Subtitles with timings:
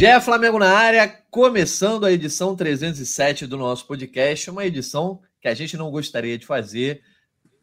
[0.00, 5.52] Gé Flamengo na área, começando a edição 307 do nosso podcast, uma edição que a
[5.52, 7.02] gente não gostaria de fazer,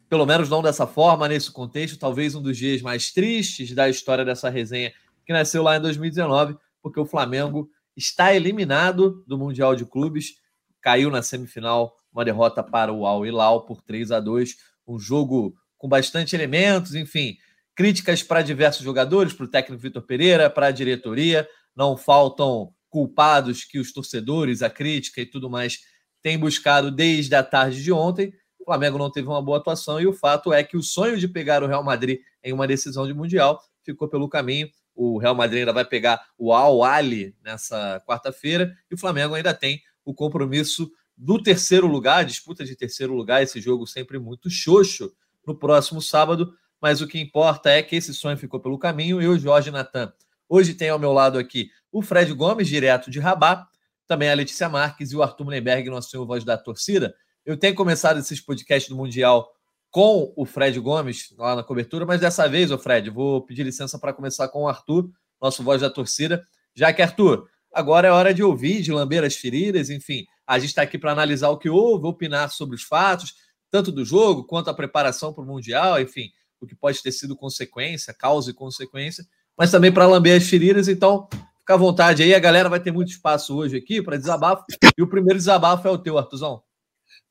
[0.08, 4.24] pelo menos não dessa forma, nesse contexto, talvez um dos dias mais tristes da história
[4.24, 4.92] dessa resenha
[5.26, 10.34] que nasceu lá em 2019, porque o Flamengo está eliminado do Mundial de Clubes,
[10.80, 14.54] caiu na semifinal, uma derrota para o Al Hilal por 3 a 2,
[14.86, 17.36] um jogo com bastante elementos, enfim,
[17.74, 23.64] críticas para diversos jogadores, para o técnico Vitor Pereira, para a diretoria, não faltam culpados
[23.64, 25.78] que os torcedores, a crítica e tudo mais
[26.20, 28.34] têm buscado desde a tarde de ontem.
[28.58, 31.28] O Flamengo não teve uma boa atuação e o fato é que o sonho de
[31.28, 34.68] pegar o Real Madrid em uma decisão de Mundial ficou pelo caminho.
[34.92, 39.54] O Real Madrid ainda vai pegar o Al Ali nessa quarta-feira e o Flamengo ainda
[39.54, 45.12] tem o compromisso do terceiro lugar, disputa de terceiro lugar, esse jogo sempre muito xoxo
[45.46, 49.28] no próximo sábado, mas o que importa é que esse sonho ficou pelo caminho e
[49.28, 50.12] o Jorge Natan
[50.48, 53.66] Hoje tem ao meu lado aqui o Fred Gomes, direto de Rabat,
[54.06, 57.14] também a Letícia Marques e o Arthur Mullenberg, nosso senhor voz da torcida.
[57.44, 59.46] Eu tenho começado esses podcasts do Mundial
[59.90, 63.98] com o Fred Gomes lá na cobertura, mas dessa vez, o Fred, vou pedir licença
[63.98, 65.10] para começar com o Arthur,
[65.40, 66.42] nosso voz da torcida,
[66.74, 70.70] já que, Arthur, agora é hora de ouvir, de lamber as feridas, enfim, a gente
[70.70, 73.34] está aqui para analisar o que houve, opinar sobre os fatos,
[73.70, 77.36] tanto do jogo quanto a preparação para o Mundial, enfim, o que pode ter sido
[77.36, 79.26] consequência, causa e consequência
[79.58, 80.86] mas também para lamber as feridas.
[80.86, 81.28] Então,
[81.58, 82.32] fica à vontade aí.
[82.32, 84.64] A galera vai ter muito espaço hoje aqui para desabafo.
[84.96, 86.62] E o primeiro desabafo é o teu, Artuzão.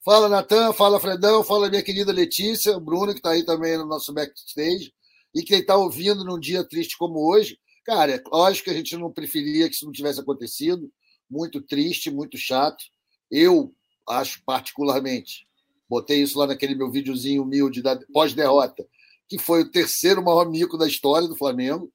[0.04, 0.74] Fala, Natan.
[0.74, 1.42] Fala, Fredão.
[1.42, 2.76] Fala, minha querida Letícia.
[2.76, 4.92] O Bruno, que está aí também no nosso backstage.
[5.34, 7.58] E quem está ouvindo num dia triste como hoje.
[7.86, 10.92] Cara, é lógico que a gente não preferia que isso não tivesse acontecido.
[11.30, 12.84] Muito triste, muito chato.
[13.32, 13.74] Eu
[14.10, 15.46] acho particularmente,
[15.90, 18.86] botei isso lá naquele meu videozinho humilde da pós-derrota,
[19.28, 21.92] que foi o terceiro maior mico da história do Flamengo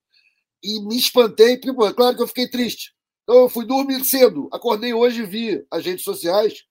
[0.62, 1.56] e me espantei.
[1.58, 2.94] Porque, claro que eu fiquei triste.
[3.22, 4.48] Então, eu fui dormir cedo.
[4.52, 6.64] Acordei hoje e vi as redes sociais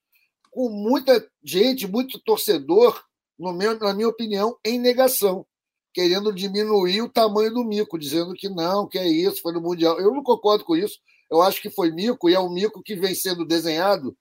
[0.51, 3.01] com muita gente, muito torcedor,
[3.39, 5.45] no meu, na minha opinião, em negação,
[5.93, 9.99] querendo diminuir o tamanho do mico, dizendo que não, que é isso, foi no Mundial.
[9.99, 10.99] Eu não concordo com isso.
[11.29, 14.15] Eu acho que foi mico e é um mico que vem sendo desenhado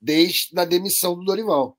[0.00, 1.78] desde a demissão do Dorival.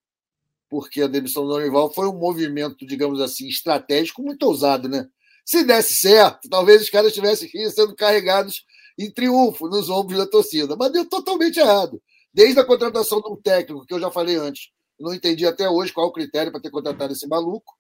[0.69, 5.07] Porque a demissão do Dorival foi um movimento, digamos assim, estratégico muito ousado, né?
[5.49, 8.63] Se desse certo, talvez os caras estivessem sendo carregados
[8.95, 10.75] em triunfo nos ombros da torcida.
[10.75, 11.99] Mas deu totalmente errado.
[12.31, 15.91] Desde a contratação de um técnico, que eu já falei antes, não entendi até hoje
[15.91, 17.75] qual é o critério para ter contratado esse maluco,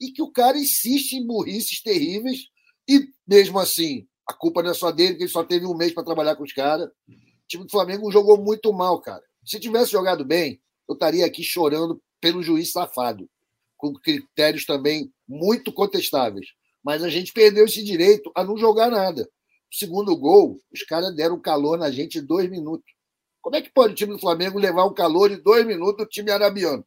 [0.00, 2.48] e que o cara insiste em burrices terríveis,
[2.88, 5.94] e mesmo assim, a culpa não é só dele, que ele só teve um mês
[5.94, 6.88] para trabalhar com os caras.
[6.88, 9.22] O time do Flamengo jogou muito mal, cara.
[9.44, 13.30] Se tivesse jogado bem, eu estaria aqui chorando pelo juiz safado,
[13.76, 16.48] com critérios também muito contestáveis.
[16.82, 19.28] Mas a gente perdeu esse direito a não jogar nada.
[19.70, 22.92] Segundo gol, os caras deram calor na gente em dois minutos.
[23.40, 26.08] Como é que pode o time do Flamengo levar um calor em dois minutos do
[26.08, 26.84] time arabiano?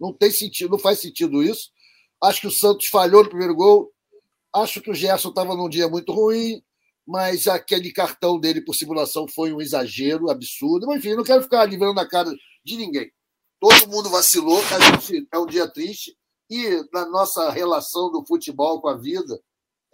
[0.00, 1.70] Não tem sentido, não faz sentido isso.
[2.22, 3.92] Acho que o Santos falhou no primeiro gol.
[4.54, 6.62] Acho que o Gerson estava num dia muito ruim,
[7.06, 10.86] mas aquele cartão dele por simulação foi um exagero absurdo.
[10.86, 12.30] Mas, enfim, não quero ficar livrando a cara
[12.64, 13.10] de ninguém.
[13.60, 16.16] Todo mundo vacilou, a gente é um dia triste
[16.50, 19.40] e na nossa relação do futebol com a vida.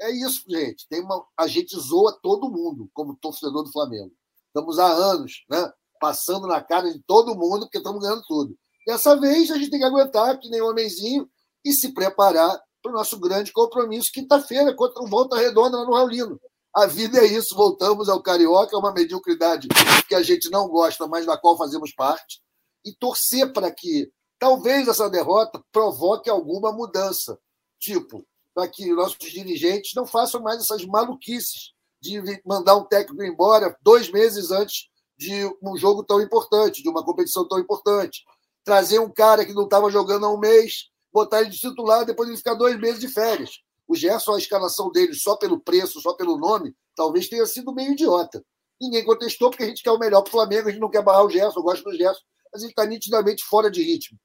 [0.00, 0.86] É isso, gente.
[0.88, 4.12] Tem uma, a gente zoa todo mundo como torcedor do Flamengo.
[4.48, 8.56] Estamos há anos né, passando na cara de todo mundo porque estamos ganhando tudo.
[8.86, 11.28] Dessa vez a gente tem que aguentar que nem um homenzinho
[11.64, 15.94] e se preparar para o nosso grande compromisso quinta-feira contra o Volta Redonda lá no
[15.94, 16.40] Raulino.
[16.74, 19.68] A vida é isso, voltamos ao Carioca, é uma mediocridade
[20.08, 22.40] que a gente não gosta, mas da qual fazemos parte,
[22.84, 24.10] e torcer para que
[24.42, 27.38] Talvez essa derrota provoque alguma mudança,
[27.78, 31.70] tipo, para que nossos dirigentes não façam mais essas maluquices
[32.00, 37.04] de mandar um técnico embora dois meses antes de um jogo tão importante, de uma
[37.04, 38.24] competição tão importante.
[38.64, 42.28] Trazer um cara que não estava jogando há um mês, botar ele de titular, depois
[42.28, 43.60] ele ficar dois meses de férias.
[43.86, 47.92] O Gerson, a escalação dele só pelo preço, só pelo nome, talvez tenha sido meio
[47.92, 48.44] idiota.
[48.80, 51.04] Ninguém contestou porque a gente quer o melhor para o Flamengo, a gente não quer
[51.04, 52.22] barrar o Gerson, eu gosto do Gerson,
[52.52, 54.18] mas ele está nitidamente fora de ritmo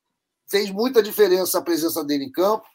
[0.49, 2.65] fez muita diferença a presença dele em campo.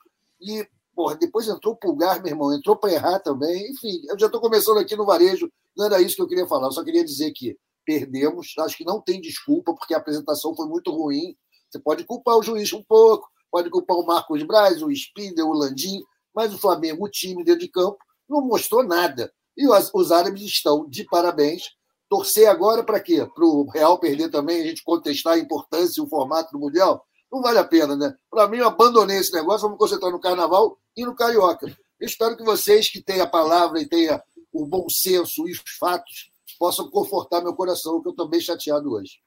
[0.40, 3.70] E, porra, depois entrou o Pulgar, meu irmão, entrou para errar também.
[3.70, 6.66] Enfim, eu já estou começando aqui no varejo, não era isso que eu queria falar,
[6.66, 10.66] eu só queria dizer que perdemos, acho que não tem desculpa, porque a apresentação foi
[10.66, 11.36] muito ruim.
[11.70, 15.52] Você pode culpar o juiz um pouco, pode culpar o Marcos Braz, o Spindel, o
[15.52, 16.02] Landim,
[16.34, 17.98] mas o Flamengo, o time dentro de campo,
[18.28, 19.32] não mostrou nada.
[19.56, 21.70] E os, os árabes estão de parabéns.
[22.08, 23.26] Torcer agora para quê?
[23.34, 27.04] Para o Real perder também, a gente contestar a importância e o formato do Mundial?
[27.32, 28.14] Não vale a pena, né?
[28.31, 31.75] Para mim, eu abandonei esse negócio, vamos concentrar no carnaval e no carioca.
[31.99, 34.20] Espero que vocês, que têm a palavra e tenham
[34.52, 38.93] o bom senso e os fatos, possam confortar meu coração, que eu estou bem chateado
[38.93, 39.20] hoje.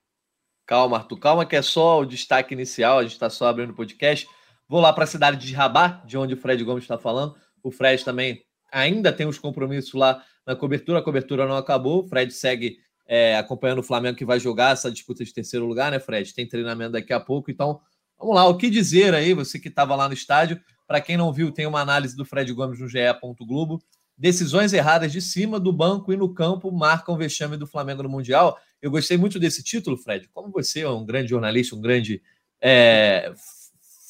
[0.67, 3.75] Calma, Arthur, calma, que é só o destaque inicial, a gente está só abrindo o
[3.75, 4.27] podcast.
[4.67, 7.35] Vou lá para a cidade de Rabat, de onde o Fred Gomes está falando.
[7.63, 12.03] O Fred também ainda tem os compromissos lá na cobertura, a cobertura não acabou.
[12.03, 15.91] O Fred segue é, acompanhando o Flamengo que vai jogar essa disputa de terceiro lugar,
[15.91, 16.33] né, Fred?
[16.33, 17.79] Tem treinamento daqui a pouco, então
[18.25, 18.47] vamos lá.
[18.47, 20.59] O que dizer aí, você que estava lá no estádio?
[20.87, 22.97] Para quem não viu, tem uma análise do Fred Gomes no GE.
[23.41, 23.81] Globo.
[24.17, 28.09] Decisões erradas de cima do banco e no campo marcam o vexame do Flamengo no
[28.09, 28.57] Mundial.
[28.81, 30.27] Eu gostei muito desse título, Fred.
[30.33, 32.21] Como você é um grande jornalista, um grande
[32.61, 33.31] é,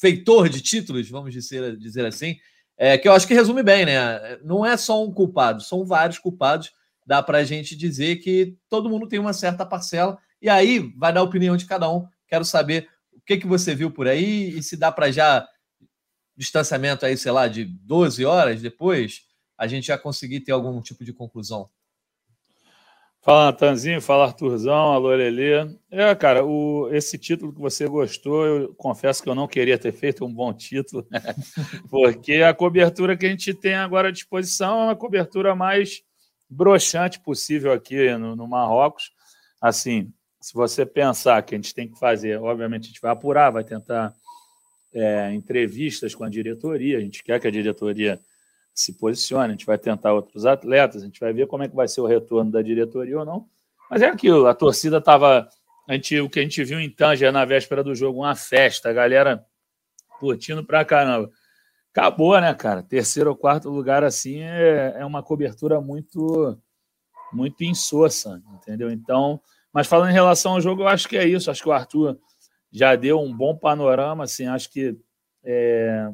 [0.00, 2.36] feitor de títulos, vamos dizer, dizer assim,
[2.78, 4.38] é, que eu acho que resume bem, né?
[4.44, 6.72] Não é só um culpado, são vários culpados.
[7.04, 11.12] Dá para a gente dizer que todo mundo tem uma certa parcela, e aí vai
[11.12, 12.06] dar a opinião de cada um.
[12.28, 12.88] Quero saber
[13.26, 15.46] que, que você viu por aí e se dá para já
[16.36, 19.22] distanciamento aí, sei lá, de 12 horas depois,
[19.58, 21.68] a gente já conseguir ter algum tipo de conclusão.
[23.20, 25.68] Fala, Natanzinho, fala, Arthurzão, alô, Lelê.
[25.90, 29.90] É, cara, o, esse título que você gostou, eu confesso que eu não queria ter
[29.90, 31.04] feito um bom título,
[31.90, 36.02] porque a cobertura que a gente tem agora à disposição é uma cobertura mais
[36.48, 39.10] broxante possível aqui no, no Marrocos.
[39.60, 40.12] Assim,
[40.46, 43.64] se você pensar que a gente tem que fazer, obviamente a gente vai apurar, vai
[43.64, 44.14] tentar
[44.94, 48.20] é, entrevistas com a diretoria, a gente quer que a diretoria
[48.72, 51.74] se posicione, a gente vai tentar outros atletas, a gente vai ver como é que
[51.74, 53.48] vai ser o retorno da diretoria ou não.
[53.90, 55.48] Mas é aquilo, a torcida estava.
[56.22, 59.44] o que a gente viu em Tanger na véspera do jogo, uma festa, a galera
[60.20, 61.28] curtindo pra caramba.
[61.90, 62.84] Acabou, né, cara?
[62.84, 66.56] Terceiro ou quarto lugar assim é, é uma cobertura muito
[67.32, 68.92] muito insossa, entendeu?
[68.92, 69.40] Então,
[69.76, 71.50] mas falando em relação ao jogo, eu acho que é isso.
[71.50, 72.18] Acho que o Arthur
[72.72, 74.98] já deu um bom panorama, assim, acho que
[75.44, 76.08] é,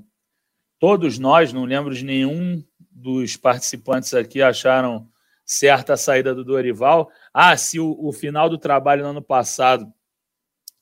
[0.80, 2.60] todos nós, não lembro de nenhum
[2.90, 5.08] dos participantes aqui, acharam
[5.46, 7.08] certa a saída do Dorival.
[7.32, 9.86] Ah, se o, o final do trabalho no ano passado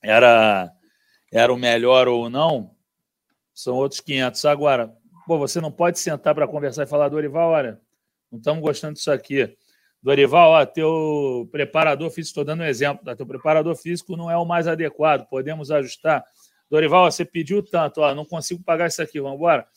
[0.01, 0.73] era,
[1.31, 2.75] era o melhor ou não,
[3.53, 4.43] são outros 500.
[4.45, 4.91] Agora,
[5.27, 7.79] pô, você não pode sentar para conversar e falar, Dorival, olha,
[8.31, 9.55] não estamos gostando disso aqui.
[10.01, 13.15] Dorival, ó, teu preparador físico, estou dando um exemplo, tá?
[13.15, 16.23] teu preparador físico não é o mais adequado, podemos ajustar.
[16.69, 19.67] Dorival, ó, você pediu tanto, ó, não consigo pagar isso aqui, vamos embora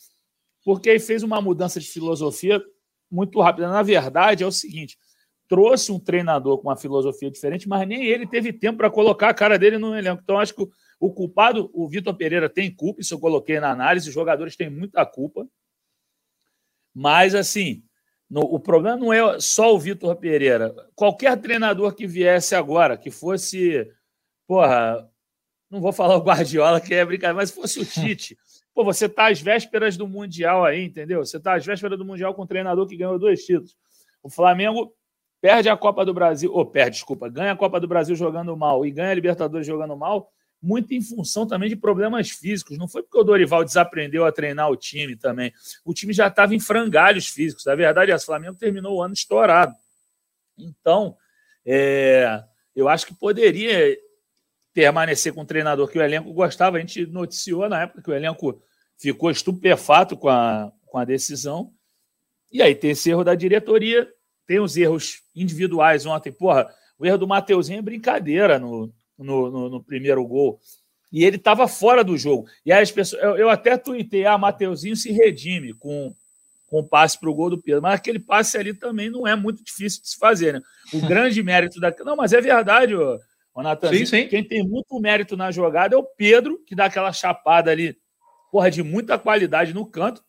[0.65, 2.63] porque aí fez uma mudança de filosofia
[3.11, 3.69] muito rápida.
[3.69, 4.99] Na verdade, é o seguinte:
[5.47, 9.35] trouxe um treinador com uma filosofia diferente, mas nem ele teve tempo para colocar a
[9.35, 10.23] cara dele no elenco.
[10.23, 10.67] Então, acho que
[10.99, 14.71] o culpado, o Vitor Pereira, tem culpa, isso eu coloquei na análise, os jogadores têm
[14.71, 15.47] muita culpa.
[16.95, 17.83] Mas, assim,
[18.35, 20.75] no, o problema não é só o Vitor Pereira.
[20.97, 23.89] Qualquer treinador que viesse agora, que fosse,
[24.45, 25.09] porra,
[25.71, 28.37] não vou falar o Guardiola, que é brincadeira, mas fosse o Tite.
[28.75, 31.25] Pô, você tá às vésperas do Mundial aí, entendeu?
[31.25, 33.77] Você tá às vésperas do Mundial com um treinador que ganhou dois títulos.
[34.21, 34.93] O Flamengo
[35.41, 38.85] perde a Copa do Brasil, ou perde, desculpa, ganha a Copa do Brasil jogando mal
[38.85, 40.29] e ganha a Libertadores jogando mal,
[40.65, 42.79] muito em função também de problemas físicos.
[42.79, 45.53] Não foi porque o Dorival desaprendeu a treinar o time também.
[45.85, 47.67] O time já estava em frangalhos físicos.
[47.67, 49.75] A verdade é, o Flamengo terminou o ano estourado.
[50.57, 51.19] Então,
[51.67, 52.43] é,
[52.75, 53.95] eu acho que poderia
[54.73, 56.79] permanecer com um treinador que o elenco gostava.
[56.79, 58.63] A gente noticiou na época que o elenco
[58.97, 61.73] ficou estupefato com a, com a decisão.
[62.51, 64.09] E aí tem esse erro da diretoria,
[64.47, 66.33] tem os erros individuais ontem.
[66.33, 70.61] Porra, o erro do Mateuzinho é brincadeira no, no, no, no primeiro gol.
[71.13, 72.47] E ele estava fora do jogo.
[72.67, 73.23] E aí as pessoas.
[73.23, 76.13] Eu, eu até tuitei, ah, Mateuzinho se redime com,
[76.67, 77.83] com o passe para o gol do Pedro.
[77.83, 80.61] Mas aquele passe ali também não é muito difícil de se fazer, né?
[80.93, 81.95] O grande mérito da.
[82.05, 83.19] Não, mas é verdade, ô.
[83.55, 84.27] O Natan, sim, sim.
[84.27, 87.97] quem tem muito mérito na jogada é o Pedro, que dá aquela chapada ali,
[88.51, 90.25] porra, de muita qualidade no canto.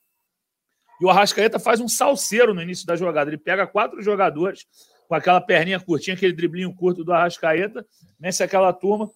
[1.01, 3.31] E o Arrascaeta faz um salseiro no início da jogada.
[3.31, 4.67] Ele pega quatro jogadores
[5.07, 7.85] com aquela perninha curtinha, aquele driblinho curto do Arrascaeta,
[8.19, 9.09] nesse aquela turma.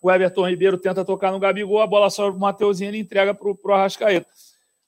[0.00, 3.54] O Everton Ribeiro tenta tocar no Gabigol, a bola sobe pro Mateuzinho e entrega pro,
[3.54, 4.26] pro Arrascaeta.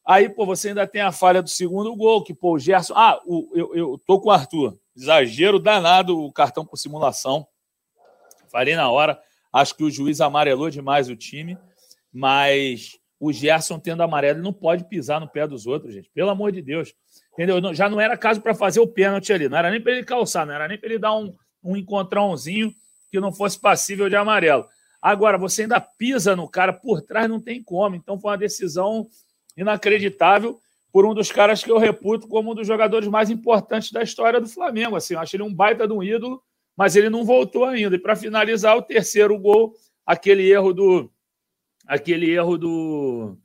[0.04, 2.94] Aí, pô, você ainda tem a falha do segundo gol, que, pô, o Gerson.
[2.96, 4.76] Ah, o, eu, eu tô com o Arthur.
[4.96, 7.46] Exagero danado o cartão por simulação.
[8.48, 9.20] Falei na hora,
[9.52, 11.56] acho que o juiz amarelou demais o time,
[12.12, 16.10] mas o Gerson tendo amarelo não pode pisar no pé dos outros, gente.
[16.10, 16.94] Pelo amor de Deus.
[17.40, 17.72] Entendeu?
[17.72, 20.44] Já não era caso para fazer o pênalti ali, não era nem para ele calçar,
[20.44, 22.74] não era nem para ele dar um, um encontrãozinho
[23.10, 24.66] que não fosse passível de amarelo.
[25.00, 27.96] Agora, você ainda pisa no cara por trás, não tem como.
[27.96, 29.06] Então foi uma decisão
[29.56, 30.60] inacreditável
[30.92, 34.40] por um dos caras que eu reputo como um dos jogadores mais importantes da história
[34.40, 34.96] do Flamengo.
[34.96, 36.42] Assim, eu acho ele um baita de um ídolo
[36.80, 37.94] mas ele não voltou ainda.
[37.94, 39.74] E para finalizar, o terceiro gol,
[40.06, 41.10] aquele erro do
[41.86, 43.36] aquele erro do,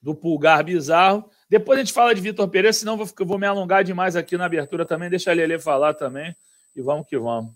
[0.00, 1.28] do pulgar bizarro.
[1.50, 4.36] Depois a gente fala de Vitor Pereira, senão eu vou, vou me alongar demais aqui
[4.36, 5.10] na abertura também.
[5.10, 6.32] Deixa a Lele falar também.
[6.76, 7.52] e vamos que vamos.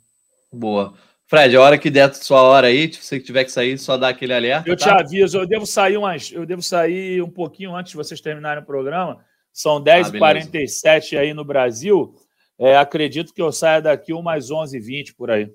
[0.52, 0.94] Boa.
[1.26, 4.08] Fred, a hora que der sua hora aí, se você tiver que sair, só dá
[4.08, 4.68] aquele alerta.
[4.68, 4.84] Eu tá?
[4.84, 8.62] te aviso, eu devo sair umas, eu devo sair um pouquinho antes de vocês terminarem
[8.62, 9.24] o programa.
[9.52, 12.14] São 10h47 ah, aí no Brasil.
[12.58, 15.50] É, acredito que eu saia daqui umas 11h20 por aí.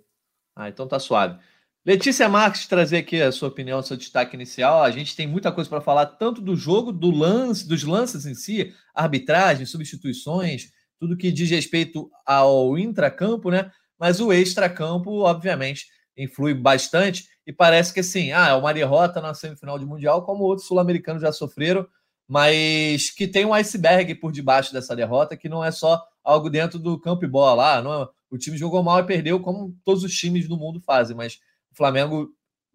[0.55, 1.38] Ah, então tá suave.
[1.86, 4.83] Letícia Marques, trazer aqui a sua opinião, seu destaque inicial.
[4.83, 8.36] A gente tem muita coisa para falar, tanto do jogo, do lance, dos lances em
[8.36, 13.71] si, arbitragem, substituições, tudo que diz respeito ao intracampo, né?
[13.98, 15.86] Mas o extracampo, obviamente,
[16.17, 17.25] influi bastante.
[17.48, 21.21] E parece que assim, ah, é uma derrota na semifinal de Mundial, como outros sul-americanos
[21.21, 21.88] já sofreram,
[22.27, 26.77] mas que tem um iceberg por debaixo dessa derrota, que não é só algo dentro
[26.77, 27.81] do campo e bola.
[27.81, 31.15] não, é, o time jogou mal e perdeu, como todos os times do mundo fazem,
[31.15, 31.39] mas
[31.79, 32.29] Flamengo,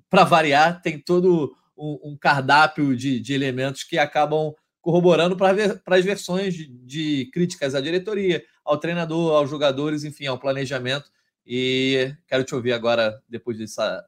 [0.08, 6.04] para variar, tem todo um, um cardápio de, de, elementos que acabam corroborando para as
[6.04, 11.10] versões de, de, críticas à diretoria, ao treinador, aos jogadores, enfim, ao planejamento.
[11.46, 14.02] E quero te ouvir agora, depois dessa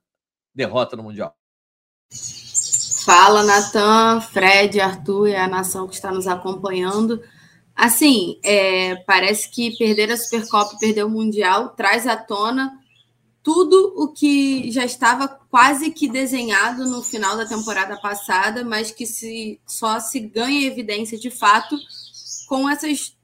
[0.54, 1.36] derrota no Mundial.
[3.04, 7.22] Fala, Natan, Fred, Arthur e a nação que está nos acompanhando.
[7.74, 12.72] Assim, é, parece que perder a Supercopa e perder o Mundial traz à tona
[13.46, 19.06] tudo o que já estava quase que desenhado no final da temporada passada, mas que
[19.06, 21.78] se, só se ganha evidência de fato
[22.48, 23.16] com essas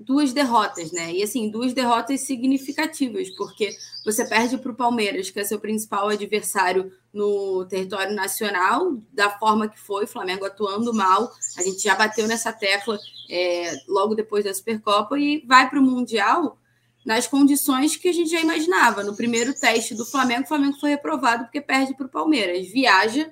[0.00, 1.12] duas derrotas, né?
[1.12, 3.70] E assim, duas derrotas significativas, porque
[4.04, 9.68] você perde para o Palmeiras, que é seu principal adversário no território nacional, da forma
[9.68, 11.32] que foi, Flamengo atuando mal.
[11.56, 12.98] A gente já bateu nessa tecla
[13.30, 16.58] é, logo depois da Supercopa e vai para o Mundial
[17.06, 19.04] nas condições que a gente já imaginava.
[19.04, 22.66] No primeiro teste do Flamengo, o Flamengo foi reprovado porque perde para o Palmeiras.
[22.66, 23.30] Viaja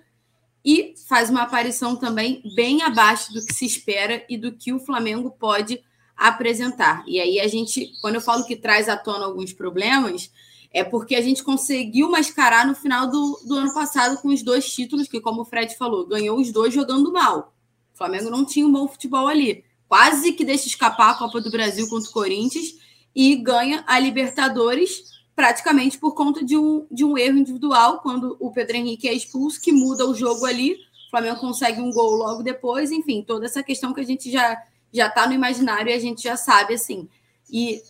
[0.64, 4.78] e faz uma aparição também bem abaixo do que se espera e do que o
[4.78, 5.82] Flamengo pode
[6.16, 7.02] apresentar.
[7.08, 10.30] E aí a gente, quando eu falo que traz à tona alguns problemas,
[10.70, 14.72] é porque a gente conseguiu mascarar no final do, do ano passado com os dois
[14.72, 17.52] títulos, que, como o Fred falou, ganhou os dois jogando mal.
[17.92, 19.64] O Flamengo não tinha um bom futebol ali.
[19.88, 22.83] Quase que deixa escapar a Copa do Brasil contra o Corinthians
[23.14, 28.52] e ganha a Libertadores praticamente por conta de um, de um erro individual, quando o
[28.52, 30.74] Pedro Henrique é expulso, que muda o jogo ali.
[31.06, 34.56] O Flamengo consegue um gol logo depois, enfim, toda essa questão que a gente já
[34.92, 37.08] já está no imaginário e a gente já sabe assim.
[37.50, 37.82] E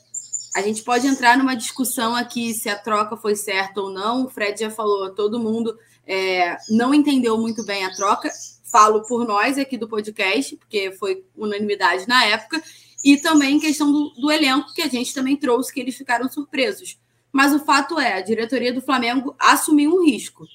[0.57, 4.25] a gente pode entrar numa discussão aqui se a troca foi certa ou não.
[4.25, 8.31] O Fred já falou, todo mundo é, não entendeu muito bem a troca.
[8.63, 12.63] Falo por nós aqui do podcast, porque foi unanimidade na época
[13.05, 16.99] e também questão do, do elenco, que a gente também trouxe, que eles ficaram surpresos.
[17.31, 20.47] Mas o fato é, a diretoria do Flamengo assumiu um risco.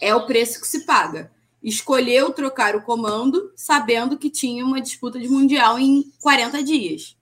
[0.00, 1.32] É o preço que se paga.
[1.60, 7.16] Escolheu trocar o comando, sabendo que tinha uma disputa de Mundial em 40 dias.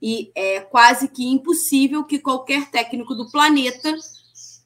[0.00, 3.96] E é quase que impossível que qualquer técnico do planeta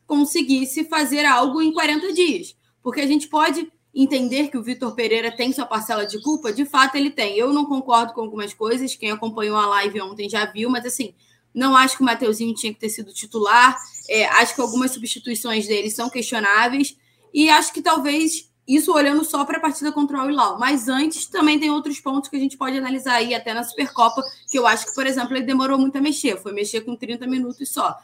[0.07, 2.57] conseguisse fazer algo em 40 dias.
[2.83, 6.67] Porque a gente pode entender que o Vitor Pereira tem sua parcela de culpa, de
[6.67, 7.39] fato ele tem.
[7.39, 11.15] Eu não concordo com algumas coisas, quem acompanhou a live ontem já viu, mas assim,
[11.55, 13.75] não acho que o Mateuzinho tinha que ter sido titular,
[14.11, 16.95] é, acho que algumas substituições dele são questionáveis,
[17.33, 20.59] e acho que talvez isso olhando só para a partida contra o Al-Hilal.
[20.59, 24.23] Mas antes também tem outros pontos que a gente pode analisar aí, até na Supercopa,
[24.51, 27.27] que eu acho que, por exemplo, ele demorou muito a mexer, foi mexer com 30
[27.27, 27.97] minutos só.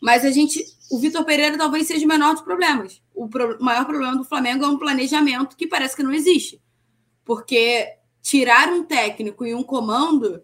[0.00, 3.00] Mas a gente, o Vitor Pereira talvez seja o menor dos problemas.
[3.14, 6.60] O pro, maior problema do Flamengo é um planejamento que parece que não existe.
[7.24, 7.86] Porque
[8.20, 10.42] tirar um técnico e um comando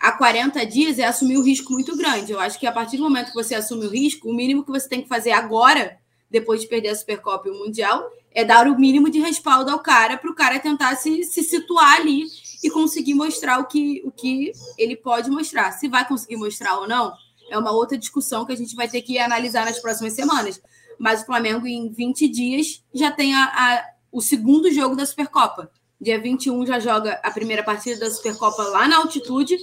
[0.00, 2.32] há 40 dias é assumir um risco muito grande.
[2.32, 4.70] Eu acho que a partir do momento que você assume o risco, o mínimo que
[4.72, 5.96] você tem que fazer agora,
[6.28, 9.78] depois de perder a Supercopa e o Mundial, é dar o mínimo de respaldo ao
[9.78, 12.24] cara para o cara tentar se, se situar ali
[12.64, 15.70] e conseguir mostrar o que, o que ele pode mostrar.
[15.70, 17.12] Se vai conseguir mostrar ou não,
[17.50, 20.60] é uma outra discussão que a gente vai ter que analisar nas próximas semanas.
[20.98, 25.70] Mas o Flamengo, em 20 dias, já tem a, a, o segundo jogo da Supercopa.
[26.00, 29.56] Dia 21 já joga a primeira partida da Supercopa lá na altitude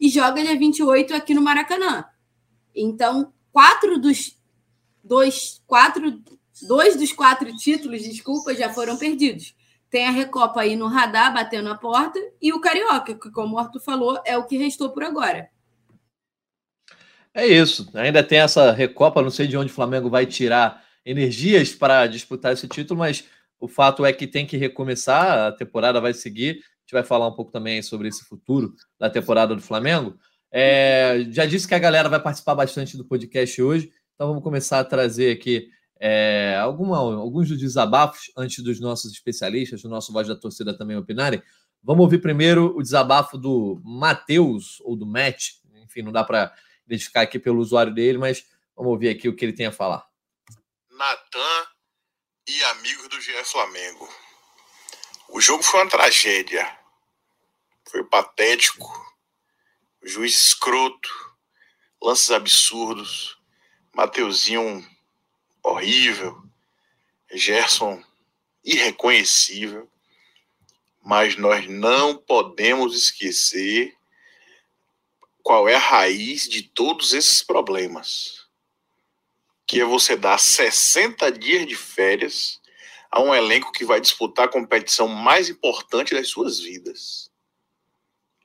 [0.00, 2.04] e joga dia 28 aqui no Maracanã.
[2.74, 4.36] Então, quatro dos
[5.02, 6.20] dois, quatro,
[6.66, 9.54] dois dos quatro títulos, desculpa, já foram perdidos.
[9.88, 13.58] Tem a Recopa aí no radar, batendo a porta, e o Carioca, que, como o
[13.58, 15.48] Arthur falou, é o que restou por agora.
[17.36, 17.86] É isso.
[17.92, 22.54] Ainda tem essa Recopa, não sei de onde o Flamengo vai tirar energias para disputar
[22.54, 23.24] esse título, mas
[23.60, 26.52] o fato é que tem que recomeçar, a temporada vai seguir.
[26.52, 30.18] A gente vai falar um pouco também sobre esse futuro da temporada do Flamengo.
[30.50, 34.80] É, já disse que a galera vai participar bastante do podcast hoje, então vamos começar
[34.80, 35.68] a trazer aqui
[36.00, 40.96] é, alguma, alguns dos desabafos antes dos nossos especialistas, do nosso voz da torcida também
[40.96, 41.42] opinarem.
[41.82, 45.48] Vamos ouvir primeiro o desabafo do Matheus, ou do Matt,
[45.84, 46.50] enfim, não dá para
[46.86, 50.06] identificar aqui pelo usuário dele, mas vamos ouvir aqui o que ele tem a falar.
[50.90, 51.66] Natan
[52.48, 54.08] e amigos do GE Flamengo.
[55.28, 56.78] O jogo foi uma tragédia.
[57.90, 58.88] Foi patético.
[60.02, 61.10] Juiz escroto.
[62.00, 63.36] Lances absurdos.
[63.92, 64.88] Mateuzinho
[65.62, 66.40] horrível.
[67.32, 68.02] Gerson
[68.64, 69.90] irreconhecível.
[71.02, 73.96] Mas nós não podemos esquecer
[75.46, 78.48] qual é a raiz de todos esses problemas
[79.64, 82.60] que é você dar 60 dias de férias
[83.12, 87.30] a um elenco que vai disputar a competição mais importante das suas vidas.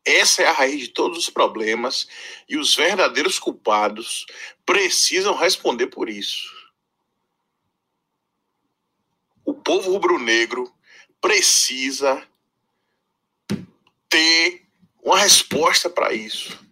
[0.05, 2.07] Essa é a raiz de todos os problemas
[2.47, 4.27] e os verdadeiros culpados
[4.63, 6.51] precisam responder por isso.
[9.43, 10.71] O povo rubro-negro
[11.19, 12.23] precisa
[14.07, 14.67] ter
[15.01, 16.69] uma resposta para isso.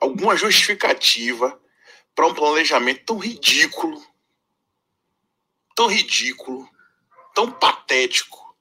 [0.00, 1.58] Alguma justificativa
[2.14, 4.02] para um planejamento tão ridículo,
[5.74, 6.68] tão ridículo,
[7.34, 8.56] tão patético,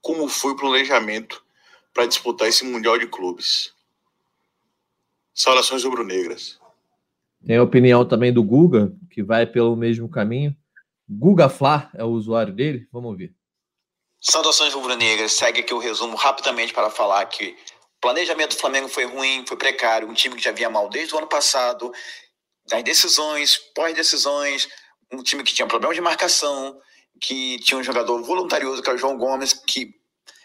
[0.00, 1.44] como foi o planejamento
[1.92, 3.74] para disputar esse Mundial de Clubes.
[5.34, 6.58] Saudações rubro-negras.
[7.46, 10.54] Tem a opinião também do Guga, que vai pelo mesmo caminho.
[11.08, 12.86] Guga Flá é o usuário dele.
[12.92, 13.34] Vamos ouvir.
[14.20, 15.32] Saudações rubro-negras.
[15.32, 17.56] Segue aqui o resumo rapidamente para falar que
[18.00, 21.18] planejamento do Flamengo foi ruim, foi precário, um time que já vinha mal desde o
[21.18, 21.92] ano passado
[22.68, 24.68] das decisões, pós-decisões,
[25.12, 26.80] um time que tinha problema de marcação,
[27.20, 29.94] que tinha um jogador voluntarioso, que era o João Gomes, que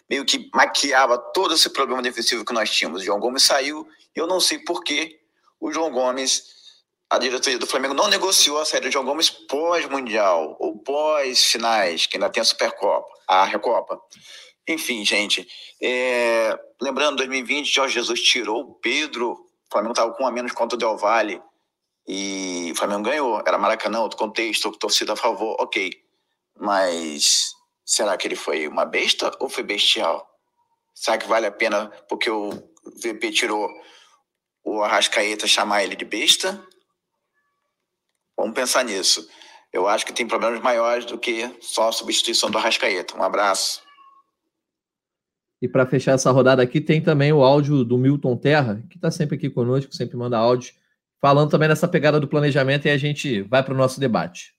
[0.09, 3.01] meio que maquiava todo esse problema defensivo que nós tínhamos.
[3.01, 5.19] O João Gomes saiu, e eu não sei por que
[5.59, 6.43] o João Gomes,
[7.09, 12.17] a diretoria do Flamengo não negociou a saída do João Gomes pós-mundial ou pós-finais, que
[12.17, 13.99] ainda tem a Supercopa, a Recopa.
[14.67, 15.47] Enfim, gente,
[15.81, 16.57] é...
[16.81, 20.75] lembrando, 2020, Jorge Jesus tirou o Pedro, o Flamengo estava com um a menos contra
[20.75, 21.41] o Del Valle,
[22.07, 23.41] e o Flamengo ganhou.
[23.45, 25.91] Era Maracanã, outro contexto, torcida a favor, ok.
[26.59, 30.27] Mas será que ele foi uma besta ou foi bestial?
[30.93, 32.51] Será que vale a pena porque o
[33.03, 33.69] VP tirou
[34.63, 36.65] o Arrascaeta chamar ele de besta?
[38.37, 39.27] Vamos pensar nisso.
[39.73, 43.17] Eu acho que tem problemas maiores do que só a substituição do Arrascaeta.
[43.17, 43.84] Um abraço.
[45.61, 49.09] E para fechar essa rodada aqui, tem também o áudio do Milton Terra, que está
[49.09, 50.73] sempre aqui conosco, sempre manda áudio
[51.25, 54.53] falando também nessa pegada do planejamento e a gente vai para o nosso debate.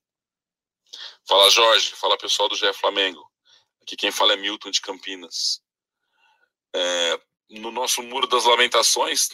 [1.25, 3.25] Fala Jorge, fala pessoal do GE Flamengo.
[3.81, 5.63] Aqui quem fala é Milton de Campinas.
[6.75, 9.29] É, no nosso muro das lamentações,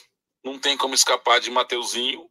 [0.44, 2.28] não tem como escapar de Mateuzinho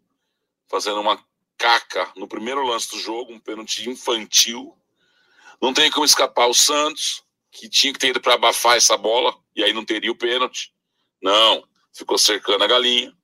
[0.69, 1.19] fazendo uma
[1.57, 4.77] caca no primeiro lance do jogo, um pênalti infantil.
[5.59, 9.37] Não tem como escapar o Santos, que tinha que ter ido para abafar essa bola,
[9.55, 10.73] e aí não teria o pênalti.
[11.21, 13.15] Não, ficou cercando a galinha.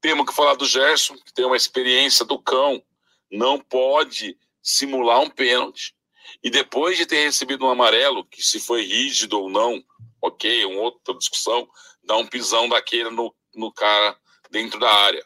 [0.00, 2.82] Temos que falar do Gerson, que tem uma experiência do cão,
[3.30, 5.94] não pode simular um pênalti.
[6.42, 9.82] E depois de ter recebido um amarelo, que se foi rígido ou não,
[10.20, 11.68] ok, uma outra discussão,
[12.02, 14.18] dá um pisão daquele no, no cara
[14.50, 15.24] dentro da área.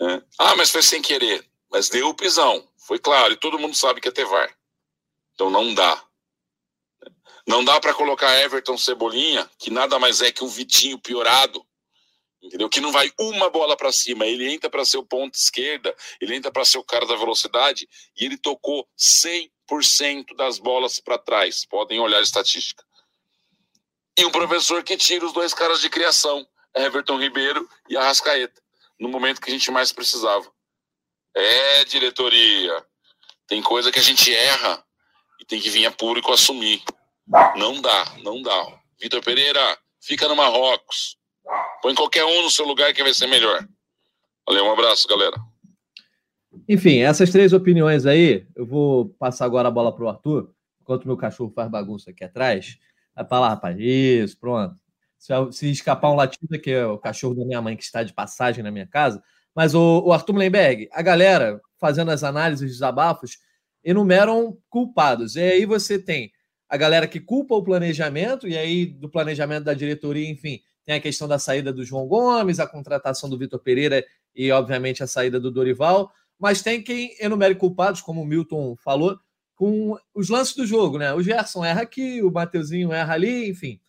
[0.00, 0.22] É.
[0.38, 1.48] Ah, mas foi sem querer.
[1.70, 4.56] Mas deu o pisão, foi claro, e todo mundo sabe que é Tevar.
[5.34, 6.02] Então não dá.
[7.48, 11.64] Não dá para colocar Everton Cebolinha, que nada mais é que um Vitinho piorado,
[12.42, 12.68] entendeu?
[12.68, 16.36] Que não vai uma bola para cima, ele entra para ser o ponto esquerda, ele
[16.36, 21.64] entra para ser o cara da velocidade e ele tocou 100% das bolas para trás.
[21.64, 22.84] Podem olhar a estatística.
[24.18, 28.60] E um professor que tira os dois caras de criação, Everton Ribeiro e Arrascaeta,
[29.00, 30.52] no momento que a gente mais precisava.
[31.34, 32.84] É, diretoria.
[33.46, 34.84] Tem coisa que a gente erra
[35.40, 36.84] e tem que vir a público assumir.
[37.56, 38.80] Não dá, não dá.
[39.00, 39.60] Vitor Pereira,
[40.00, 41.16] fica no Marrocos.
[41.82, 43.66] Põe qualquer um no seu lugar que vai ser melhor.
[44.46, 45.36] Valeu, um abraço, galera.
[46.66, 51.06] Enfim, essas três opiniões aí, eu vou passar agora a bola para o Arthur, enquanto
[51.06, 52.78] meu cachorro faz bagunça aqui atrás.
[53.14, 53.76] Vai para lá, rapaz.
[53.78, 54.76] Isso, pronto.
[55.18, 58.12] Se, se escapar um latido, que é o cachorro da minha mãe que está de
[58.12, 59.22] passagem na minha casa.
[59.54, 63.38] Mas o, o Arthur Mullenberg, a galera fazendo as análises, os desabafos,
[63.84, 65.36] enumeram culpados.
[65.36, 66.32] E aí você tem
[66.68, 71.00] a galera que culpa o planejamento, e aí do planejamento da diretoria, enfim, tem a
[71.00, 74.04] questão da saída do João Gomes, a contratação do Vitor Pereira
[74.34, 76.10] e, obviamente, a saída do Dorival.
[76.38, 79.18] Mas tem quem enumere culpados, como o Milton falou,
[79.54, 81.12] com os lances do jogo, né?
[81.12, 83.80] O Gerson erra aqui, o Mateuzinho erra ali, enfim.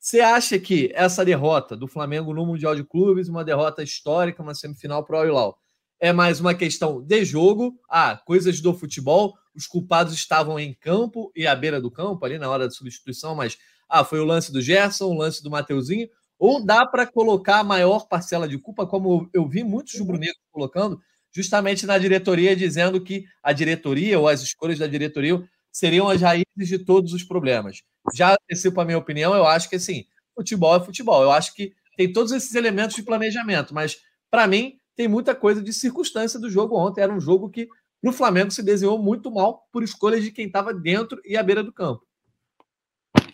[0.00, 4.54] Você acha que essa derrota do Flamengo no Mundial de Clubes, uma derrota histórica, uma
[4.54, 5.58] semifinal para o Hilal,
[6.00, 7.78] é mais uma questão de jogo?
[7.90, 12.38] Ah, coisas do futebol, os culpados estavam em campo e à beira do campo, ali
[12.38, 16.08] na hora da substituição, mas ah, foi o lance do Gerson, o lance do Mateuzinho,
[16.38, 21.00] Ou dá para colocar a maior parcela de culpa, como eu vi muitos rubro-negros colocando,
[21.32, 25.42] justamente na diretoria, dizendo que a diretoria ou as escolhas da diretoria
[25.72, 27.82] seriam as raízes de todos os problemas.
[28.14, 30.04] Já antecipo a minha opinião, eu acho que assim,
[30.36, 31.22] futebol é futebol.
[31.22, 33.96] Eu acho que tem todos esses elementos de planejamento, mas
[34.30, 37.00] para mim tem muita coisa de circunstância do jogo ontem.
[37.00, 37.68] Era um jogo que
[38.02, 41.62] no Flamengo se desenhou muito mal por escolhas de quem estava dentro e à beira
[41.62, 42.06] do campo.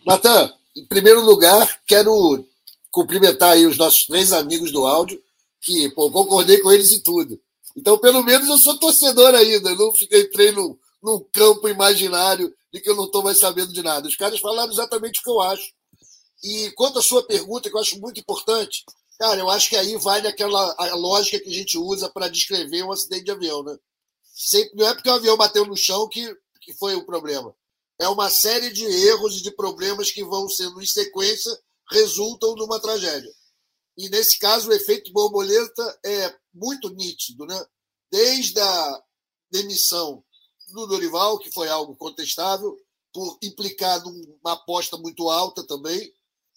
[0.07, 2.45] Natan, em primeiro lugar, quero
[2.91, 5.21] cumprimentar aí os nossos três amigos do áudio,
[5.61, 7.41] que pô, concordei com eles e tudo.
[7.77, 10.79] Então, pelo menos eu sou torcedor ainda, não fiquei entrei num,
[11.33, 14.09] campo imaginário de que eu não estou mais sabendo de nada.
[14.09, 15.73] Os caras falaram exatamente o que eu acho.
[16.43, 18.85] E quanto à sua pergunta, que eu acho muito importante,
[19.19, 22.85] cara, eu acho que aí vale aquela a lógica que a gente usa para descrever
[22.85, 23.77] um acidente de avião, né?
[24.35, 27.55] Sempre, não é porque o avião bateu no chão que, que foi o problema.
[28.01, 31.57] É uma série de erros e de problemas que vão sendo em sequência,
[31.89, 33.33] resultam numa tragédia.
[33.97, 37.65] E nesse caso, o efeito borboleta é muito nítido, né?
[38.11, 39.03] Desde a
[39.53, 40.25] demissão
[40.73, 42.77] do Dorival, que foi algo contestável,
[43.13, 46.13] por implicar numa aposta muito alta também,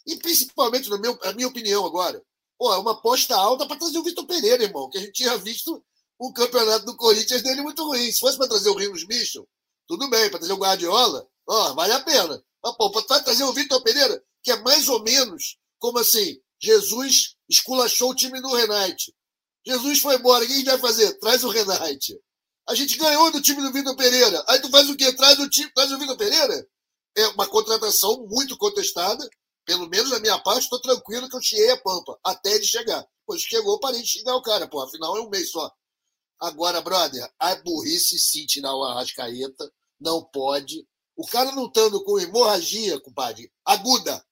[0.07, 2.23] e principalmente, na minha, na minha opinião agora,
[2.57, 5.37] pô, é uma aposta alta para trazer o Vitor Pereira, irmão, que a gente tinha
[5.37, 5.83] visto
[6.19, 8.11] o campeonato do Corinthians dele muito ruim.
[8.11, 9.47] Se fosse para trazer o Rinos Michel,
[9.87, 12.43] tudo bem, para trazer o Guardiola, ó, vale a pena.
[12.63, 17.35] Mas, pô, para trazer o Vitor Pereira, que é mais ou menos como assim, Jesus
[17.49, 19.13] esculachou o time do Renate.
[19.65, 21.13] Jesus foi embora, o que a gente vai fazer?
[21.19, 22.19] Traz o Renate.
[22.67, 24.43] A gente ganhou do time do Vitor Pereira.
[24.47, 25.13] Aí tu faz o quê?
[25.13, 26.67] Traz o time, traz o Vitor Pereira?
[27.15, 29.27] É uma contratação muito contestada.
[29.65, 33.05] Pelo menos da minha parte, estou tranquilo que eu tirei a pampa até ele chegar.
[33.25, 34.81] Pois chegou, parei de xingar o cara, pô.
[34.81, 35.69] Afinal, é um mês só.
[36.39, 39.71] Agora, brother, a burrice sim tirar o Arrascaeta.
[39.99, 40.87] Não pode.
[41.15, 44.23] O cara não estando com hemorragia, compadre, aguda,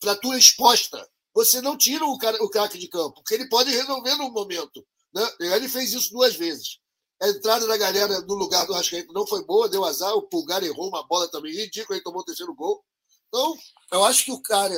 [0.00, 4.14] fratura exposta, você não tira o, cara, o craque de campo, porque ele pode resolver
[4.16, 4.86] no momento.
[5.12, 5.22] Né?
[5.40, 6.78] Ele fez isso duas vezes.
[7.20, 10.14] A entrada da galera no lugar do Arrascaeta não foi boa, deu azar.
[10.14, 12.84] O Pulgar errou uma bola também ridícula, ele tomou o terceiro gol.
[13.28, 13.56] Então,
[13.92, 14.74] eu acho que o cara,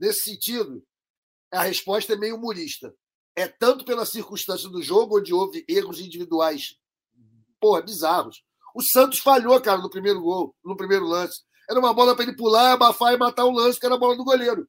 [0.00, 0.82] nesse sentido,
[1.52, 2.94] a resposta é meio humorista.
[3.36, 6.76] É tanto pela circunstância do jogo, onde houve erros individuais,
[7.60, 8.42] porra, bizarros.
[8.74, 11.42] O Santos falhou, cara, no primeiro gol, no primeiro lance.
[11.68, 14.16] Era uma bola para ele pular, abafar e matar o lance, que era a bola
[14.16, 14.68] do goleiro.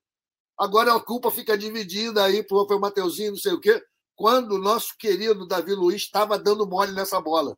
[0.58, 3.84] Agora a culpa fica dividida aí pro, pro Mateuzinho, não sei o quê,
[4.16, 7.58] quando o nosso querido Davi Luiz estava dando mole nessa bola.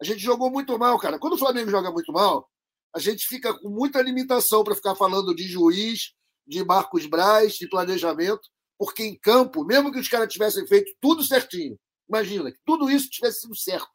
[0.00, 1.18] A gente jogou muito mal, cara.
[1.18, 2.48] Quando o Flamengo joga muito mal,
[2.94, 6.12] a gente fica com muita limitação para ficar falando de juiz,
[6.46, 8.48] de Marcos Braz, de planejamento,
[8.78, 13.10] porque em campo, mesmo que os caras tivessem feito tudo certinho, imagina, que tudo isso
[13.10, 13.90] tivesse sido certo,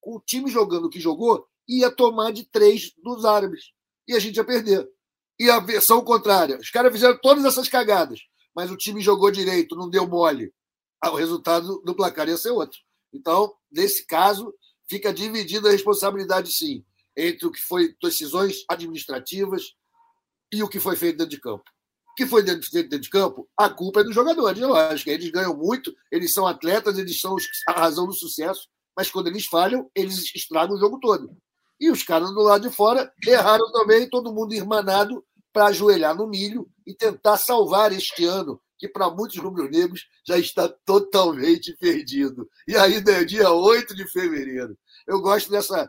[0.00, 3.72] com o time jogando o que jogou, ia tomar de três dos árabes.
[4.06, 4.88] E a gente ia perder.
[5.38, 6.58] E a versão contrária.
[6.58, 8.20] Os caras fizeram todas essas cagadas,
[8.54, 10.52] mas o time jogou direito, não deu mole.
[11.00, 12.78] Ah, o resultado do placar ia ser outro.
[13.12, 14.52] Então, nesse caso,
[14.88, 16.84] fica dividida a responsabilidade, sim,
[17.16, 19.74] entre o que foi decisões administrativas
[20.52, 21.64] e o que foi feito dentro de campo.
[22.18, 25.08] Que foi feito dentro de campo, a culpa é dos jogadores, lógico.
[25.08, 27.36] Eles ganham muito, eles são atletas, eles são
[27.68, 31.30] a razão do sucesso, mas quando eles falham, eles estragam o jogo todo.
[31.78, 36.26] E os caras do lado de fora erraram também, todo mundo irmanado para ajoelhar no
[36.26, 42.50] milho e tentar salvar este ano, que para muitos rubro-negros já está totalmente perdido.
[42.66, 44.76] E ainda é dia 8 de fevereiro.
[45.06, 45.88] Eu gosto dessa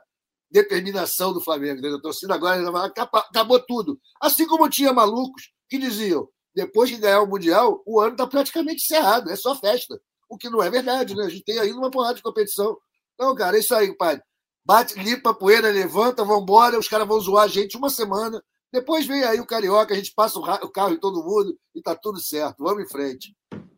[0.51, 1.81] determinação do Flamengo.
[1.81, 1.89] Né?
[1.89, 3.99] A torcida agora acabou tudo.
[4.21, 8.83] Assim como tinha malucos que diziam: depois de ganhar o Mundial, o ano está praticamente
[8.83, 9.99] encerrado, é só festa.
[10.27, 11.25] O que não é verdade, né?
[11.25, 12.77] A gente tem ainda uma porrada de competição.
[13.15, 14.21] Então, cara, é isso aí, pai.
[14.65, 18.41] Bate, limpa a poeira, levanta, vambora, os caras vão zoar a gente uma semana.
[18.71, 21.95] Depois vem aí o Carioca, a gente passa o carro em todo mundo e tá
[21.95, 22.63] tudo certo.
[22.63, 23.35] Vamos em frente.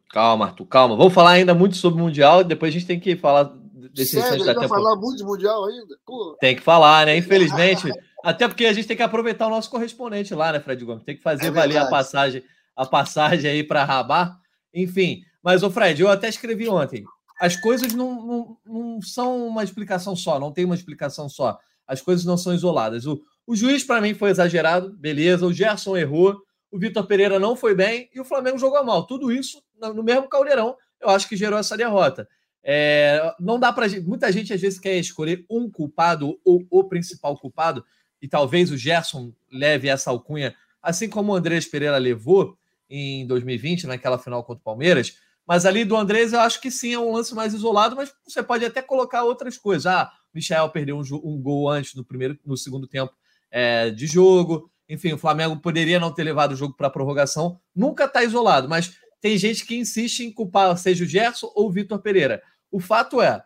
[0.09, 0.97] Calma, Arthur, calma.
[0.97, 3.45] Vamos falar ainda muito sobre o Mundial e depois a gente tem que falar
[3.93, 5.97] desse Sério, a gente vai falar muito de Mundial ainda?
[6.05, 6.35] Pô.
[6.41, 7.15] Tem que falar, né?
[7.15, 7.89] Infelizmente.
[8.23, 11.03] Até porque a gente tem que aproveitar o nosso correspondente lá, né, Fred Gomes?
[11.03, 12.43] Tem que fazer é valer a passagem,
[12.75, 14.39] a passagem aí para Rabar.
[14.73, 17.03] Enfim, mas, o Fred, eu até escrevi ontem.
[17.39, 21.57] As coisas não, não, não são uma explicação só, não tem uma explicação só.
[21.87, 23.07] As coisas não são isoladas.
[23.07, 25.45] O, o juiz, para mim, foi exagerado, beleza.
[25.45, 26.39] O Gerson errou,
[26.71, 29.07] o Vitor Pereira não foi bem e o Flamengo jogou mal.
[29.07, 32.27] Tudo isso no mesmo caldeirão, eu acho que gerou essa derrota.
[32.63, 37.35] É, não dá para muita gente às vezes quer escolher um culpado ou o principal
[37.35, 37.83] culpado
[38.21, 42.57] e talvez o Gerson leve essa alcunha, assim como o Andrés Pereira levou
[42.89, 45.17] em 2020 naquela final contra o Palmeiras.
[45.47, 48.43] Mas ali do Andrés eu acho que sim é um lance mais isolado, mas você
[48.43, 49.85] pode até colocar outras coisas.
[49.85, 53.13] Ah, o Michel perdeu um, um gol antes no primeiro, no segundo tempo
[53.49, 54.69] é, de jogo.
[54.87, 57.59] Enfim, o Flamengo poderia não ter levado o jogo para a prorrogação.
[57.75, 61.71] Nunca está isolado, mas tem gente que insiste em culpar seja o Gerson ou o
[61.71, 62.41] Vitor Pereira.
[62.69, 63.41] O fato é,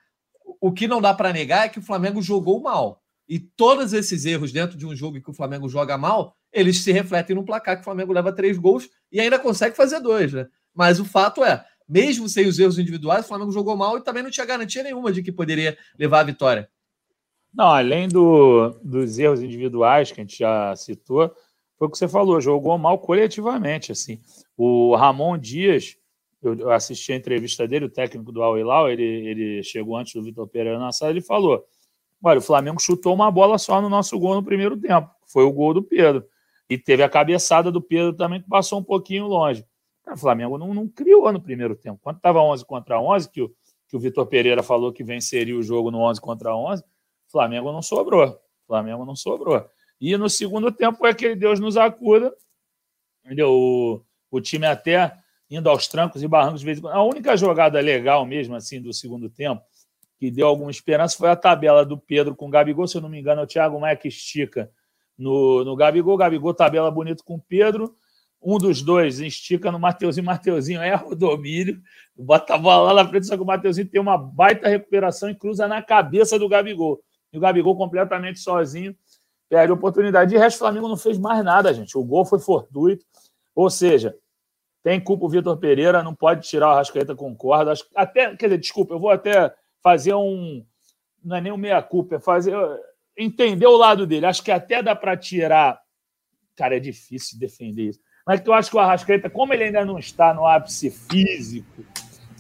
[0.60, 3.04] o que não dá para negar é que o Flamengo jogou mal.
[3.28, 6.92] E todos esses erros dentro de um jogo que o Flamengo joga mal, eles se
[6.92, 10.48] refletem no placar que o Flamengo leva três gols e ainda consegue fazer dois, né?
[10.74, 14.22] Mas o fato é, mesmo sem os erros individuais, o Flamengo jogou mal e também
[14.24, 16.70] não tinha garantia nenhuma de que poderia levar a vitória.
[17.54, 21.34] Não, além do, dos erros individuais que a gente já citou,
[21.78, 23.92] foi o que você falou, jogou mal coletivamente.
[23.92, 24.20] Assim,
[24.58, 25.96] o Ramon Dias,
[26.44, 30.24] eu assisti a entrevista dele, o técnico do Al Hilal, ele, ele chegou antes do
[30.24, 31.66] Vitor Pereira na sala, ele falou:
[32.26, 35.52] olha, o Flamengo chutou uma bola só no nosso gol no primeiro tempo, foi o
[35.52, 36.26] gol do Pedro.
[36.68, 39.64] E teve a cabeçada do Pedro também, que passou um pouquinho longe.
[40.08, 42.00] O Flamengo não, não criou no primeiro tempo.
[42.02, 43.50] Quando estava 11 contra 11, que o,
[43.88, 47.72] que o Vitor Pereira falou que venceria o jogo no 11 contra 11, o Flamengo
[47.72, 48.30] não sobrou.
[48.30, 49.64] O Flamengo não sobrou.
[50.02, 52.36] E no segundo tempo é que Deus nos acuda.
[53.24, 53.52] Entendeu?
[53.52, 55.16] O, o time até
[55.50, 56.64] indo aos trancos e barrancos.
[56.86, 59.62] A única jogada legal mesmo assim do segundo tempo
[60.26, 62.88] que deu alguma esperança foi a tabela do Pedro com o Gabigol.
[62.88, 64.72] Se eu não me engano, é o Thiago Maia que estica
[65.18, 66.18] no, no Gabigol.
[66.18, 67.96] Gabigol tabela bonito com o Pedro.
[68.42, 70.26] Um dos dois estica no Mateuzinho.
[70.26, 71.80] Mateuzinho erra o domínio,
[72.16, 75.36] bota a bola lá na frente, só que o Mateuzinho tem uma baita recuperação e
[75.36, 77.00] cruza na cabeça do Gabigol.
[77.32, 78.96] E o Gabigol completamente sozinho
[79.48, 80.32] perde a oportunidade.
[80.32, 81.96] De resto, o Flamengo não fez mais nada, gente.
[81.98, 83.06] O gol foi fortuito.
[83.54, 84.16] Ou seja,
[84.82, 87.72] tem culpa o Vitor Pereira, não pode tirar o Arrascaeta, concordo.
[87.96, 89.54] Até, quer dizer, desculpa, eu vou até
[89.86, 90.66] fazer um.
[91.24, 92.56] Não é nem um meia-culpa, é fazer.
[93.16, 94.26] Entender o lado dele.
[94.26, 95.80] Acho que até dá para tirar.
[96.56, 98.00] Cara, é difícil defender isso.
[98.26, 101.86] Mas eu acho que o Arrascaeta, como ele ainda não está no ápice físico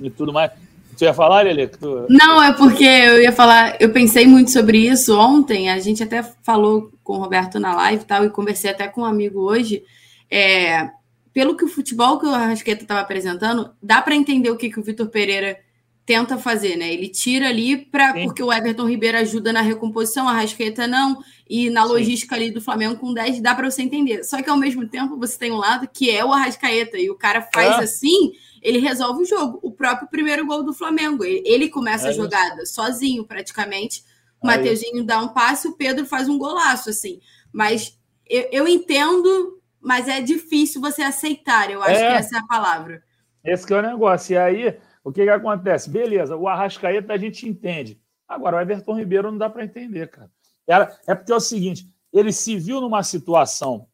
[0.01, 0.51] e tudo mais,
[0.91, 1.67] você ia falar, Lele?
[1.67, 2.07] Tu...
[2.09, 6.23] Não, é porque eu ia falar, eu pensei muito sobre isso ontem, a gente até
[6.41, 9.83] falou com o Roberto na live e tal, e conversei até com um amigo hoje.
[10.31, 10.89] É,
[11.31, 14.79] pelo que o futebol que o Arrasqueta estava apresentando, dá para entender o que, que
[14.79, 15.59] o Vitor Pereira
[16.05, 16.93] tenta fazer, né?
[16.93, 21.17] Ele tira ali para porque o Everton Ribeiro ajuda na recomposição, a Rasqueta não,
[21.49, 22.41] e na logística Sim.
[22.43, 24.23] ali do Flamengo com 10 dá para você entender.
[24.23, 27.15] Só que ao mesmo tempo você tem um lado que é o Arrascaeta e o
[27.15, 27.83] cara faz é.
[27.83, 29.59] assim, ele resolve o jogo.
[29.63, 34.03] O próprio primeiro gol do Flamengo, ele, começa é a jogada sozinho praticamente.
[34.39, 37.19] O Mateuzinho dá um passe, o Pedro faz um golaço assim.
[37.51, 37.97] Mas
[38.29, 42.11] eu, eu entendo, mas é difícil você aceitar, eu acho é.
[42.11, 43.01] que essa é a palavra.
[43.43, 44.33] Esse que é o negócio.
[44.33, 45.87] E aí, o que, que acontece?
[45.87, 48.01] Beleza, o Arrascaeta a gente entende.
[48.27, 50.31] Agora, o Everton Ribeiro não dá para entender, cara.
[50.65, 53.87] Era, é porque é o seguinte: ele se viu numa situação,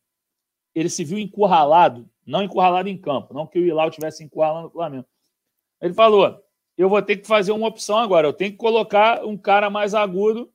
[0.74, 4.72] ele se viu encurralado, não encurralado em campo, não que o Hilal tivesse encurralando o
[4.72, 5.06] Flamengo.
[5.82, 6.42] Ele falou:
[6.78, 9.94] eu vou ter que fazer uma opção agora, eu tenho que colocar um cara mais
[9.94, 10.50] agudo,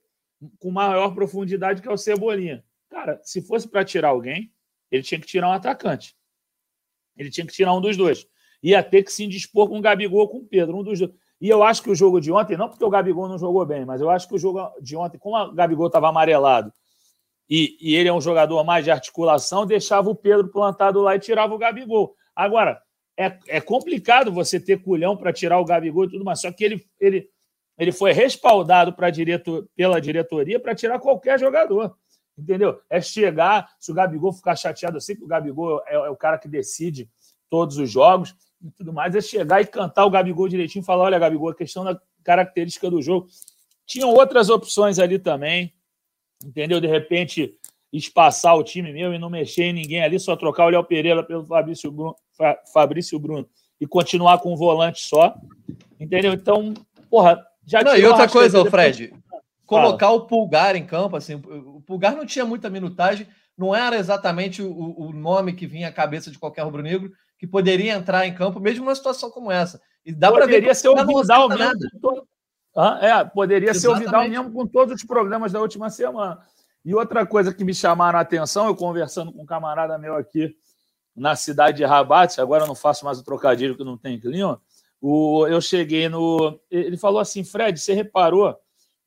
[0.57, 2.65] com maior profundidade, que é o Cebolinha.
[2.89, 4.51] Cara, se fosse para tirar alguém,
[4.89, 6.17] ele tinha que tirar um atacante.
[7.15, 8.27] Ele tinha que tirar um dos dois
[8.69, 11.11] ia ter que se indispor com o Gabigol com o Pedro, um dos dois.
[11.39, 13.85] E eu acho que o jogo de ontem, não porque o Gabigol não jogou bem,
[13.85, 16.73] mas eu acho que o jogo de ontem, como o Gabigol estava amarelado
[17.49, 21.19] e, e, ele é um jogador mais de articulação, deixava o Pedro plantado lá e
[21.19, 22.13] tirava o Gabigol.
[22.35, 22.81] Agora,
[23.15, 26.63] é, é complicado você ter culhão para tirar o Gabigol e tudo mais, só que
[26.63, 27.29] ele, ele,
[27.77, 31.95] ele foi respaldado pra diretor, pela diretoria para tirar qualquer jogador.
[32.37, 32.79] Entendeu?
[32.89, 36.37] É chegar, se o Gabigol ficar chateado, sei que o Gabigol é, é o cara
[36.37, 37.09] que decide
[37.49, 41.03] todos os jogos, e tudo mais, é chegar e cantar o Gabigol direitinho e falar:
[41.03, 43.27] olha, Gabigol, a questão da característica do jogo.
[43.85, 45.73] Tinham outras opções ali também,
[46.43, 46.81] entendeu?
[46.81, 47.55] De repente,
[47.91, 51.23] espaçar o time mesmo e não mexer em ninguém ali, só trocar o Léo Pereira
[51.23, 52.15] pelo Fabrício Bruno,
[52.73, 53.47] Fabrício Bruno
[53.79, 55.35] e continuar com o volante só,
[55.99, 56.33] entendeu?
[56.33, 56.73] Então,
[57.09, 59.13] porra, já não, E outra coisa, Fred,
[59.65, 64.61] colocar o Pulgar em campo, assim, o Pulgar não tinha muita minutagem, não era exatamente
[64.61, 68.59] o, o nome que vinha à cabeça de qualquer rubro-negro, que poderia entrar em campo,
[68.59, 69.81] mesmo numa situação como essa.
[70.05, 72.27] E dá para ver que ser o Vidal mesmo.
[72.75, 73.81] Ah, é, poderia Exatamente.
[73.81, 76.39] ser o Vidal mesmo com todos os problemas da última semana.
[76.85, 80.55] E outra coisa que me chamaram a atenção, eu conversando com um camarada meu aqui
[81.15, 84.61] na cidade de Rabat, agora eu não faço mais o trocadilho que não tem clima,
[85.01, 86.59] o, eu cheguei no.
[86.71, 88.55] Ele falou assim: Fred, você reparou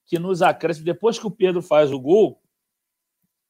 [0.07, 2.41] que nos acréscimos, depois que o Pedro faz o gol,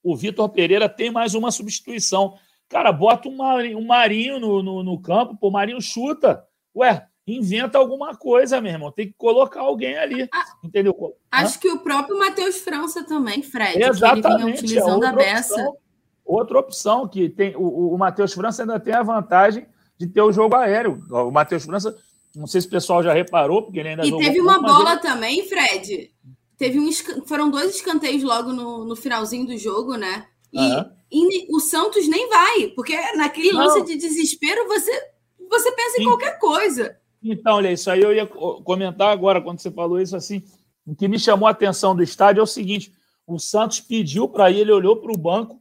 [0.03, 2.38] o Vitor Pereira tem mais uma substituição.
[2.71, 6.45] Cara, bota um Marinho, um marinho no, no, no campo, pô, o Marinho chuta.
[6.75, 8.93] Ué, inventa alguma coisa, meu irmão.
[8.93, 10.29] Tem que colocar alguém ali.
[10.63, 10.95] Entendeu?
[11.33, 11.61] Acho Hã?
[11.61, 13.83] que o próprio Matheus França também, Fred.
[13.83, 14.43] Exatamente.
[14.43, 15.55] ele utilizando é a beça.
[15.55, 15.77] Opção,
[16.25, 17.57] outra opção que tem.
[17.57, 19.67] O, o Matheus França ainda tem a vantagem
[19.99, 21.05] de ter o jogo aéreo.
[21.11, 21.97] O Matheus França,
[22.37, 25.01] não sei se o pessoal já reparou, porque ele ainda E teve uma bola ele...
[25.01, 26.09] também, Fred.
[26.57, 26.89] Teve um,
[27.27, 30.27] foram dois escanteios logo no, no finalzinho do jogo, né?
[30.53, 31.00] E, uhum.
[31.11, 33.85] E, o Santos nem vai, porque naquele lance não.
[33.85, 35.11] de desespero você
[35.51, 36.96] você pensa em qualquer coisa.
[37.23, 40.42] Então, olha, isso aí eu ia comentar agora, quando você falou isso assim.
[40.87, 42.92] O que me chamou a atenção do estádio é o seguinte:
[43.27, 45.61] o Santos pediu para ir, ele olhou para o banco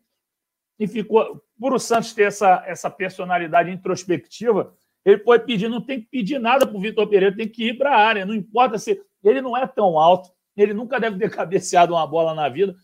[0.80, 1.44] e ficou.
[1.60, 6.40] Por o Santos ter essa, essa personalidade introspectiva, ele pode pedir, não tem que pedir
[6.40, 8.26] nada para o Vitor Pereira, tem que ir para a área.
[8.26, 9.02] Não importa se.
[9.22, 12.76] Ele não é tão alto, ele nunca deve ter cabeceado uma bola na vida.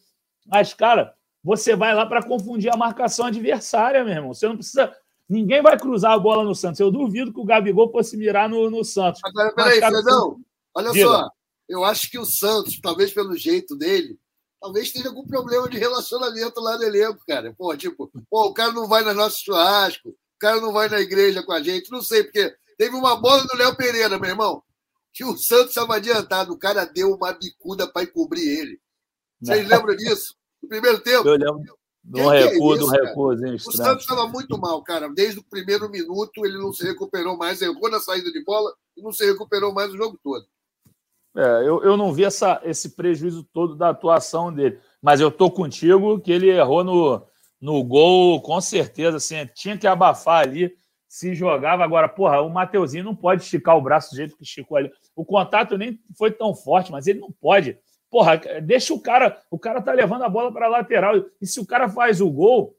[0.45, 4.33] Mas, cara, você vai lá para confundir a marcação adversária, meu irmão.
[4.33, 4.91] Você não precisa.
[5.29, 6.79] Ninguém vai cruzar a bola no Santos.
[6.79, 9.21] Eu duvido que o Gabigol fosse mirar no, no Santos.
[9.23, 10.39] Agora, peraí, Mas, Fredão,
[10.73, 11.05] olha Diga.
[11.05, 11.29] só.
[11.69, 14.17] Eu acho que o Santos, talvez pelo jeito dele,
[14.59, 17.53] talvez tenha algum problema de relacionamento lá no elenco, cara.
[17.55, 20.99] Pô, tipo, pô, o cara não vai no nosso churrasco, o cara não vai na
[20.99, 24.63] igreja com a gente, não sei, porque teve uma bola do Léo Pereira, meu irmão,
[25.13, 28.79] que o Santos estava adiantado, o cara deu uma bicuda para encobrir ele.
[29.39, 30.35] Vocês lembram disso?
[30.65, 31.27] No primeiro tempo?
[31.27, 31.77] Eu lembro.
[32.03, 33.33] Do recuo, do recuo.
[33.33, 35.09] O Santos estava muito mal, cara.
[35.09, 39.01] Desde o primeiro minuto ele não se recuperou mais, errou na saída de bola e
[39.01, 40.45] não se recuperou mais o jogo todo.
[41.35, 45.51] É, eu, eu não vi essa, esse prejuízo todo da atuação dele, mas eu tô
[45.51, 47.25] contigo que ele errou no,
[47.59, 49.17] no gol, com certeza.
[49.17, 50.77] Assim, tinha que abafar ali,
[51.09, 51.83] se jogava.
[51.83, 54.91] Agora, porra, o Mateuzinho não pode esticar o braço do jeito que esticou ali.
[55.15, 57.77] O contato nem foi tão forte, mas ele não pode.
[58.15, 59.41] Porra, deixa o cara.
[59.51, 61.17] O cara tá levando a bola para lateral.
[61.41, 62.73] E se o cara faz o gol,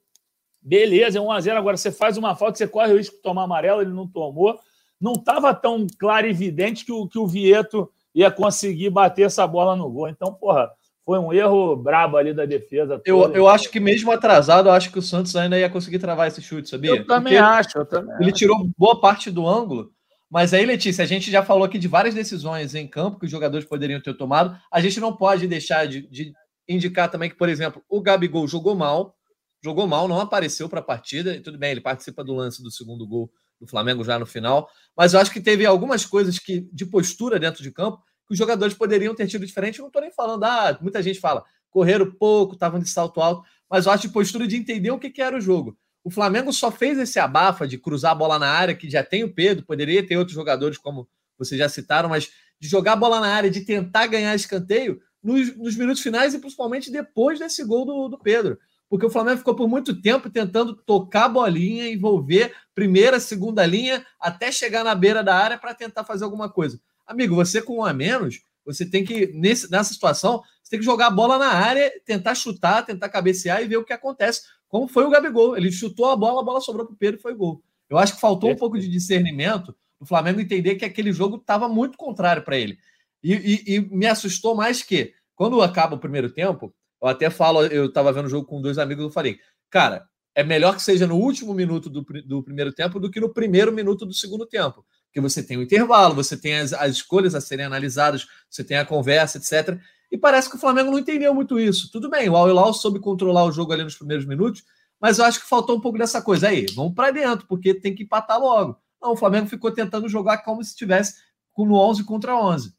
[0.63, 1.59] beleza, é 1x0.
[1.59, 4.59] Agora você faz uma falta, você corre o risco de tomar amarelo, ele não tomou.
[4.99, 9.47] Não estava tão claro e evidente que o, que o Vieto ia conseguir bater essa
[9.47, 10.09] bola no gol.
[10.09, 10.71] Então, porra,
[11.05, 13.03] foi um erro brabo ali da defesa.
[13.05, 16.29] Eu, eu acho que mesmo atrasado, eu acho que o Santos ainda ia conseguir travar
[16.29, 16.93] esse chute, sabia?
[16.93, 17.77] Eu também Porque acho.
[17.77, 18.39] Eu também ele acho.
[18.39, 19.93] tirou boa parte do ângulo.
[20.31, 23.31] Mas aí, Letícia, a gente já falou aqui de várias decisões em campo que os
[23.31, 24.59] jogadores poderiam ter tomado.
[24.73, 26.33] A gente não pode deixar de, de
[26.69, 29.17] indicar também que, por exemplo, o Gabigol jogou mal,
[29.63, 31.41] jogou mal, não apareceu para a partida.
[31.41, 34.69] Tudo bem, ele participa do lance do segundo gol do Flamengo já no final.
[34.97, 38.39] Mas eu acho que teve algumas coisas que de postura dentro de campo que os
[38.39, 39.79] jogadores poderiam ter tido diferente.
[39.79, 43.49] Eu não estou nem falando, ah, muita gente fala, correram pouco, estavam de salto alto,
[43.71, 45.79] mas eu acho de postura de entender o que, que era o jogo.
[46.07, 49.25] O Flamengo só fez esse abafa de cruzar a bola na área, que já tem
[49.25, 53.19] o Pedro, poderia ter outros jogadores, como vocês já citaram, mas de jogar a bola
[53.19, 57.85] na área, de tentar ganhar escanteio nos, nos minutos finais e principalmente depois desse gol
[57.85, 58.57] do, do Pedro
[58.89, 64.07] porque o Flamengo ficou por muito tempo tentando tocar a bolinha, envolver primeira, segunda linha,
[64.21, 66.81] até chegar na beira da área para tentar fazer alguma coisa.
[67.05, 70.85] Amigo, você com um a menos, você tem que, nesse, nessa situação, você tem que
[70.85, 74.43] jogar a bola na área, tentar chutar, tentar cabecear e ver o que acontece.
[74.67, 75.57] Como foi o Gabigol.
[75.57, 77.63] Ele chutou a bola, a bola sobrou para o Pedro e foi gol.
[77.89, 81.69] Eu acho que faltou um pouco de discernimento o Flamengo entender que aquele jogo estava
[81.69, 82.79] muito contrário para ele.
[83.23, 87.63] E, e, e, me assustou mais que, quando acaba o primeiro tempo, eu até falo,
[87.67, 89.39] eu estava vendo o jogo com dois amigos, eu falei,
[89.71, 93.33] cara, é melhor que seja no último minuto do, do primeiro tempo do que no
[93.33, 94.85] primeiro minuto do segundo tempo.
[95.07, 98.77] Porque você tem o intervalo, você tem as, as escolhas a serem analisadas, você tem
[98.77, 99.81] a conversa, etc.
[100.11, 101.91] E parece que o Flamengo não entendeu muito isso.
[101.91, 104.65] Tudo bem, o Al-Hilal soube controlar o jogo ali nos primeiros minutos,
[105.01, 106.49] mas eu acho que faltou um pouco dessa coisa.
[106.49, 108.81] Aí, vamos para dentro, porque tem que empatar logo.
[109.01, 112.75] Não, o Flamengo ficou tentando jogar como se estivesse no 11 contra 11.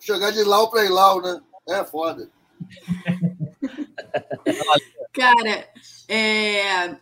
[0.00, 1.40] Jogar de Lau para Ilau, né?
[1.68, 2.28] É foda.
[5.12, 5.68] Cara,
[6.08, 6.96] é,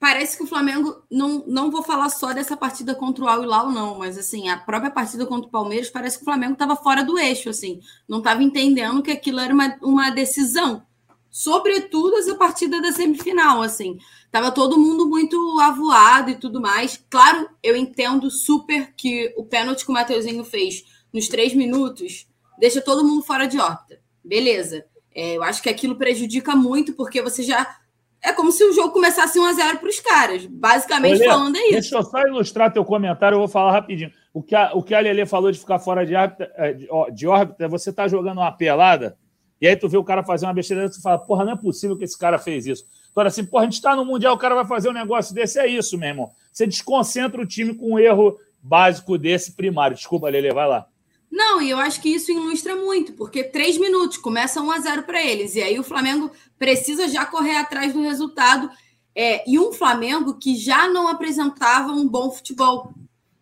[0.00, 3.70] parece que o Flamengo não, não vou falar só dessa partida contra o Al Hilal
[3.70, 7.04] não, mas assim, a própria partida contra o Palmeiras parece que o Flamengo estava fora
[7.04, 10.82] do eixo, assim, não estava entendendo que aquilo era uma, uma decisão.
[11.30, 13.98] Sobretudo essa partida da semifinal, assim.
[14.32, 17.00] Tava todo mundo muito avoado e tudo mais.
[17.08, 22.26] Claro, eu entendo super que o pênalti que o Mateuzinho fez nos três minutos
[22.58, 24.00] deixa todo mundo fora de órbita.
[24.24, 24.84] Beleza.
[25.14, 27.79] É, eu acho que aquilo prejudica muito, porque você já
[28.22, 30.46] é como se o jogo começasse 1 a 0 para os caras.
[30.46, 31.72] Basicamente falando é isso.
[31.72, 34.12] Deixa eu só ilustrar teu comentário, eu vou falar rapidinho.
[34.32, 36.88] O que a, o que a Lelê falou de ficar fora de órbita, é, de,
[37.12, 39.16] de órbita, você tá jogando uma pelada,
[39.60, 41.96] e aí tu vê o cara fazer uma besteira, tu fala, porra, não é possível
[41.96, 42.84] que esse cara fez isso.
[43.10, 45.58] Agora assim, porra, a gente tá no Mundial, o cara vai fazer um negócio desse,
[45.58, 46.30] é isso, meu irmão.
[46.52, 49.96] Você desconcentra o time com um erro básico desse primário.
[49.96, 50.86] Desculpa, Lelê, vai lá.
[51.30, 55.02] Não, e eu acho que isso ilustra muito, porque três minutos, começa 1 a 0
[55.04, 58.68] para eles, e aí o Flamengo precisa já correr atrás do resultado.
[59.14, 62.92] É, e um Flamengo que já não apresentava um bom futebol.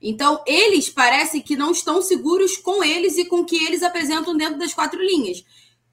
[0.01, 4.37] Então, eles parecem que não estão seguros com eles e com o que eles apresentam
[4.37, 5.45] dentro das quatro linhas.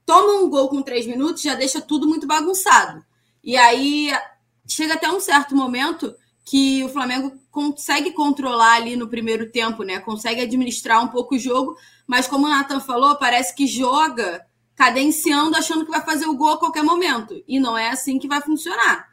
[0.06, 3.04] Toma um gol com três minutos, já deixa tudo muito bagunçado.
[3.44, 4.12] E aí
[4.68, 6.14] chega até um certo momento
[6.46, 9.98] que o Flamengo consegue controlar ali no primeiro tempo, né?
[10.02, 14.46] Consegue administrar um pouco o jogo, mas como o Nathan falou, parece que joga
[14.76, 17.42] cadenciando, achando que vai fazer o gol a qualquer momento.
[17.48, 19.08] E não é assim que vai funcionar.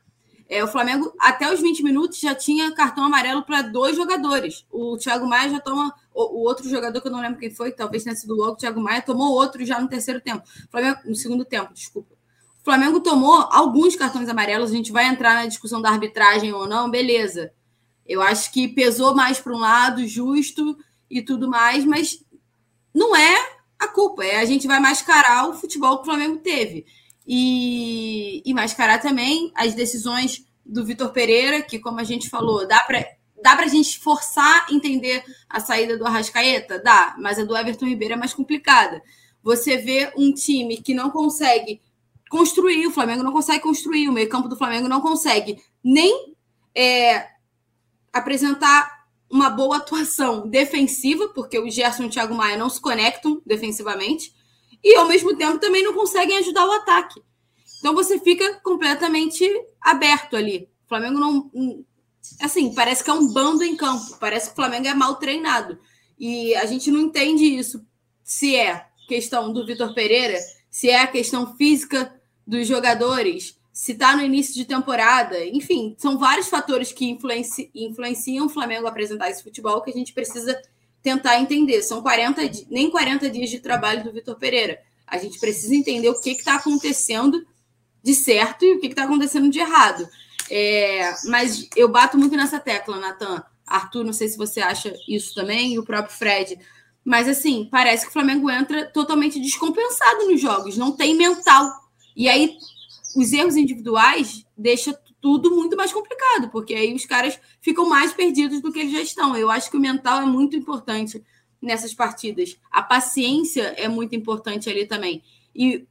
[0.48, 4.66] É, o Flamengo, até os 20 minutos, já tinha cartão amarelo para dois jogadores.
[4.72, 5.94] O Thiago Maia já toma.
[6.12, 8.56] O, o, outro jogador, que eu não lembro quem foi, talvez tenha sido logo, o
[8.56, 10.42] Thiago Maia, tomou outro já no terceiro tempo.
[10.68, 12.12] Flamengo, no segundo tempo, desculpa.
[12.60, 14.72] O Flamengo tomou alguns cartões amarelos.
[14.72, 17.52] A gente vai entrar na discussão da arbitragem ou não, beleza.
[18.06, 20.76] Eu acho que pesou mais para um lado, justo
[21.10, 22.24] e tudo mais, mas
[22.94, 26.86] não é a culpa, é a gente vai mascarar o futebol que o Flamengo teve.
[27.26, 32.80] E, e mascarar também as decisões do Vitor Pereira, que, como a gente falou, dá
[32.80, 33.04] para
[33.42, 36.78] dá a gente forçar entender a saída do Arrascaeta?
[36.78, 39.02] Dá, mas a do Everton Ribeiro é mais complicada.
[39.42, 41.82] Você vê um time que não consegue
[42.30, 46.34] construir, o Flamengo não consegue construir, o meio-campo do Flamengo não consegue nem
[46.74, 47.26] é,
[48.12, 53.40] apresentar uma boa atuação defensiva, porque o Gerson e o Thiago Maia não se conectam
[53.46, 54.34] defensivamente,
[54.84, 57.22] e ao mesmo tempo também não conseguem ajudar o ataque.
[57.78, 59.48] Então você fica completamente
[59.80, 60.68] aberto ali.
[60.84, 61.50] O Flamengo não.
[62.40, 65.78] Assim, parece que é um bando em campo, parece que o Flamengo é mal treinado.
[66.18, 67.84] E a gente não entende isso.
[68.22, 70.38] Se é questão do Vitor Pereira,
[70.70, 72.14] se é a questão física
[72.46, 78.46] dos jogadores, se está no início de temporada, enfim, são vários fatores que influenci, influenciam
[78.46, 80.60] o Flamengo a apresentar esse futebol que a gente precisa
[81.02, 81.82] tentar entender.
[81.82, 84.78] São 40 nem 40 dias de trabalho do Vitor Pereira.
[85.06, 87.44] A gente precisa entender o que está acontecendo
[88.02, 90.06] de certo e o que está acontecendo de errado.
[90.50, 93.42] É, mas eu bato muito nessa tecla, Natan.
[93.66, 96.58] Arthur, não sei se você acha isso também, e o próprio Fred.
[97.02, 101.70] Mas assim, parece que o Flamengo entra totalmente descompensado nos jogos, não tem mental.
[102.14, 102.56] E aí
[103.16, 108.60] os erros individuais deixa tudo muito mais complicado, porque aí os caras ficam mais perdidos
[108.60, 109.36] do que eles já estão.
[109.36, 111.22] Eu acho que o mental é muito importante
[111.60, 112.58] nessas partidas.
[112.70, 115.22] A paciência é muito importante ali também.
[115.54, 115.86] E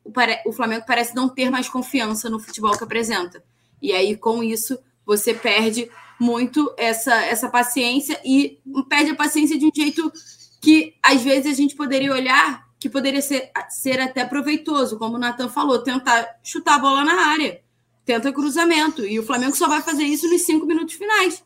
[0.46, 3.44] o Flamengo parece não ter mais confiança no futebol que apresenta.
[3.82, 8.60] E aí, com isso, você perde muito essa, essa paciência e
[8.90, 10.12] perde a paciência de um jeito
[10.60, 15.20] que, às vezes, a gente poderia olhar que poderia ser, ser até proveitoso, como o
[15.20, 17.62] Natan falou, tentar chutar a bola na área,
[18.04, 19.06] tenta cruzamento.
[19.06, 21.44] E o Flamengo só vai fazer isso nos cinco minutos finais.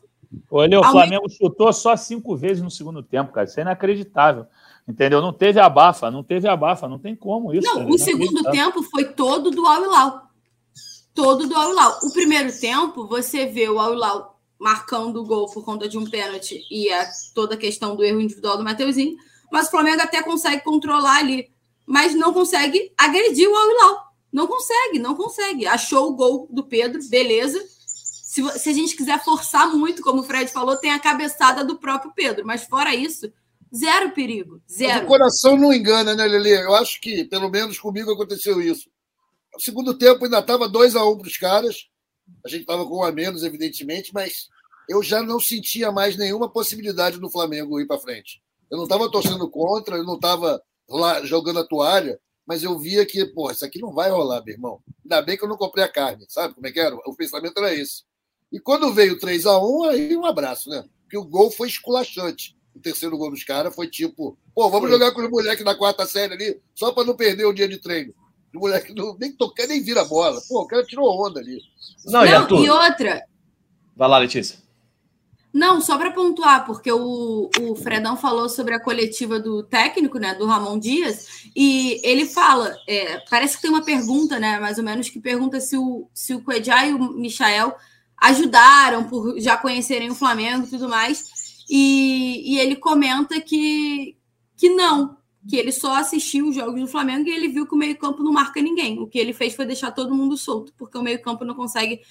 [0.50, 3.46] Olha, o Ao Flamengo chutou só cinco vezes no segundo tempo, cara.
[3.46, 4.46] Isso é inacreditável.
[4.88, 5.20] Entendeu?
[5.20, 7.66] Não teve abafa, não teve abafa, não tem como isso.
[7.66, 7.90] Não, cara.
[7.90, 10.30] o segundo tempo foi todo do Al Hilal.
[11.12, 11.98] Todo do Al Hilal.
[12.02, 16.08] O primeiro tempo, você vê o Al Hilal marcando o gol por conta de um
[16.08, 19.18] pênalti e a, toda a questão do erro individual do Mateuzinho
[19.50, 21.50] mas o Flamengo até consegue controlar ali,
[21.84, 24.06] mas não consegue agredir o Al-Hilal.
[24.32, 25.66] Não consegue, não consegue.
[25.66, 27.58] Achou o gol do Pedro, beleza.
[27.86, 31.78] Se, se, a gente quiser forçar muito, como o Fred falou, tem a cabeçada do
[31.78, 33.32] próprio Pedro, mas fora isso,
[33.74, 35.04] zero perigo, zero.
[35.04, 36.50] O coração não engana, né, Lele?
[36.50, 38.90] Eu acho que, pelo menos comigo, aconteceu isso.
[39.54, 41.88] No segundo tempo ainda estava 2 a 1 um para os caras.
[42.44, 44.48] A gente estava com um a menos, evidentemente, mas
[44.88, 48.42] eu já não sentia mais nenhuma possibilidade do Flamengo ir para frente.
[48.70, 53.04] Eu não estava torcendo contra, eu não estava lá jogando a toalha, mas eu via
[53.04, 54.80] que, pô, isso aqui não vai rolar, meu irmão.
[55.04, 56.94] Ainda bem que eu não comprei a carne, sabe como é que era?
[57.06, 58.04] O pensamento era esse.
[58.52, 60.84] E quando veio 3 a 1 aí um abraço, né?
[61.02, 62.56] Porque o gol foi esculachante.
[62.74, 66.06] O terceiro gol dos caras foi tipo, pô, vamos jogar com os moleques da quarta
[66.06, 68.14] série ali, só para não perder o dia de treino.
[68.54, 70.40] O moleque não, nem tocar, nem vira a bola.
[70.48, 71.58] Pô, o cara tirou onda ali.
[72.04, 73.24] Não, não e, e outra.
[73.94, 74.58] Vai lá, Letícia.
[75.56, 80.34] Não, só para pontuar, porque o, o Fredão falou sobre a coletiva do técnico, né,
[80.34, 84.84] do Ramon Dias, e ele fala, é, parece que tem uma pergunta, né, mais ou
[84.84, 87.74] menos, que pergunta se o, se o e o Michael
[88.18, 94.14] ajudaram por já conhecerem o Flamengo e tudo mais, e, e ele comenta que,
[94.58, 95.16] que não,
[95.48, 98.30] que ele só assistiu os jogos do Flamengo e ele viu que o meio-campo não
[98.30, 98.98] marca ninguém.
[98.98, 102.02] O que ele fez foi deixar todo mundo solto, porque o meio-campo não consegue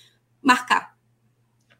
[0.41, 0.94] marcar.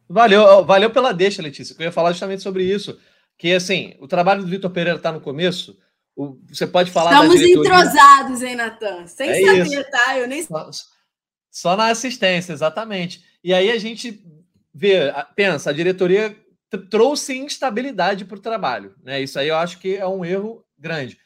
[0.08, 3.00] Valeu, valeu pela deixa, Letícia, que eu ia falar justamente sobre isso.
[3.38, 5.78] Que, assim, o trabalho do Vitor Pereira está no começo,
[6.16, 9.06] o, você pode falar Estamos entrosados, hein, Natan?
[9.08, 9.92] Sem é saber, isso.
[9.92, 10.18] tá?
[10.18, 10.70] Eu nem só,
[11.52, 13.24] só na assistência, exatamente.
[13.44, 14.24] E aí a gente
[14.74, 16.36] vê, pensa, a diretoria
[16.90, 18.96] trouxe instabilidade para o trabalho.
[19.04, 19.22] Né?
[19.22, 21.18] Isso aí eu acho que é um erro grande.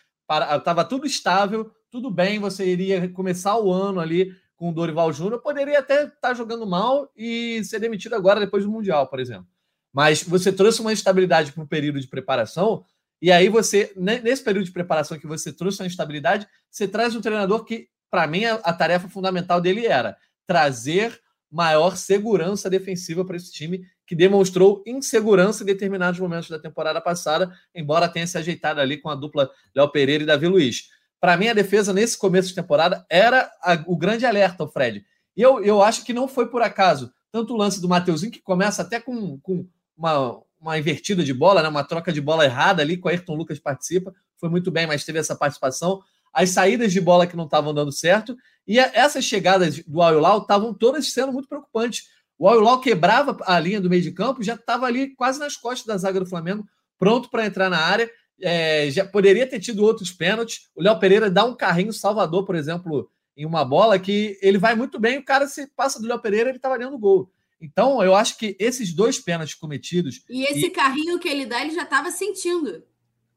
[0.58, 5.42] Estava tudo estável, tudo bem, você iria começar o ano ali com o Dorival Júnior,
[5.42, 9.48] poderia até estar tá jogando mal e ser demitido agora depois do Mundial, por exemplo.
[9.94, 12.84] Mas você trouxe uma instabilidade para um período de preparação,
[13.22, 17.22] e aí você, nesse período de preparação que você trouxe uma instabilidade, você traz um
[17.22, 21.18] treinador que, para mim, a, a tarefa fundamental dele era trazer
[21.50, 27.50] maior segurança defensiva para esse time, que demonstrou insegurança em determinados momentos da temporada passada,
[27.74, 30.90] embora tenha se ajeitado ali com a dupla Léo Pereira e Davi Luiz.
[31.20, 35.06] Para mim, a defesa nesse começo de temporada era a, o grande alerta, o Fred.
[35.36, 37.12] E eu, eu acho que não foi por acaso.
[37.32, 39.68] tanto o lance do Mateuzinho, que começa até com, com
[39.98, 41.70] uma, uma invertida de bola, né?
[41.70, 45.04] uma troca de bola errada ali, com o Ayrton Lucas participa, foi muito bem, mas
[45.04, 46.02] teve essa participação.
[46.34, 50.74] As saídas de bola que não estavam dando certo, e essas chegadas do Aulau estavam
[50.74, 52.04] todas sendo muito preocupantes.
[52.38, 55.86] O Aulau quebrava a linha do meio de campo, já estava ali quase nas costas
[55.86, 56.68] da zaga do Flamengo,
[56.98, 58.10] pronto para entrar na área.
[58.42, 60.70] É, já poderia ter tido outros pênaltis.
[60.76, 64.76] O Léo Pereira dá um carrinho Salvador, por exemplo, em uma bola que ele vai
[64.76, 67.32] muito bem, o cara se passa do Léo Pereira, ele estava dentro do gol.
[67.62, 70.24] Então, eu acho que esses dois pênaltis cometidos.
[70.30, 70.70] E esse e...
[70.70, 72.84] carrinho que ele dá, ele já estava sentindo.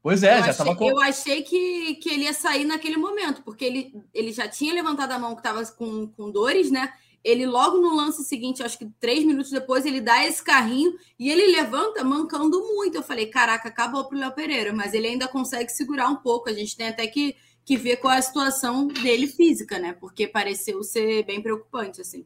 [0.01, 0.89] Pois é, eu já estava com...
[0.89, 5.13] Eu achei que, que ele ia sair naquele momento, porque ele, ele já tinha levantado
[5.13, 6.93] a mão que estava com, com dores, né?
[7.23, 11.31] Ele logo no lance seguinte, acho que três minutos depois, ele dá esse carrinho e
[11.31, 12.95] ele levanta mancando muito.
[12.97, 16.49] Eu falei, caraca, acabou pro Léo Pereira, mas ele ainda consegue segurar um pouco.
[16.49, 19.93] A gente tem até que, que ver qual é a situação dele física, né?
[19.93, 22.25] Porque pareceu ser bem preocupante, assim.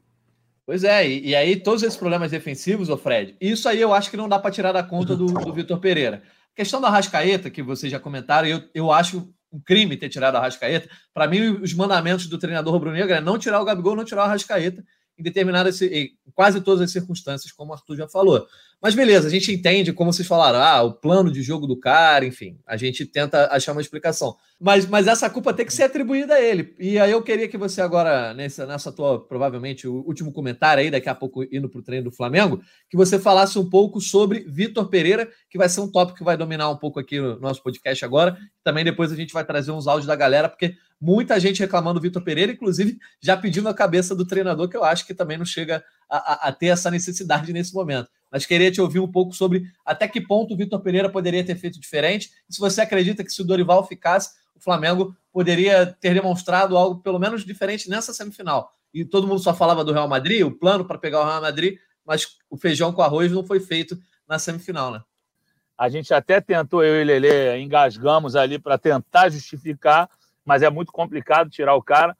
[0.65, 4.11] Pois é, e, e, aí todos esses problemas defensivos, o Fred, isso aí eu acho
[4.11, 6.21] que não dá para tirar da conta do, do Vitor Pereira.
[6.51, 10.35] A questão da Rascaeta, que vocês já comentaram, eu, eu acho um crime ter tirado
[10.35, 10.89] a Rascaeta.
[11.13, 14.27] Para mim, os mandamentos do treinador rubro-negro é não tirar o Gabigol, não tirar o
[14.27, 14.83] Rascaeta
[15.17, 18.47] em determinadas, em quase todas as circunstâncias, como o Arthur já falou.
[18.79, 22.23] Mas beleza, a gente entende, como vocês falaram, ah, o plano de jogo do cara,
[22.23, 24.35] enfim, a gente tenta achar uma explicação.
[24.59, 26.75] Mas, mas essa culpa tem que ser atribuída a ele.
[26.79, 30.91] E aí eu queria que você agora, nessa, nessa tua, provavelmente, o último comentário aí,
[30.91, 34.41] daqui a pouco indo para o treino do Flamengo, que você falasse um pouco sobre
[34.47, 37.63] Vitor Pereira, que vai ser um tópico que vai dominar um pouco aqui no nosso
[37.63, 38.37] podcast agora.
[38.63, 42.03] Também depois a gente vai trazer uns áudios da galera, porque muita gente reclamando do
[42.03, 45.45] Vitor Pereira, inclusive já pedindo a cabeça do treinador, que eu acho que também não
[45.45, 49.33] chega a, a, a ter essa necessidade nesse momento mas queria te ouvir um pouco
[49.33, 52.31] sobre até que ponto o Vitor Pereira poderia ter feito diferente.
[52.49, 57.01] E se você acredita que se o Dorival ficasse, o Flamengo poderia ter demonstrado algo
[57.01, 58.73] pelo menos diferente nessa semifinal.
[58.93, 61.77] E todo mundo só falava do Real Madrid, o plano para pegar o Real Madrid,
[62.05, 65.01] mas o feijão com arroz não foi feito na semifinal, né?
[65.77, 70.09] A gente até tentou, eu e Lele, engasgamos ali para tentar justificar,
[70.47, 72.17] mas é muito complicado tirar o cara.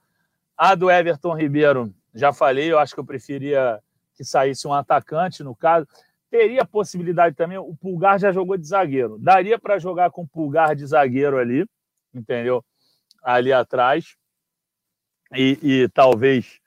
[0.58, 3.80] A do Everton Ribeiro, já falei, eu acho que eu preferia
[4.14, 5.88] que saísse um atacante, no caso.
[6.30, 9.18] Teria possibilidade também, o Pulgar já jogou de zagueiro.
[9.18, 11.66] Daria para jogar com o Pulgar de zagueiro ali,
[12.14, 12.66] entendeu?
[13.24, 14.18] Ali atrás.
[15.34, 16.60] E, e talvez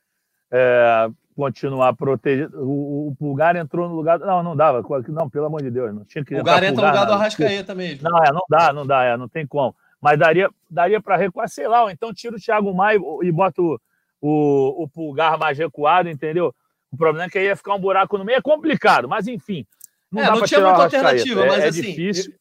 [0.50, 2.58] é, continuar protegido.
[2.64, 4.18] O, o, Pulgar entrou no lugar.
[4.18, 4.82] Não, não dava.
[5.08, 5.94] Não, pelo amor de Deus.
[5.94, 6.34] Não tinha que.
[6.34, 8.08] O Pulgar entra no lugar do Arrascaeta mesmo.
[8.08, 9.74] Não, é, não dá, não dá, é, não tem como.
[10.00, 13.60] Mas daria, daria para recuar, sei lá, ou então tira o Thiago Maia e bota
[13.60, 13.78] o,
[14.20, 16.54] o, o Pulgar mais recuado, entendeu?
[16.90, 18.38] O problema é que aí ia ficar um buraco no meio.
[18.38, 19.66] É complicado, mas enfim.
[20.10, 21.80] Não, é, não tinha muita alternativa, mas é, assim.
[21.80, 22.34] É difícil.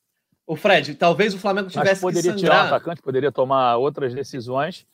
[0.47, 4.13] O Fred, talvez o Flamengo tivesse mas poderia que tirar um atacante, poderia tomar outras
[4.15, 4.87] decisões.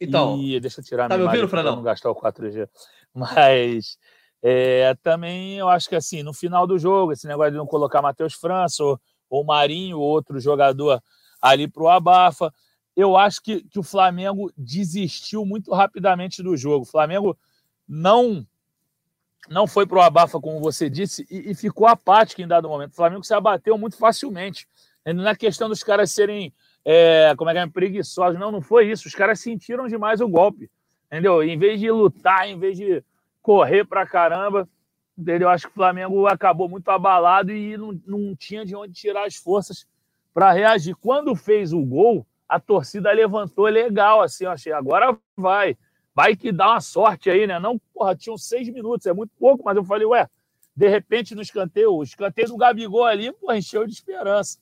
[0.00, 2.68] Então, e deixa eu tirar tá minha me ouvindo, não gastar o 4G.
[3.12, 3.98] Mas
[4.40, 8.00] é, também eu acho que assim, no final do jogo, esse negócio de não colocar
[8.00, 11.02] Matheus França ou, ou Marinho, outro jogador
[11.40, 12.52] ali para o Abafa,
[12.96, 16.82] eu acho que, que o Flamengo desistiu muito rapidamente do jogo.
[16.82, 17.36] O Flamengo
[17.88, 18.46] não
[19.48, 22.92] não foi para o abafa, como você disse, e, e, ficou apático em dado momento.
[22.92, 24.68] O Flamengo se abateu muito facilmente.
[25.04, 26.52] Não é questão dos caras serem,
[26.84, 28.38] é, como é que é, preguiçosos.
[28.38, 29.08] Não, não foi isso.
[29.08, 30.70] Os caras sentiram demais o golpe,
[31.06, 31.42] entendeu?
[31.42, 33.02] Em vez de lutar, em vez de
[33.40, 34.68] correr para caramba,
[35.16, 35.48] entendeu?
[35.48, 39.36] Acho que o Flamengo acabou muito abalado e não, não tinha de onde tirar as
[39.36, 39.86] forças
[40.32, 40.94] para reagir.
[40.96, 45.76] Quando fez o gol, a torcida levantou legal, assim, eu achei, agora vai
[46.14, 47.58] vai que dá uma sorte aí, né?
[47.58, 50.28] Não, porra, tinham seis minutos, é muito pouco, mas eu falei, ué,
[50.74, 54.58] de repente no escanteio, o escanteio do Gabigol ali, porra, encheu de esperança.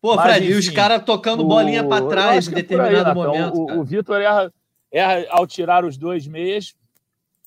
[0.00, 1.46] Pô, mas, Fred, enfim, e os caras tocando o...
[1.46, 3.60] bolinha para trás em determinado aí, momento.
[3.60, 4.52] O, o Vitor erra,
[4.90, 6.74] erra ao tirar os dois meias,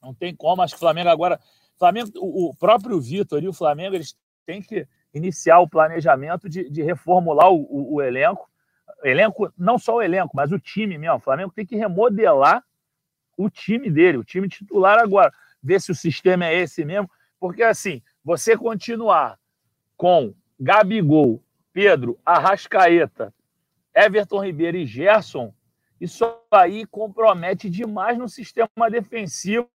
[0.02, 1.40] não tem como, acho que o Flamengo agora.
[1.78, 6.70] Flamengo, o, o próprio Vitor e o Flamengo, eles têm que iniciar o planejamento de,
[6.70, 8.50] de reformular o, o, o elenco.
[9.04, 11.16] Elenco, não só o elenco, mas o time mesmo.
[11.16, 12.64] O Flamengo tem que remodelar
[13.38, 15.32] o time dele, o time titular agora,
[15.64, 17.10] ver se o sistema é esse mesmo,
[17.40, 19.38] porque assim, você continuar
[19.98, 21.42] com Gabigol,
[21.74, 23.34] Pedro, Arrascaeta,
[23.94, 25.54] Everton Ribeiro e Gerson,
[26.00, 29.70] isso aí compromete demais no sistema defensivo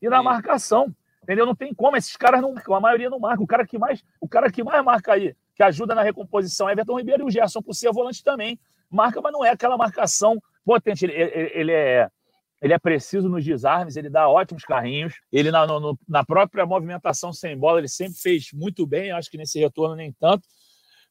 [0.00, 0.94] e na marcação.
[1.24, 1.46] Entendeu?
[1.46, 3.42] Não tem como, esses caras não a maioria não marca.
[3.42, 6.72] O cara que mais, o cara que mais marca aí, que ajuda na recomposição, é
[6.72, 8.60] Everton Ribeiro e o Gerson, por ser volante também.
[8.90, 11.06] Marca, mas não é aquela marcação potente.
[11.06, 12.10] Ele, ele, ele é
[12.62, 15.14] ele é preciso nos desarmes, ele dá ótimos carrinhos.
[15.30, 19.12] Ele, na, no, na própria movimentação sem bola, ele sempre fez muito bem.
[19.12, 20.48] Acho que nesse retorno nem tanto.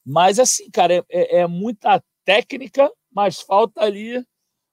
[0.03, 4.25] Mas, assim, cara, é, é, é muita técnica, mas falta ali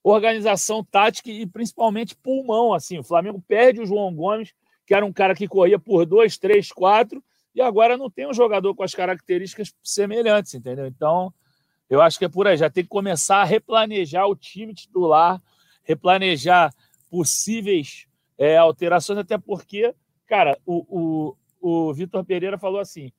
[0.03, 2.73] organização tática e principalmente pulmão.
[2.73, 4.55] Assim, o Flamengo perde o João Gomes,
[4.91, 7.23] que era um cara que corria por dois, três, quatro,
[7.55, 10.85] e agora não tem um jogador com as características semelhantes, entendeu?
[10.85, 11.33] Então,
[11.89, 12.57] eu acho que é por aí.
[12.57, 15.41] Já tem que começar a replanejar o time titular,
[15.85, 16.75] replanejar
[17.09, 19.95] possíveis é, alterações, até porque,
[20.27, 23.13] cara, o, o, o Vitor Pereira falou assim: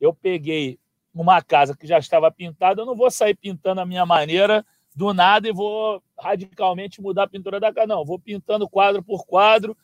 [0.00, 0.78] eu peguei
[1.12, 4.64] uma casa que já estava pintada, eu não vou sair pintando a minha maneira
[4.96, 7.86] do nada e vou radicalmente mudar a pintura da casa.
[7.86, 9.76] Não, vou pintando quadro por quadro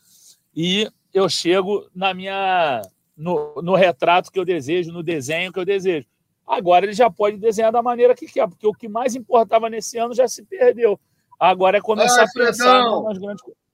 [0.56, 2.82] e eu chego na minha
[3.16, 6.06] no, no retrato que eu desejo, no desenho que eu desejo.
[6.46, 9.96] Agora ele já pode desenhar da maneira que quer, porque o que mais importava nesse
[9.96, 11.00] ano já se perdeu.
[11.38, 13.64] Agora é começar ah, a pensar nas grandes coisas.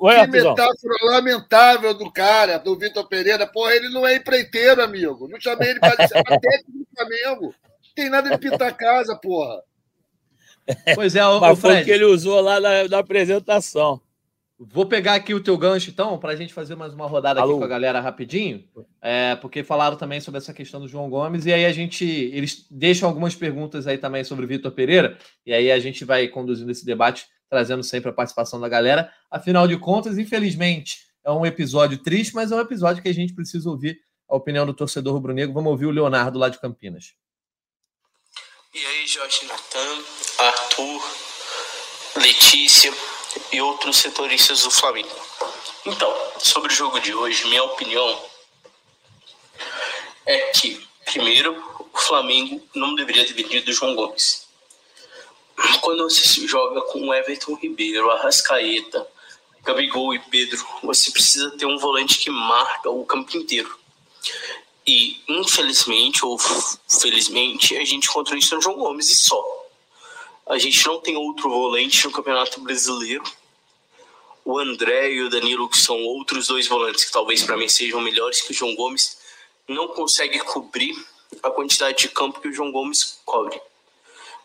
[0.00, 3.46] Oi, que metáfora lamentável do cara, do Vitor Pereira.
[3.46, 5.28] Porra, ele não é empreiteiro, amigo.
[5.28, 7.46] Não chamei ele para ser técnico do Flamengo.
[7.46, 9.62] Não tem nada de pintar a casa, porra.
[10.94, 14.00] Pois é, o, Mas o foi o que ele usou lá na, na apresentação.
[14.62, 17.52] Vou pegar aqui o teu gancho, então, para a gente fazer mais uma rodada Alô.
[17.52, 18.62] aqui com a galera rapidinho,
[19.00, 22.04] é, porque falaram também sobre essa questão do João Gomes, e aí a gente.
[22.04, 26.28] Eles deixam algumas perguntas aí também sobre o Vitor Pereira, e aí a gente vai
[26.28, 29.10] conduzindo esse debate, trazendo sempre a participação da galera.
[29.30, 33.32] Afinal de contas, infelizmente, é um episódio triste, mas é um episódio que a gente
[33.32, 33.98] precisa ouvir
[34.28, 35.54] a opinião do torcedor rubro-negro.
[35.54, 37.14] Vamos ouvir o Leonardo lá de Campinas.
[38.74, 40.02] E aí, Jorge Natan,
[40.38, 41.02] Arthur,
[42.22, 42.92] Letícia
[43.52, 45.14] e outros setoristas do Flamengo.
[45.86, 48.24] Então, sobre o jogo de hoje, minha opinião
[50.26, 51.56] é que, primeiro,
[51.92, 54.46] o Flamengo não deveria ter vendido o João Gomes.
[55.80, 59.06] Quando você joga com Everton Ribeiro, Arrascaeta,
[59.62, 63.78] Gabigol e Pedro, você precisa ter um volante que marca o campo inteiro.
[64.86, 66.38] E, infelizmente, ou
[66.88, 69.59] felizmente, a gente encontrou isso no João Gomes e só.
[70.50, 73.22] A gente não tem outro volante no Campeonato Brasileiro.
[74.44, 78.00] O André e o Danilo, que são outros dois volantes que talvez para mim sejam
[78.00, 79.16] melhores que o João Gomes,
[79.68, 80.92] não consegue cobrir
[81.40, 83.62] a quantidade de campo que o João Gomes cobre.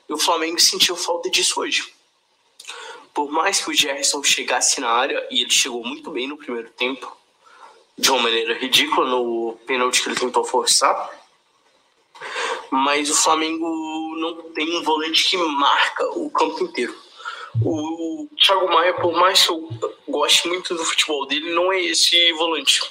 [0.07, 1.91] E o Flamengo sentiu falta disso hoje.
[3.11, 6.69] Por mais que o Gerson chegasse na área, e ele chegou muito bem no primeiro
[6.69, 7.17] tempo,
[7.97, 11.09] de uma maneira ridícula no pênalti que ele tentou forçar,
[12.71, 13.67] mas o Flamengo
[14.17, 16.95] não tem um volante que marca o campo inteiro.
[17.61, 19.69] O Thiago Maia, por mais que eu
[20.07, 22.81] goste muito do futebol dele, não é esse volante.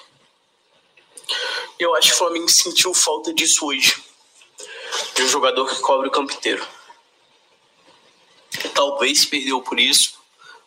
[1.78, 4.02] Eu acho que o Flamengo sentiu falta disso hoje.
[5.14, 6.64] De um jogador que cobre o campo inteiro.
[8.72, 10.18] Talvez perdeu por isso,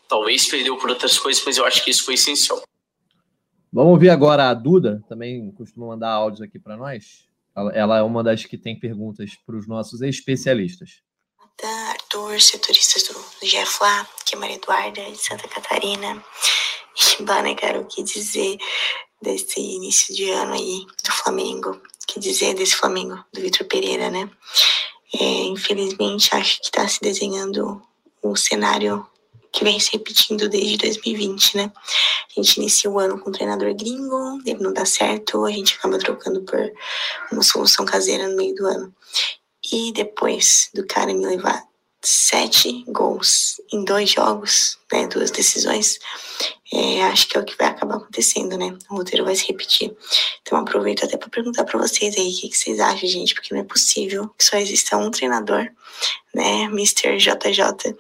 [0.07, 2.61] talvez perdeu por outras coisas, mas eu acho que isso foi essencial.
[3.71, 7.25] Vamos ouvir agora a Duda, também costuma mandar áudios aqui para nós.
[7.73, 11.01] Ela é uma das que tem perguntas para os nossos especialistas.
[11.61, 16.23] Da Arthur, setoristas do Jeff lá, que é Maria Eduarda, de Santa Catarina.
[17.19, 18.57] E, bah, cara, o que dizer
[19.21, 21.71] desse início de ano aí do Flamengo?
[21.71, 24.29] O que dizer desse Flamengo do Vitor Pereira, né?
[25.13, 27.81] É, infelizmente, acho que está se desenhando
[28.23, 29.05] um cenário
[29.51, 31.71] que vem se repetindo desde 2020, né?
[32.37, 35.75] A gente inicia o ano com um treinador gringo, ele não dá certo, a gente
[35.75, 36.71] acaba trocando por
[37.31, 38.93] uma solução caseira no meio do ano.
[39.71, 41.63] E depois do cara me levar
[42.01, 45.99] sete gols em dois jogos, né, duas decisões,
[46.71, 48.77] é, acho que é o que vai acabar acontecendo, né?
[48.89, 49.95] O roteiro vai se repetir.
[50.41, 53.53] Então aproveito até para perguntar para vocês aí o que, que, vocês acham, gente, porque
[53.53, 55.67] não é possível que só exista um treinador,
[56.33, 57.17] né, Mr.
[57.17, 57.95] JJ,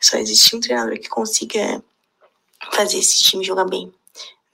[0.00, 1.82] só existe um treinador que consiga
[2.72, 3.92] fazer esse time jogar bem,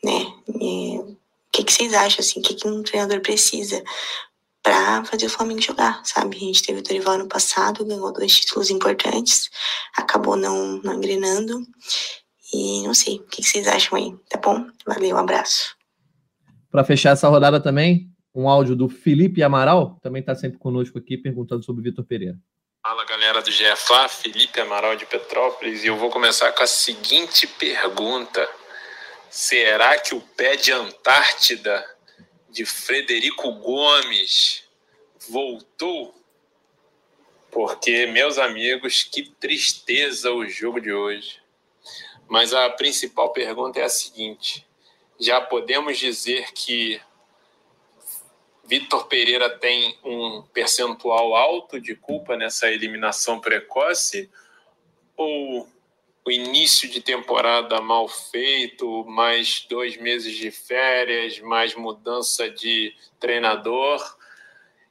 [0.03, 0.27] né?
[0.49, 1.17] É, o
[1.53, 3.83] que, que vocês acham, assim, o que, que um treinador precisa
[4.63, 6.37] para fazer o Flamengo jogar, sabe?
[6.37, 9.49] A gente teve o Dorival ano passado, ganhou dois títulos importantes,
[9.97, 11.65] acabou não, não engrenando.
[12.53, 14.15] E não sei, o que vocês acham aí?
[14.29, 14.67] Tá bom?
[14.87, 15.77] Valeu, um abraço.
[16.71, 21.17] Para fechar essa rodada também, um áudio do Felipe Amaral, também está sempre conosco aqui,
[21.17, 22.39] perguntando sobre o Vitor Pereira.
[23.37, 28.49] Galera do GFA, Felipe Amaral de Petrópolis, e eu vou começar com a seguinte pergunta:
[29.29, 31.85] Será que o pé de Antártida
[32.49, 34.65] de Frederico Gomes
[35.29, 36.15] voltou?
[37.51, 41.39] Porque, meus amigos, que tristeza o jogo de hoje.
[42.29, 44.67] Mas a principal pergunta é a seguinte:
[45.21, 47.01] já podemos dizer que
[48.69, 54.31] Vitor Pereira tem um percentual alto de culpa nessa eliminação precoce?
[55.17, 55.69] Ou
[56.27, 64.03] o início de temporada mal feito, mais dois meses de férias, mais mudança de treinador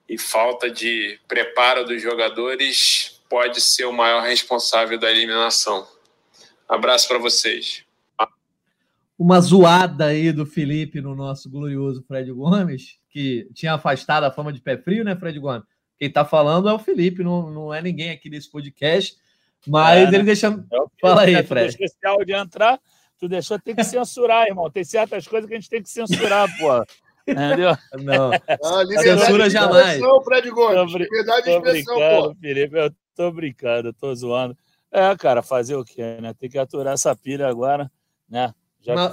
[0.07, 5.85] e falta de preparo dos jogadores pode ser o maior responsável da eliminação.
[6.69, 7.83] Abraço para vocês.
[9.19, 14.51] uma zoada aí do Felipe no nosso glorioso Fred Gomes, que tinha afastado a fama
[14.51, 15.63] de pé frio, né, Fred Gomes?
[15.97, 19.15] Quem tá falando é o Felipe, não, não é ninguém aqui desse podcast.
[19.65, 20.23] Mas é, ele né?
[20.25, 20.47] deixa.
[20.47, 21.69] É Fala aí, Fred.
[21.69, 22.77] especial de entrar,
[23.17, 24.69] tu deixou, tem que censurar, irmão.
[24.69, 26.83] Tem certas coisas que a gente tem que censurar, pô.
[27.25, 27.71] Entendeu?
[28.03, 28.31] Não.
[28.33, 30.01] Ah, Censura jamais.
[30.25, 30.91] Fred Gomes.
[30.91, 32.35] Tô, liberdade de expressão, pô.
[32.35, 34.57] Felipe, eu tô brincando, eu tô zoando.
[34.91, 36.33] É, cara, fazer o quê, né?
[36.33, 37.89] Tem que aturar essa pilha agora,
[38.29, 38.53] né?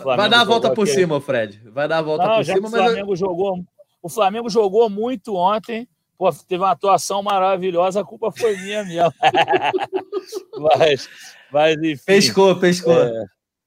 [0.04, 0.92] vai dar a volta por aqui.
[0.92, 1.62] cima, Fred.
[1.70, 2.72] Vai dar a volta Não, por cima, mas.
[2.72, 3.64] O Flamengo, jogou,
[4.02, 5.88] o Flamengo jogou muito ontem.
[6.18, 9.12] Pô, teve uma atuação maravilhosa, a culpa foi minha mesmo.
[10.78, 11.08] mas,
[11.50, 12.04] mas, enfim.
[12.04, 12.92] Pescou, pescou.
[12.94, 13.24] É,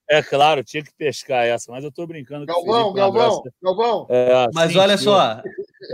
[0.09, 2.45] é, claro, tinha que pescar essa, mas eu tô brincando.
[2.45, 4.07] Galvão, Galvão, Galvão.
[4.09, 5.41] É, mas sim, olha só,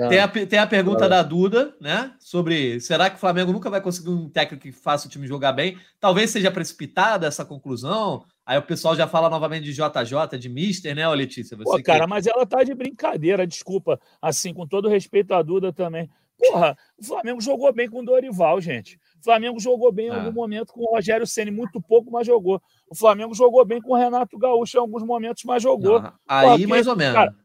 [0.09, 2.13] tem a, tem a pergunta da Duda, né?
[2.19, 5.53] Sobre será que o Flamengo nunca vai conseguir um técnico que faça o time jogar
[5.53, 5.77] bem?
[5.99, 8.23] Talvez seja precipitada essa conclusão.
[8.45, 11.55] Aí o pessoal já fala novamente de JJ, de Mister, né, Letícia?
[11.55, 13.99] Você Pô, cara, mas ela tá de brincadeira, desculpa.
[14.21, 16.09] Assim, com todo respeito à Duda também.
[16.41, 18.97] Porra, o Flamengo jogou bem com o Dorival, gente.
[19.19, 20.15] O Flamengo jogou bem em ah.
[20.15, 22.59] algum momento com o Rogério Ceni muito pouco, mas jogou.
[22.89, 26.01] O Flamengo jogou bem com o Renato Gaúcho em alguns momentos, mas jogou.
[26.01, 27.13] Não, aí, Porra, mais ou menos.
[27.13, 27.35] Cara,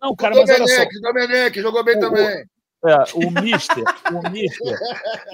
[0.00, 2.44] não, cara, o mas Domenech, olha Domenech jogou bem o, também.
[2.82, 4.78] É, o Mister, o Mister,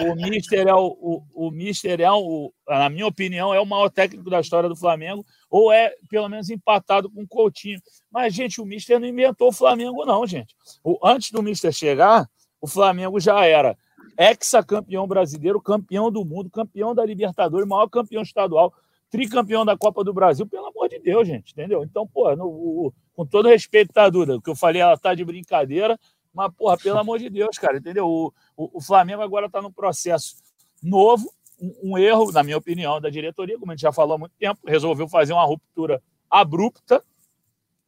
[0.01, 3.89] o Mister é o, o, o Mister é o, na minha opinião, é o maior
[3.89, 7.79] técnico da história do Flamengo, ou é pelo menos empatado com o Coutinho.
[8.11, 10.57] Mas, gente, o Mister não inventou o Flamengo, não, gente.
[10.83, 12.29] O, antes do Mister chegar,
[12.61, 13.79] o Flamengo já era
[14.19, 18.75] ex-campeão brasileiro, campeão do mundo, campeão da Libertadores, maior campeão estadual,
[19.09, 21.85] tricampeão da Copa do Brasil, pelo amor de Deus, gente, entendeu?
[21.85, 24.37] Então, pô, no, o, com todo respeito, tá, Duda?
[24.37, 25.99] O que eu falei, ela tá de brincadeira,
[26.35, 28.07] mas, porra, pelo amor de Deus, cara, entendeu?
[28.07, 30.37] O, o, o Flamengo agora está num processo
[30.83, 34.19] novo, um, um, erro, na minha opinião, da diretoria, como a gente já falou há
[34.19, 37.03] muito tempo, resolveu fazer uma ruptura abrupta.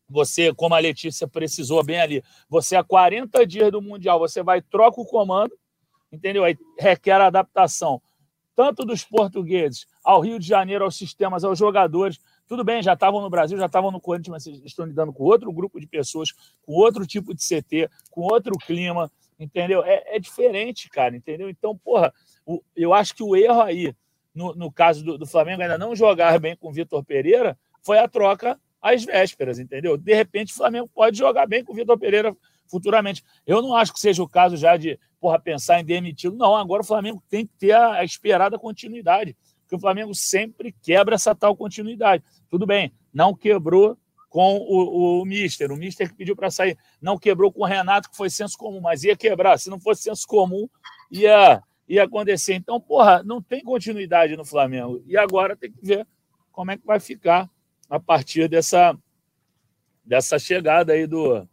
[0.08, 4.62] Você, como a Letícia precisou bem ali, você há 40 dias do Mundial, você vai,
[4.62, 5.52] troca o comando,
[6.10, 6.42] entendeu?
[6.42, 8.00] Aí requer adaptação,
[8.56, 12.18] tanto dos portugueses ao Rio de Janeiro, aos sistemas, aos jogadores.
[12.48, 15.52] Tudo bem, já estavam no Brasil, já estavam no Corinthians, mas estão lidando com outro
[15.52, 16.32] grupo de pessoas,
[16.62, 19.84] com outro tipo de CT, com outro clima, entendeu?
[19.84, 21.50] É, é diferente, cara, entendeu?
[21.50, 22.12] Então, porra,
[22.46, 23.94] o, eu acho que o erro aí,
[24.34, 27.98] no, no caso do, do Flamengo, ainda não jogar bem com o Vitor Pereira, foi
[27.98, 29.98] a troca às vésperas, entendeu?
[29.98, 32.34] De repente, o Flamengo pode jogar bem com o Vitor Pereira
[32.66, 33.22] futuramente.
[33.46, 36.32] Eu não acho que seja o caso já de porra, pensar em demitir.
[36.32, 39.36] Não, agora o Flamengo tem que ter a, a esperada continuidade
[39.68, 42.24] porque o Flamengo sempre quebra essa tal continuidade.
[42.48, 43.98] Tudo bem, não quebrou
[44.30, 48.10] com o, o Mister, o Mister que pediu para sair, não quebrou com o Renato,
[48.10, 49.58] que foi senso comum, mas ia quebrar.
[49.58, 50.66] Se não fosse senso comum,
[51.10, 52.54] ia, ia acontecer.
[52.54, 55.02] Então, porra, não tem continuidade no Flamengo.
[55.06, 56.06] E agora tem que ver
[56.50, 57.48] como é que vai ficar
[57.90, 58.96] a partir dessa,
[60.02, 61.46] dessa chegada aí do.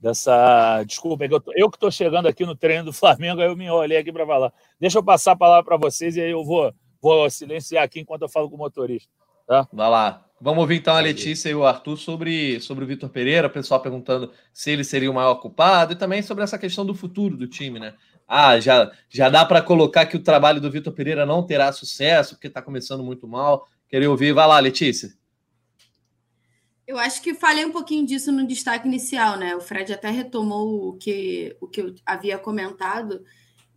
[0.00, 0.82] Dessa.
[0.84, 3.70] Desculpa, é eu, eu que estou chegando aqui no treino do Flamengo, aí eu me
[3.70, 4.52] olhei aqui para falar.
[4.80, 8.22] Deixa eu passar a palavra para vocês e aí eu vou Vou silenciar aqui enquanto
[8.22, 9.10] eu falo com o motorista.
[9.46, 9.68] Tá?
[9.72, 10.24] Vai lá.
[10.40, 13.80] Vamos ouvir então a Letícia e o Arthur sobre, sobre o Vitor Pereira, o pessoal
[13.80, 17.46] perguntando se ele seria o maior culpado e também sobre essa questão do futuro do
[17.46, 17.94] time, né?
[18.26, 22.34] Ah, já, já dá para colocar que o trabalho do Vitor Pereira não terá sucesso,
[22.34, 23.68] porque está começando muito mal.
[23.88, 24.32] Queria ouvir.
[24.32, 25.12] Vai lá, Letícia.
[26.86, 29.54] Eu acho que falei um pouquinho disso no destaque inicial, né?
[29.54, 33.24] O Fred até retomou o que, o que eu havia comentado.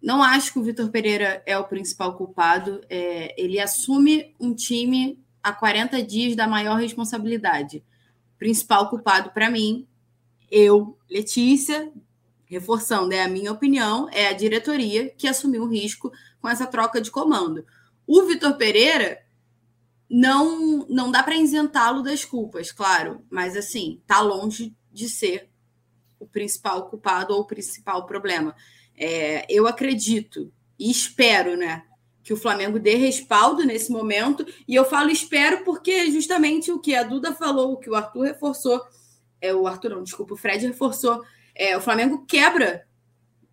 [0.05, 2.79] Não acho que o Vitor Pereira é o principal culpado.
[2.87, 7.83] É, ele assume um time há 40 dias da maior responsabilidade.
[8.37, 9.87] Principal culpado para mim,
[10.51, 11.91] eu, Letícia,
[12.45, 17.01] reforçando, é a minha opinião, é a diretoria que assumiu o risco com essa troca
[17.01, 17.65] de comando.
[18.05, 19.25] O Vitor Pereira
[20.07, 25.49] não não dá para isentá-lo das culpas, claro, mas assim, tá longe de ser
[26.19, 28.55] o principal culpado ou o principal problema.
[28.97, 31.83] É, eu acredito e espero, né,
[32.23, 34.45] que o Flamengo dê respaldo nesse momento.
[34.67, 38.23] E eu falo espero porque justamente o que a Duda falou, o que o Arthur
[38.23, 38.81] reforçou,
[39.39, 41.23] é o Arthur não, desculpa, o Fred reforçou,
[41.53, 42.87] é, o Flamengo quebra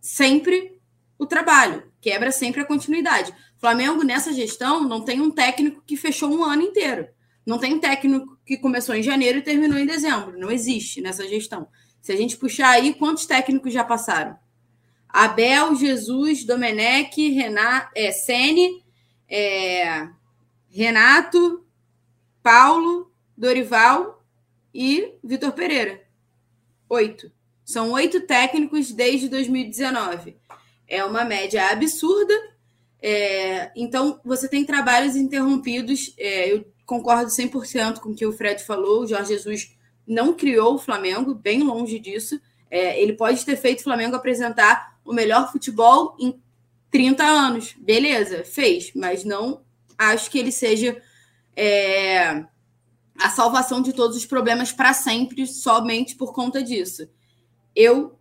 [0.00, 0.80] sempre
[1.18, 3.30] o trabalho, quebra sempre a continuidade.
[3.56, 7.08] O Flamengo nessa gestão não tem um técnico que fechou um ano inteiro.
[7.44, 10.38] Não tem um técnico que começou em janeiro e terminou em dezembro.
[10.38, 11.68] Não existe nessa gestão.
[12.00, 14.36] Se a gente puxar aí, quantos técnicos já passaram?
[15.12, 18.82] Abel, Jesus, Domenech, Renato, é, Sene,
[19.28, 20.08] é,
[20.70, 21.64] Renato,
[22.42, 24.24] Paulo, Dorival
[24.74, 26.02] e Vitor Pereira.
[26.88, 27.30] Oito.
[27.64, 30.36] São oito técnicos desde 2019.
[30.88, 32.34] É uma média absurda.
[33.00, 36.14] É, então, você tem trabalhos interrompidos.
[36.18, 39.02] É, eu concordo 100% com o que o Fred falou.
[39.02, 42.40] O Jorge Jesus não criou o Flamengo, bem longe disso.
[42.72, 46.40] É, ele pode ter feito o Flamengo apresentar o melhor futebol em
[46.90, 47.74] 30 anos.
[47.78, 49.60] Beleza, fez, mas não
[49.98, 50.96] acho que ele seja
[51.54, 52.46] é,
[53.20, 57.06] a salvação de todos os problemas para sempre, somente por conta disso.
[57.76, 58.18] Eu,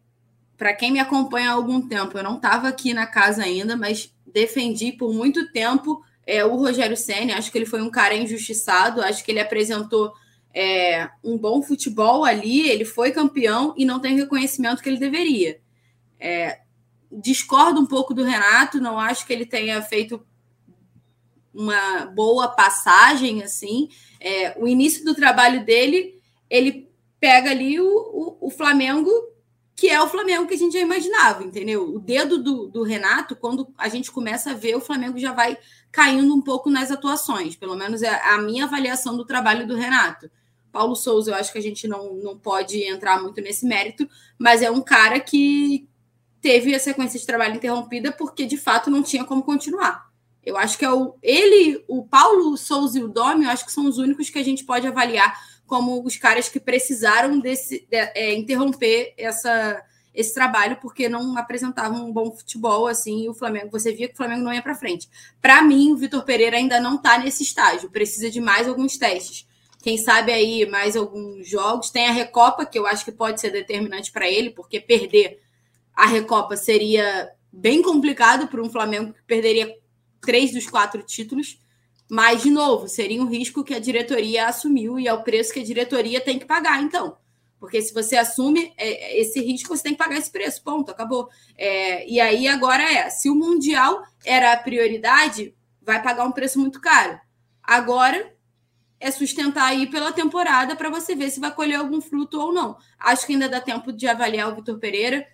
[0.57, 4.13] para quem me acompanha há algum tempo, eu não estava aqui na casa ainda, mas
[4.27, 7.37] defendi por muito tempo é, o Rogério Senna.
[7.37, 10.11] Acho que ele foi um cara injustiçado, acho que ele apresentou
[10.53, 15.59] é, um bom futebol ali, ele foi campeão e não tem reconhecimento que ele deveria.
[16.19, 16.61] É,
[17.11, 20.25] discordo um pouco do Renato, não acho que ele tenha feito
[21.53, 23.89] uma boa passagem assim.
[24.19, 26.89] É, o início do trabalho dele, ele
[27.19, 29.09] pega ali o, o, o, Flamengo,
[29.75, 31.95] que é o Flamengo que a gente já imaginava, entendeu?
[31.95, 35.57] O dedo do, do Renato, quando a gente começa a ver, o Flamengo já vai
[35.91, 40.29] caindo um pouco nas atuações, pelo menos é a minha avaliação do trabalho do Renato.
[40.71, 44.07] Paulo Souza, eu acho que a gente não, não pode entrar muito nesse mérito,
[44.37, 45.87] mas é um cara que
[46.41, 50.09] teve a sequência de trabalho interrompida porque de fato não tinha como continuar.
[50.43, 53.71] Eu acho que é o ele, o Paulo Souza e o Domi, eu acho que
[53.71, 57.97] são os únicos que a gente pode avaliar como os caras que precisaram desse, de,
[57.97, 59.81] é, interromper essa,
[60.13, 64.13] esse trabalho porque não apresentavam um bom futebol assim e o Flamengo você via que
[64.13, 65.07] o Flamengo não ia para frente.
[65.41, 69.47] Para mim, o Vitor Pereira ainda não está nesse estágio, precisa de mais alguns testes.
[69.81, 71.89] Quem sabe aí mais alguns jogos.
[71.89, 75.41] Tem a Recopa, que eu acho que pode ser determinante para ele, porque perder
[75.93, 79.75] a Recopa seria bem complicado para um Flamengo que perderia
[80.21, 81.59] três dos quatro títulos.
[82.09, 85.61] Mas, de novo, seria um risco que a diretoria assumiu e é o preço que
[85.61, 87.17] a diretoria tem que pagar, então.
[87.57, 90.63] Porque se você assume é, esse risco, você tem que pagar esse preço.
[90.63, 91.29] Ponto, acabou.
[91.57, 96.59] É, e aí agora é: se o Mundial era a prioridade, vai pagar um preço
[96.59, 97.19] muito caro.
[97.63, 98.33] Agora
[99.01, 102.77] é sustentar aí pela temporada para você ver se vai colher algum fruto ou não.
[102.99, 105.27] Acho que ainda dá tempo de avaliar o Vitor Pereira.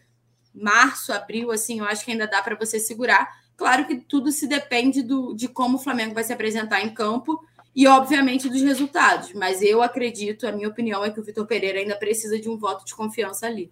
[0.56, 3.30] Março, abril, assim, eu acho que ainda dá para você segurar.
[3.58, 7.40] Claro que tudo se depende do, de como o Flamengo vai se apresentar em campo
[7.76, 9.34] e, obviamente, dos resultados.
[9.34, 12.58] Mas eu acredito, a minha opinião é que o Vitor Pereira ainda precisa de um
[12.58, 13.70] voto de confiança ali.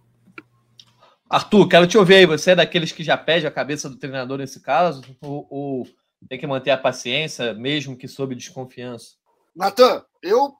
[1.28, 2.26] Arthur, quero te ouvir aí.
[2.26, 5.02] Você é daqueles que já pede a cabeça do treinador nesse caso?
[5.22, 5.88] Ou, ou
[6.28, 9.16] tem que manter a paciência, mesmo que sob desconfiança?
[9.56, 10.54] Natan, eu,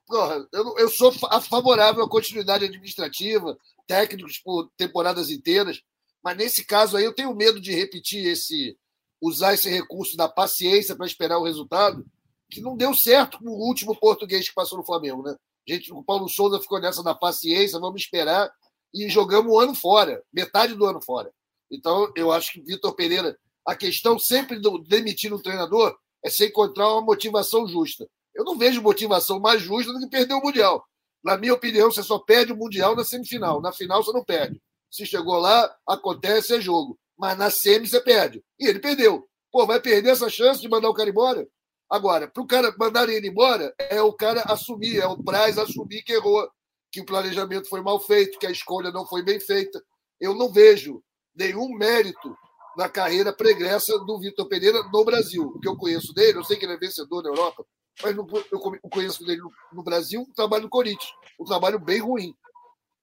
[0.52, 5.82] eu, eu sou favorável à continuidade administrativa, técnicos por temporadas inteiras,
[6.24, 8.74] mas nesse caso aí eu tenho medo de repetir esse,
[9.20, 12.06] usar esse recurso da paciência para esperar o resultado,
[12.50, 15.36] que não deu certo com o último português que passou no Flamengo, né?
[15.68, 18.50] Gente, o Paulo Souza ficou nessa da paciência, vamos esperar,
[18.94, 21.30] e jogamos o ano fora, metade do ano fora.
[21.70, 23.36] Então, eu acho que Vitor Pereira,
[23.66, 25.94] a questão sempre do demitir um treinador
[26.24, 28.08] é se encontrar uma motivação justa.
[28.36, 30.84] Eu não vejo motivação mais justa do que perder o Mundial.
[31.24, 33.60] Na minha opinião, você só perde o Mundial na semifinal.
[33.60, 34.62] Na final, você não perde.
[34.90, 38.44] Se chegou lá, acontece, é jogo mas na semi você perde.
[38.58, 39.26] E ele perdeu.
[39.50, 41.48] Pô, vai perder essa chance de mandar o cara embora?
[41.88, 46.02] Agora, para o cara mandar ele embora, é o cara assumir, é o Braz assumir
[46.02, 46.48] que errou,
[46.90, 49.82] que o planejamento foi mal feito, que a escolha não foi bem feita.
[50.20, 51.02] Eu não vejo
[51.34, 52.36] nenhum mérito
[52.76, 55.44] na carreira pregressa do Vitor Pereira no Brasil.
[55.44, 57.64] O que eu conheço dele, eu sei que ele é vencedor na Europa,
[58.02, 59.40] mas eu conheço dele
[59.72, 62.34] no Brasil um trabalho no Corinthians, um trabalho bem ruim.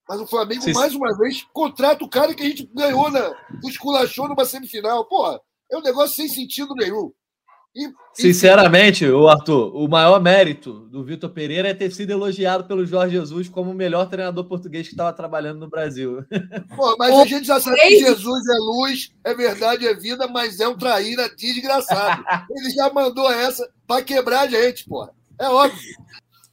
[0.08, 0.74] Mas o Flamengo, Sim.
[0.74, 3.34] mais uma vez, contrata o cara que a gente ganhou, na,
[3.64, 5.06] esculachou numa semifinal.
[5.06, 5.40] Porra,
[5.72, 7.12] é um negócio sem sentido nenhum.
[7.76, 12.86] E, Sinceramente, o Arthur, o maior mérito do Vitor Pereira é ter sido elogiado pelo
[12.86, 16.24] Jorge Jesus como o melhor treinador português que estava trabalhando no Brasil.
[16.76, 20.60] Pô, mas a gente já sabe que Jesus é luz, é verdade, é vida, mas
[20.60, 22.24] é um traíra desgraçado.
[22.56, 25.10] Ele já mandou essa para quebrar a gente, porra.
[25.40, 25.98] É óbvio.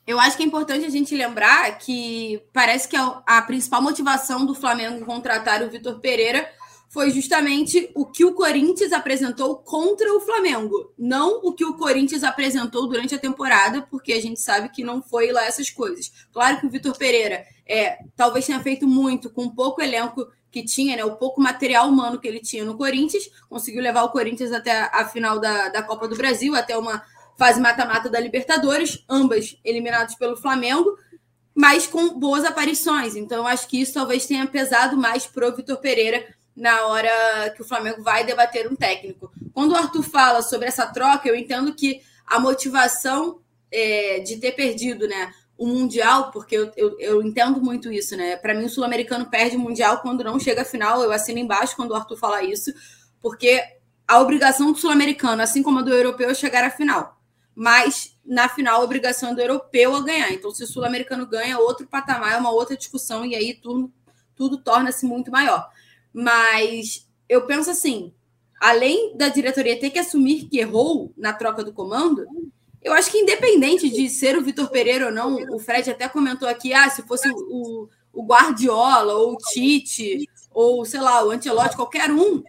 [0.06, 4.46] Eu acho que é importante a gente lembrar que parece que a, a principal motivação
[4.46, 6.48] do Flamengo contratar o Vitor Pereira
[6.90, 12.24] foi justamente o que o Corinthians apresentou contra o Flamengo, não o que o Corinthians
[12.24, 16.10] apresentou durante a temporada, porque a gente sabe que não foi lá essas coisas.
[16.32, 20.96] Claro que o Vitor Pereira é, talvez tenha feito muito com pouco elenco que tinha,
[20.96, 24.90] né, o pouco material humano que ele tinha no Corinthians, conseguiu levar o Corinthians até
[24.92, 27.04] a final da, da Copa do Brasil, até uma
[27.38, 30.98] fase mata-mata da Libertadores, ambas eliminadas pelo Flamengo,
[31.54, 33.14] mas com boas aparições.
[33.14, 37.62] Então, acho que isso talvez tenha pesado mais para o Vitor Pereira na hora que
[37.62, 39.32] o Flamengo vai debater um técnico.
[39.52, 43.40] Quando o Arthur fala sobre essa troca, eu entendo que a motivação
[43.70, 48.36] é, de ter perdido né, o Mundial, porque eu, eu, eu entendo muito isso, né?
[48.36, 51.02] Para mim, o Sul-Americano perde o Mundial quando não chega à final.
[51.02, 52.72] Eu assino embaixo quando o Arthur fala isso,
[53.20, 53.62] porque
[54.06, 57.20] a obrigação do Sul-Americano, assim como a do Europeu, é chegar à final
[57.54, 60.32] mas na final a obrigação é do europeu a ganhar.
[60.32, 63.92] Então, se o sul-americano ganha, outro patamar, é uma outra discussão, e aí tudo,
[64.34, 65.68] tudo torna-se muito maior.
[66.12, 68.12] Mas eu penso assim:
[68.60, 72.26] além da diretoria ter que assumir que errou na troca do comando,
[72.82, 76.48] eu acho que independente de ser o Vitor Pereira ou não, o Fred até comentou
[76.48, 81.76] aqui, ah, se fosse o, o Guardiola ou o Tite ou sei lá, o Ancelotti,
[81.76, 82.42] qualquer um,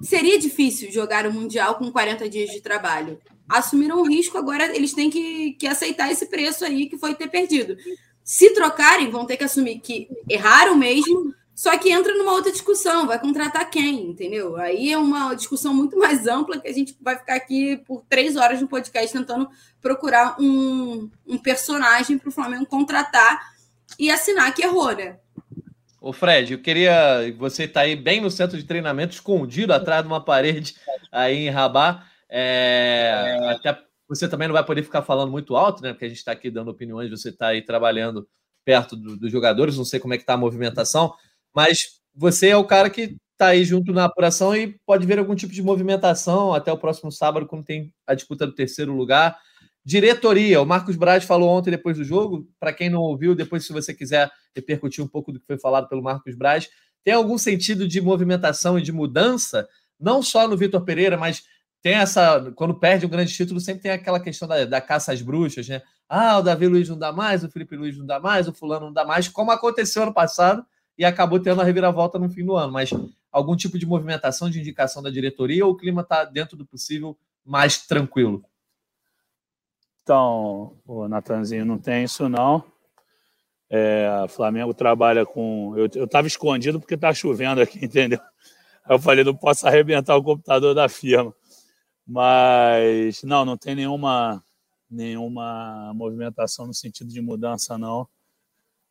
[0.00, 3.20] seria difícil jogar o Mundial com 40 dias de trabalho.
[3.48, 7.28] Assumiram o risco, agora eles têm que, que aceitar esse preço aí que foi ter
[7.28, 7.76] perdido.
[8.22, 13.04] Se trocarem, vão ter que assumir que erraram mesmo, só que entra numa outra discussão,
[13.04, 14.54] vai contratar quem, entendeu?
[14.58, 18.36] Aí é uma discussão muito mais ampla que a gente vai ficar aqui por três
[18.36, 19.48] horas no podcast tentando
[19.80, 23.40] procurar um, um personagem para o Flamengo contratar
[23.98, 25.16] e assinar que errou, né?
[26.00, 27.34] Ô Fred, eu queria.
[27.36, 30.76] Você está aí bem no centro de treinamento, escondido atrás de uma parede
[31.10, 32.04] aí em Rabat.
[32.30, 33.76] É, até
[34.08, 35.92] você também não vai poder ficar falando muito alto, né?
[35.92, 38.28] Porque a gente está aqui dando opiniões, você está aí trabalhando
[38.64, 41.14] perto do, dos jogadores, não sei como é que está a movimentação,
[41.58, 45.34] mas você é o cara que está aí junto na apuração e pode ver algum
[45.34, 49.36] tipo de movimentação até o próximo sábado, quando tem a disputa do terceiro lugar.
[49.84, 52.46] Diretoria, o Marcos Braz falou ontem depois do jogo.
[52.60, 55.88] Para quem não ouviu, depois, se você quiser repercutir um pouco do que foi falado
[55.88, 56.68] pelo Marcos Braz,
[57.02, 59.66] tem algum sentido de movimentação e de mudança,
[59.98, 61.42] não só no Vitor Pereira, mas
[61.82, 62.52] tem essa.
[62.54, 65.82] Quando perde um grande título, sempre tem aquela questão da, da caça às bruxas, né?
[66.08, 68.86] Ah, o Davi Luiz não dá mais, o Felipe Luiz não dá mais, o Fulano
[68.86, 70.64] não dá mais, como aconteceu ano passado
[70.98, 72.72] e acabou tendo a reviravolta no fim do ano.
[72.72, 72.90] Mas
[73.30, 77.16] algum tipo de movimentação de indicação da diretoria ou o clima está dentro do possível
[77.44, 78.44] mais tranquilo?
[80.02, 82.64] Então, o Natanzinho não tem isso não.
[83.70, 85.74] É, o Flamengo trabalha com.
[85.76, 88.18] Eu estava escondido porque está chovendo aqui, entendeu?
[88.88, 91.34] Eu falei, não posso arrebentar o computador da firma.
[92.06, 94.42] Mas não, não tem nenhuma,
[94.90, 98.08] nenhuma movimentação no sentido de mudança, não.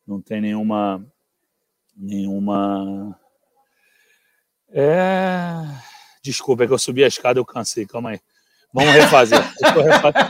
[0.06, 1.04] Não tem nenhuma.
[1.98, 3.18] Nenhuma.
[4.70, 5.64] É.
[6.22, 8.20] Desculpa, é que eu subi a escada e eu cansei, calma aí.
[8.72, 9.38] Vamos refazer.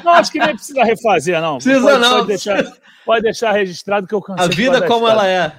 [0.05, 1.59] não, acho que nem precisa refazer, não.
[1.59, 2.11] Precisa pode, não.
[2.11, 4.45] Pode deixar, pode deixar registrado que eu cansei.
[4.47, 5.53] A vida como ela é.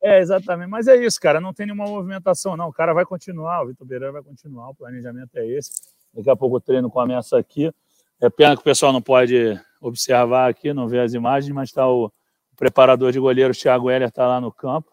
[0.00, 0.68] É, exatamente.
[0.68, 1.40] Mas é isso, cara.
[1.40, 2.68] Não tem nenhuma movimentação, não.
[2.68, 4.68] O cara vai continuar, o Vitor vai continuar.
[4.68, 5.70] O planejamento é esse.
[6.14, 7.72] Daqui a pouco o treino começa aqui.
[8.20, 11.88] É pena que o pessoal não pode observar aqui, não vê as imagens, mas está
[11.88, 14.90] o, o preparador de goleiro, Thiago Heller, está lá no campo.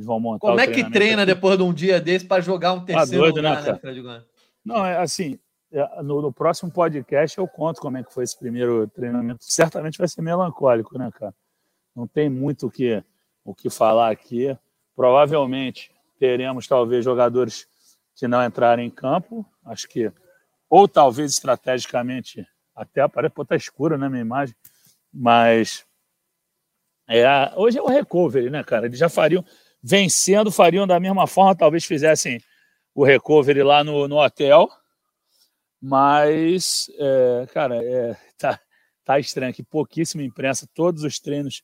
[0.00, 1.34] Eles vão montar Como é que treina aqui.
[1.34, 4.02] depois de um dia desse para jogar um terceiro tá doido, né, lugar, né, Fred
[4.64, 5.38] Não, é assim,
[5.70, 9.44] é, no, no, próximo podcast eu conto como é que foi esse primeiro treinamento.
[9.44, 11.34] Certamente vai ser melancólico, né, cara?
[11.94, 13.04] Não tem muito o que,
[13.44, 14.56] o que falar aqui.
[14.96, 17.68] Provavelmente teremos, talvez, jogadores
[18.16, 19.44] que não entrarem em campo.
[19.66, 20.10] Acho que,
[20.68, 24.54] ou talvez estrategicamente, até parece que está escuro, né, minha imagem,
[25.12, 25.84] mas
[27.06, 28.86] é, hoje é o recovery, né, cara?
[28.86, 29.44] Eles já fariam,
[29.82, 32.40] vencendo, fariam da mesma forma, talvez fizessem
[32.94, 34.68] o recovery lá no, no hotel
[35.80, 38.60] mas, é, cara, é, tá,
[39.04, 39.62] tá estranho aqui.
[39.62, 41.62] Pouquíssima imprensa, todos os treinos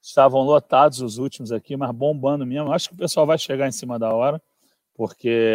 [0.00, 2.72] estavam lotados, os últimos aqui, mas bombando mesmo.
[2.72, 4.40] Acho que o pessoal vai chegar em cima da hora,
[4.94, 5.54] porque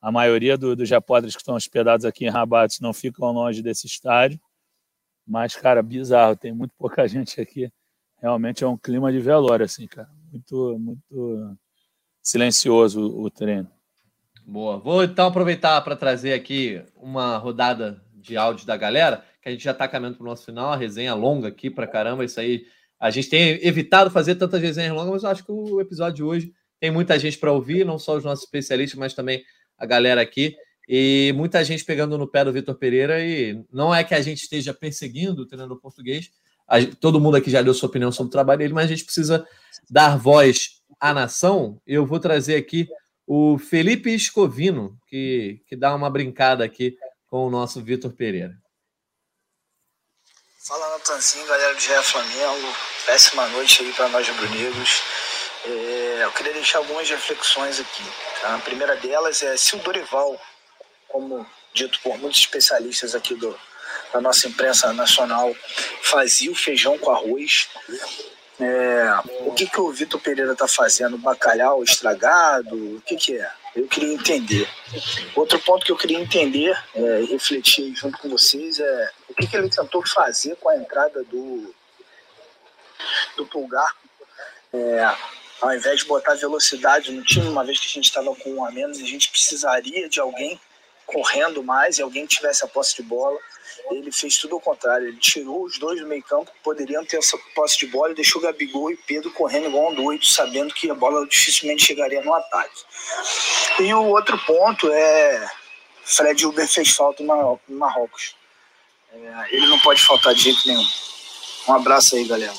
[0.00, 3.86] a maioria do, dos repórteres que estão hospedados aqui em Rabat não ficam longe desse
[3.86, 4.40] estádio.
[5.26, 7.70] Mas, cara, bizarro, tem muito pouca gente aqui.
[8.20, 10.08] Realmente é um clima de velório, assim, cara.
[10.30, 11.56] Muito, muito
[12.22, 13.68] silencioso o, treino.
[14.46, 14.78] Boa.
[14.78, 19.64] Vou então aproveitar para trazer aqui uma rodada de áudio da galera, que a gente
[19.64, 22.24] já está caminhando para o nosso final, a resenha longa aqui para caramba.
[22.24, 22.64] Isso aí,
[22.98, 26.22] a gente tem evitado fazer tantas resenhas longas, mas eu acho que o episódio de
[26.22, 29.42] hoje tem muita gente para ouvir, não só os nossos especialistas, mas também
[29.76, 30.56] a galera aqui.
[30.88, 33.24] E muita gente pegando no pé do Vitor Pereira.
[33.24, 36.30] E não é que a gente esteja perseguindo o treinador português,
[36.70, 39.04] a, todo mundo aqui já deu sua opinião sobre o trabalho dele, mas a gente
[39.04, 39.44] precisa
[39.90, 41.82] dar voz à nação.
[41.84, 42.88] Eu vou trazer aqui
[43.26, 46.96] o Felipe Escovino, que, que dá uma brincada aqui
[47.26, 48.56] com o nosso Vitor Pereira.
[50.64, 52.76] Fala Natanzinho, galera do GE Flamengo.
[53.04, 55.02] Péssima noite aí para nós rubro-negros.
[55.64, 58.04] É, eu queria deixar algumas reflexões aqui.
[58.40, 58.54] Tá?
[58.54, 60.40] A primeira delas é se o Dorival,
[61.08, 61.44] como
[61.74, 63.58] dito por muitos especialistas aqui do,
[64.12, 65.54] da nossa imprensa nacional,
[66.02, 67.68] fazia o feijão com arroz,
[68.60, 69.14] é,
[69.46, 71.16] o que, que o Vitor Pereira está fazendo?
[71.16, 72.76] Bacalhau estragado?
[72.96, 73.50] O que, que é?
[73.74, 74.68] Eu queria entender.
[75.34, 79.46] Outro ponto que eu queria entender é, e refletir junto com vocês é o que,
[79.46, 81.74] que ele tentou fazer com a entrada do,
[83.36, 83.96] do Pulgar.
[84.74, 85.16] É,
[85.62, 88.64] ao invés de botar velocidade no time, uma vez que a gente estava com um
[88.64, 90.60] a menos, a gente precisaria de alguém
[91.10, 93.38] correndo mais e alguém tivesse a posse de bola.
[93.90, 95.08] Ele fez tudo ao contrário.
[95.08, 98.14] Ele tirou os dois do meio campo que poderiam ter essa posse de bola e
[98.14, 102.32] deixou Gabigol e Pedro correndo igual um doido, sabendo que a bola dificilmente chegaria no
[102.32, 102.84] ataque.
[103.80, 105.50] E o outro ponto é
[106.04, 108.34] Fred Uber fez falta no Marrocos.
[109.12, 110.86] É, ele não pode faltar de jeito nenhum.
[111.68, 112.54] Um abraço aí, galera.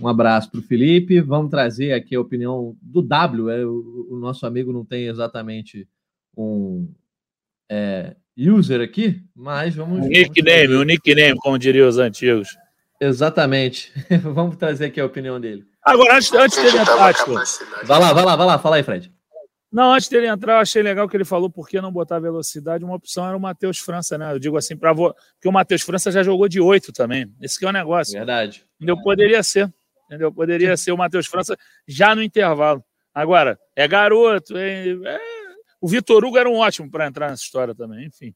[0.00, 1.20] Um abraço para o Felipe.
[1.20, 3.50] Vamos trazer aqui a opinião do W.
[3.50, 5.86] É, o, o nosso amigo não tem exatamente
[6.36, 6.88] um
[7.70, 10.04] é, user aqui, mas vamos.
[10.04, 12.48] O nickname, o nickname, como diriam os antigos.
[13.00, 13.92] Exatamente.
[14.22, 15.64] vamos trazer aqui a opinião dele.
[15.82, 19.10] Agora, antes, antes dele entrar, vai lá, vai lá, vai lá, fala aí, Fred.
[19.72, 22.84] Não, antes dele entrar, eu achei legal que ele falou por que não botar velocidade.
[22.84, 24.32] Uma opção era o Matheus França, né?
[24.32, 25.14] Eu digo assim, para vo...
[25.34, 27.32] porque o Matheus França já jogou de oito também.
[27.40, 28.14] Esse que é o negócio.
[28.14, 28.64] Verdade.
[28.76, 29.00] Entendeu?
[29.00, 29.72] Poderia ser.
[30.06, 30.32] Entendeu?
[30.32, 31.56] Poderia ser o Matheus França
[31.86, 32.84] já no intervalo.
[33.14, 34.56] Agora, é garoto.
[34.56, 34.88] É...
[34.88, 35.20] É...
[35.80, 38.06] O Vitor Hugo era um ótimo para entrar nessa história também.
[38.06, 38.34] Enfim.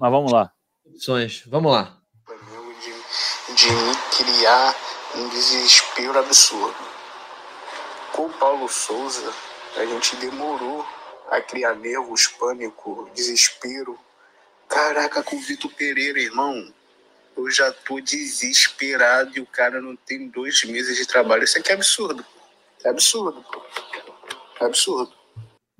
[0.00, 0.52] Mas vamos lá.
[0.84, 1.42] Opções.
[1.46, 1.98] Vamos lá.
[2.28, 4.76] De, de me criar
[5.16, 6.76] um desespero absurdo.
[8.12, 9.32] Com o Paulo Souza
[9.76, 10.86] a gente demorou
[11.30, 13.98] a criar nervos, pânico, desespero.
[14.68, 16.72] Caraca, com o Vitor Pereira, irmão,
[17.36, 21.42] eu já tô desesperado e o cara não tem dois meses de trabalho.
[21.42, 22.24] Isso aqui é absurdo.
[22.84, 23.44] É absurdo.
[24.60, 25.12] É absurdo.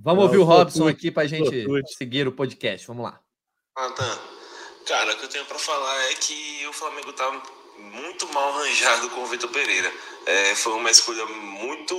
[0.05, 2.87] Vamos ouvir o Robson aqui pra gente seguir o podcast.
[2.87, 3.19] Vamos lá.
[3.75, 4.19] Nathan,
[4.87, 7.43] cara, o que eu tenho para falar é que o Flamengo tá
[7.79, 9.91] muito mal arranjado com o Vitor Pereira.
[10.27, 11.97] É, foi uma escolha muito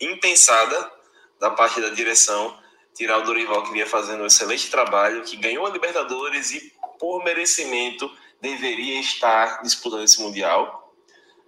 [0.00, 0.92] impensada
[1.40, 2.56] da parte da direção,
[2.94, 7.24] tirar o Dorival que vinha fazendo um excelente trabalho, que ganhou a Libertadores e por
[7.24, 8.08] merecimento
[8.40, 10.94] deveria estar disputando esse mundial.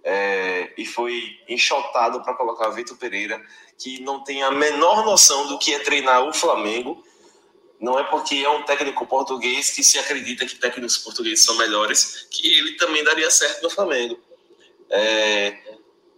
[0.03, 3.41] É, e foi enxotado para colocar o Vitor Pereira,
[3.77, 7.03] que não tem a menor noção do que é treinar o Flamengo.
[7.79, 12.27] Não é porque é um técnico português que se acredita que técnicos portugueses são melhores,
[12.31, 14.19] que ele também daria certo no Flamengo.
[14.89, 15.77] É,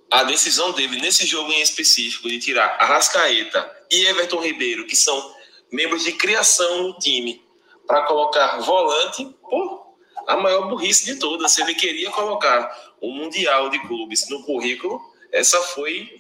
[0.10, 5.36] a decisão dele nesse jogo em específico de tirar Arrascaeta e Everton Ribeiro, que são
[5.72, 7.44] membros de criação no time,
[7.86, 9.96] para colocar volante, pô,
[10.28, 11.52] a maior burrice de todas.
[11.52, 15.02] Se ele queria colocar um Mundial de Clubes no currículo,
[15.32, 16.19] essa foi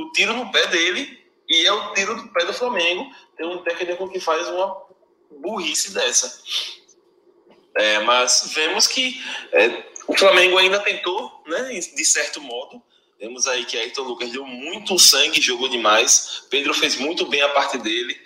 [0.00, 1.18] o tiro no pé dele
[1.48, 4.76] e é o tiro do pé do Flamengo ter um técnico que faz uma
[5.40, 6.42] burrice dessa.
[7.76, 9.22] É, mas vemos que
[9.52, 12.82] é, o Flamengo ainda tentou, né, de certo modo.
[13.20, 16.44] Vemos aí que Ayrton Lucas deu muito sangue, jogou demais.
[16.50, 18.16] Pedro fez muito bem a parte dele.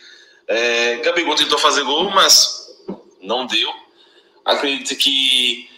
[0.46, 2.66] É, Gabigol tentou fazer gol, mas
[3.20, 3.72] não deu.
[4.44, 5.70] Acredito que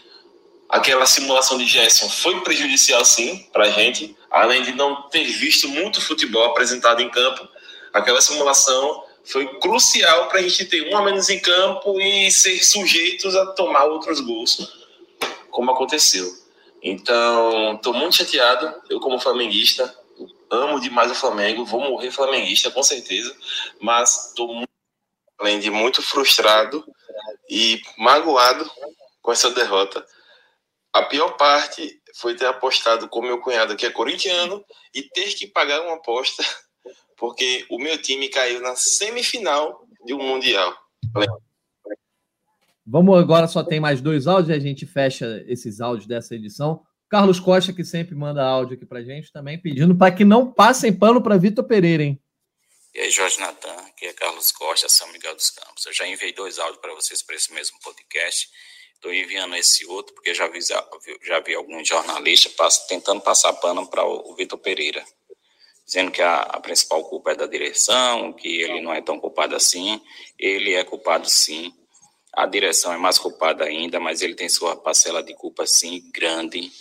[0.74, 4.16] aquela simulação de Gerson foi prejudicial, sim, para a gente.
[4.28, 7.46] Além de não ter visto muito futebol apresentado em campo,
[7.92, 12.58] aquela simulação foi crucial para a gente ter um a menos em campo e ser
[12.64, 14.68] sujeitos a tomar outros gols
[15.48, 16.28] como aconteceu.
[16.82, 18.74] Então, estou muito chateado.
[18.90, 19.96] Eu, como flamenguista,
[20.50, 23.32] amo demais o Flamengo, vou morrer flamenguista, com certeza,
[23.80, 24.64] mas estou
[25.38, 26.84] além de muito frustrado
[27.48, 28.68] e magoado
[29.22, 30.04] com essa derrota.
[30.94, 34.64] A pior parte foi ter apostado com meu cunhado, que é corintiano,
[34.94, 36.40] e ter que pagar uma aposta,
[37.18, 40.72] porque o meu time caiu na semifinal de um Mundial.
[42.86, 46.86] Vamos agora, só tem mais dois áudios e a gente fecha esses áudios dessa edição.
[47.08, 50.96] Carlos Costa, que sempre manda áudio aqui pra gente, também pedindo para que não passem
[50.96, 52.22] pano para Vitor Pereira, hein?
[52.94, 55.84] E aí, Jorge Natan, aqui é Carlos Costa, São Miguel dos Campos.
[55.86, 58.48] Eu já enviei dois áudios para vocês para esse mesmo podcast.
[59.04, 60.60] Estou enviando esse outro porque já vi,
[61.22, 65.04] já vi alguns jornalistas tentando passar pano para o Vitor Pereira,
[65.84, 69.54] dizendo que a, a, principal culpa é da direção, que ele não é tão culpado
[69.54, 70.00] assim.
[70.38, 71.70] Ele é culpado sim
[72.32, 76.72] a direção é mais culpada ainda, mas ele tem sua parcela de culpa, sim, grande.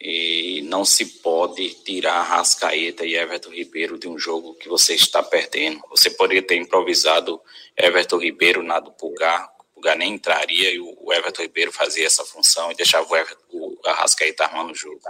[0.00, 5.22] E não se pode tirar Rascaeta e Everton Ribeiro de um jogo que você está
[5.22, 5.80] perdendo.
[5.90, 7.40] Você poderia ter improvisado
[7.76, 9.50] Everton Ribeiro na do Pulgar,
[9.82, 13.42] o Pulgar nem entraria e o Everton Ribeiro fazia essa função e deixava o, Everton,
[13.50, 15.00] o Arrascaeta armando o jogo.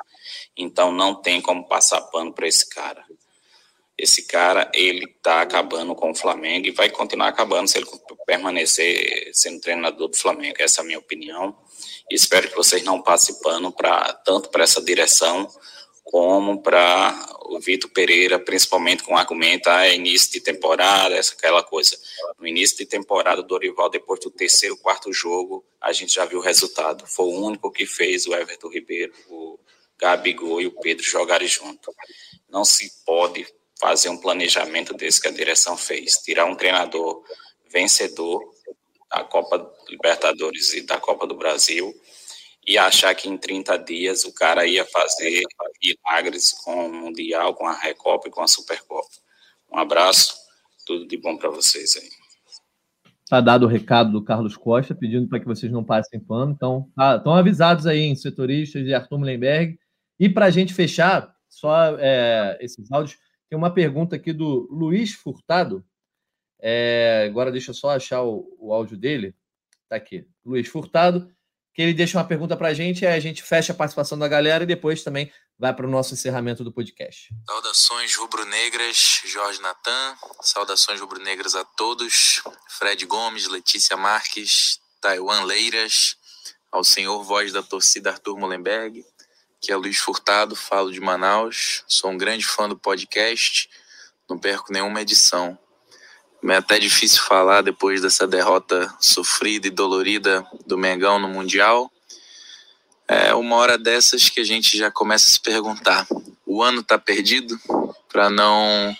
[0.56, 3.04] Então não tem como passar pano para esse cara.
[3.98, 7.86] Esse cara, ele está acabando com o Flamengo e vai continuar acabando se ele
[8.26, 10.56] permanecer sendo treinador do Flamengo.
[10.58, 11.54] Essa é a minha opinião.
[12.10, 15.46] Espero que vocês não passem pano para tanto para essa direção
[16.04, 17.14] como para
[17.46, 21.96] o Vitor Pereira, principalmente com o argumento, ah, é início de temporada, essa aquela coisa.
[22.38, 26.38] No início de temporada, o Dorival, depois do terceiro, quarto jogo, a gente já viu
[26.38, 27.06] o resultado.
[27.06, 29.58] Foi o único que fez o Everton Ribeiro, o
[29.98, 31.94] Gabigol e o Pedro jogarem junto.
[32.48, 33.46] Não se pode
[33.80, 36.12] fazer um planejamento desse que a direção fez.
[36.24, 37.22] Tirar um treinador
[37.68, 38.42] vencedor
[39.10, 41.94] da Copa Libertadores e da Copa do Brasil
[42.66, 45.42] e achar que em 30 dias o cara ia fazer
[45.82, 49.08] milagres com o Mundial, com a Recopa e com a Supercopa.
[49.70, 50.34] Um abraço,
[50.86, 52.08] tudo de bom para vocês aí.
[53.24, 56.52] Está dado o recado do Carlos Costa, pedindo para que vocês não passem pano.
[56.52, 59.78] Então, tá, estão avisados aí, em setoristas de Arthur Mullenberg.
[60.20, 63.18] E para a gente fechar, só é, esses áudios,
[63.48, 65.84] tem uma pergunta aqui do Luiz Furtado.
[66.60, 69.34] É, agora deixa eu só achar o, o áudio dele.
[69.84, 70.26] Está aqui.
[70.44, 71.28] Luiz Furtado
[71.74, 74.28] que ele deixa uma pergunta para a gente, aí a gente fecha a participação da
[74.28, 77.28] galera e depois também vai para o nosso encerramento do podcast.
[77.48, 82.42] Saudações rubro-negras, Jorge Natan, saudações rubro-negras a todos,
[82.78, 86.16] Fred Gomes, Letícia Marques, Taiwan Leiras,
[86.70, 89.04] ao senhor voz da torcida Arthur Mullenberg,
[89.60, 93.70] que é Luiz Furtado, falo de Manaus, sou um grande fã do podcast,
[94.28, 95.58] não perco nenhuma edição.
[96.44, 101.90] É até difícil falar depois dessa derrota sofrida e dolorida do Mengão no Mundial.
[103.06, 106.06] É uma hora dessas que a gente já começa a se perguntar:
[106.44, 107.58] o ano está perdido
[108.08, 108.94] para não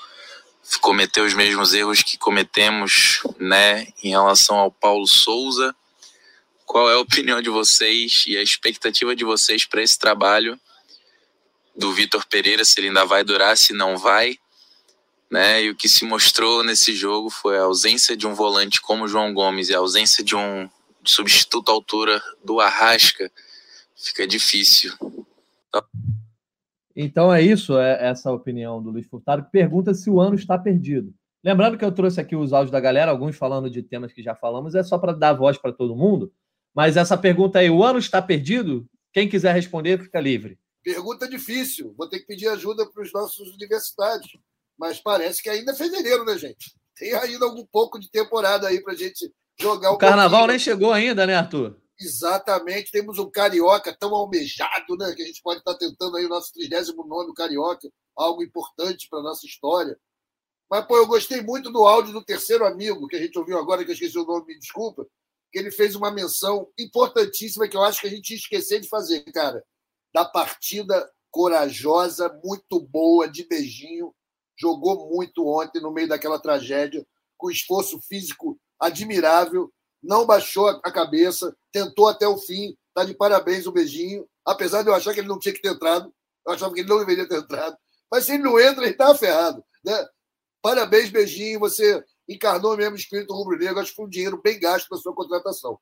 [0.81, 5.75] cometer os mesmos erros que cometemos, né, em relação ao Paulo Souza?
[6.65, 10.59] Qual é a opinião de vocês e a expectativa de vocês para esse trabalho
[11.77, 12.65] do Vitor Pereira?
[12.65, 14.39] Se ele ainda vai durar, se não vai?
[15.33, 15.65] Né?
[15.65, 19.09] E o que se mostrou nesse jogo foi a ausência de um volante como o
[19.09, 20.69] João Gomes e a ausência de um
[21.03, 23.33] substituto à altura do Arrasca.
[23.97, 24.93] Fica difícil.
[26.95, 30.59] Então é isso, é essa opinião do Luiz Furtado, que pergunta se o ano está
[30.59, 31.15] perdido.
[31.43, 34.35] Lembrando que eu trouxe aqui os áudios da galera, alguns falando de temas que já
[34.35, 36.31] falamos, é só para dar voz para todo mundo.
[36.75, 38.87] Mas essa pergunta aí, o ano está perdido?
[39.11, 40.59] Quem quiser responder, fica livre.
[40.85, 41.95] Pergunta difícil.
[41.97, 44.39] Vou ter que pedir ajuda para os nossos universitários
[44.83, 46.75] mas parece que ainda é fevereiro, né, gente?
[46.97, 49.95] Tem ainda algum pouco de temporada aí para gente jogar o.
[49.95, 50.49] O carnaval pouquinho.
[50.49, 51.81] nem chegou ainda, né, Arthur?
[52.01, 55.15] Exatamente, temos um carioca tão almejado, né?
[55.15, 59.23] Que a gente pode estar tentando aí o nosso 39 carioca, algo importante para a
[59.23, 59.97] nossa história.
[60.69, 63.85] Mas, pô, eu gostei muito do áudio do terceiro amigo, que a gente ouviu agora,
[63.85, 65.07] que eu esqueci o nome, me desculpa,
[65.53, 68.89] que ele fez uma menção importantíssima que eu acho que a gente ia esquecer de
[68.89, 69.63] fazer, cara.
[70.13, 74.13] Da partida corajosa, muito boa, de beijinho,
[74.57, 77.07] jogou muito ontem no meio daquela tragédia,
[77.37, 79.73] com esforço físico admirável,
[80.03, 84.89] não baixou a cabeça, tentou até o fim, tá de parabéns o beijinho, apesar de
[84.89, 86.13] eu achar que ele não tinha que ter entrado,
[86.47, 87.77] eu achava que ele não deveria ter entrado,
[88.11, 90.07] mas se ele não entra, ele tá ferrado, né?
[90.61, 94.89] Parabéns, beijinho, você encarnou mesmo o espírito rubro-negro, acho que foi um dinheiro bem gasto
[94.91, 95.79] na sua contratação.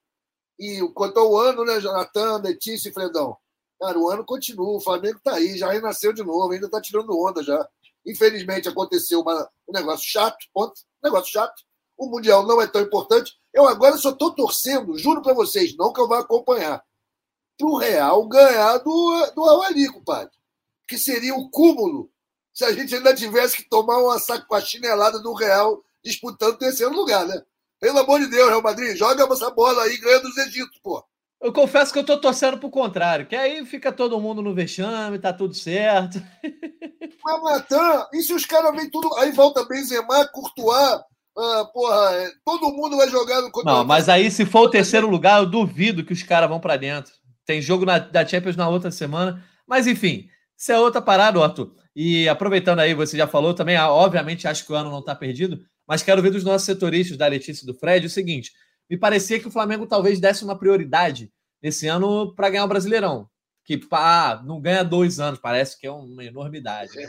[0.58, 3.36] E quanto ao ano, né, Jonathan, Letícia e Fredão?
[3.80, 7.18] Cara, o ano continua, o Flamengo tá aí, já renasceu de novo, ainda tá tirando
[7.18, 7.66] onda já.
[8.06, 11.62] Infelizmente aconteceu uma, um negócio chato, ponto, um negócio chato.
[11.96, 13.32] O Mundial não é tão importante.
[13.52, 16.82] Eu agora só estou torcendo, juro para vocês, não que eu vá acompanhar,
[17.58, 20.32] para o Real ganhar do, do Awali, compadre.
[20.88, 22.10] Que seria o cúmulo
[22.52, 24.16] se a gente ainda tivesse que tomar uma,
[24.48, 27.42] uma chinelada do Real disputando terceiro lugar, né?
[27.78, 31.04] Pelo amor de Deus, Real Madrid, joga essa bola aí, ganha dos Egito, pô.
[31.40, 35.18] Eu confesso que eu tô torcendo pro contrário, que aí fica todo mundo no vexame,
[35.18, 36.22] tá tudo certo.
[37.24, 39.08] Mas, Natan, e se os caras vêm tudo.
[39.16, 41.00] Aí volta Benzema, Courtois,
[41.36, 45.08] ah, porra, é, todo mundo vai jogar no Não, mas aí se for o terceiro
[45.08, 47.12] lugar, eu duvido que os caras vão para dentro.
[47.46, 49.42] Tem jogo na, da Champions na outra semana.
[49.66, 51.72] Mas enfim, isso é outra parada, Otto.
[51.94, 55.14] E aproveitando aí, você já falou também, ah, obviamente acho que o ano não tá
[55.14, 58.52] perdido, mas quero ver dos nossos setoristas, da Letícia e do Fred, o seguinte
[58.90, 63.28] me parecia que o Flamengo talvez desse uma prioridade nesse ano para ganhar o Brasileirão.
[63.64, 66.96] Que pá, não ganha dois anos, parece que é uma enormidade.
[66.96, 67.06] Né?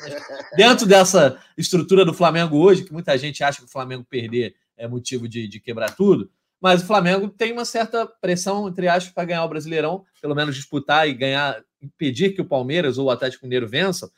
[0.56, 4.88] dentro dessa estrutura do Flamengo hoje, que muita gente acha que o Flamengo perder é
[4.88, 6.30] motivo de, de quebrar tudo,
[6.62, 10.56] mas o Flamengo tem uma certa pressão, entre aspas, para ganhar o Brasileirão, pelo menos
[10.56, 14.12] disputar e ganhar, impedir que o Palmeiras ou o Atlético Mineiro vençam.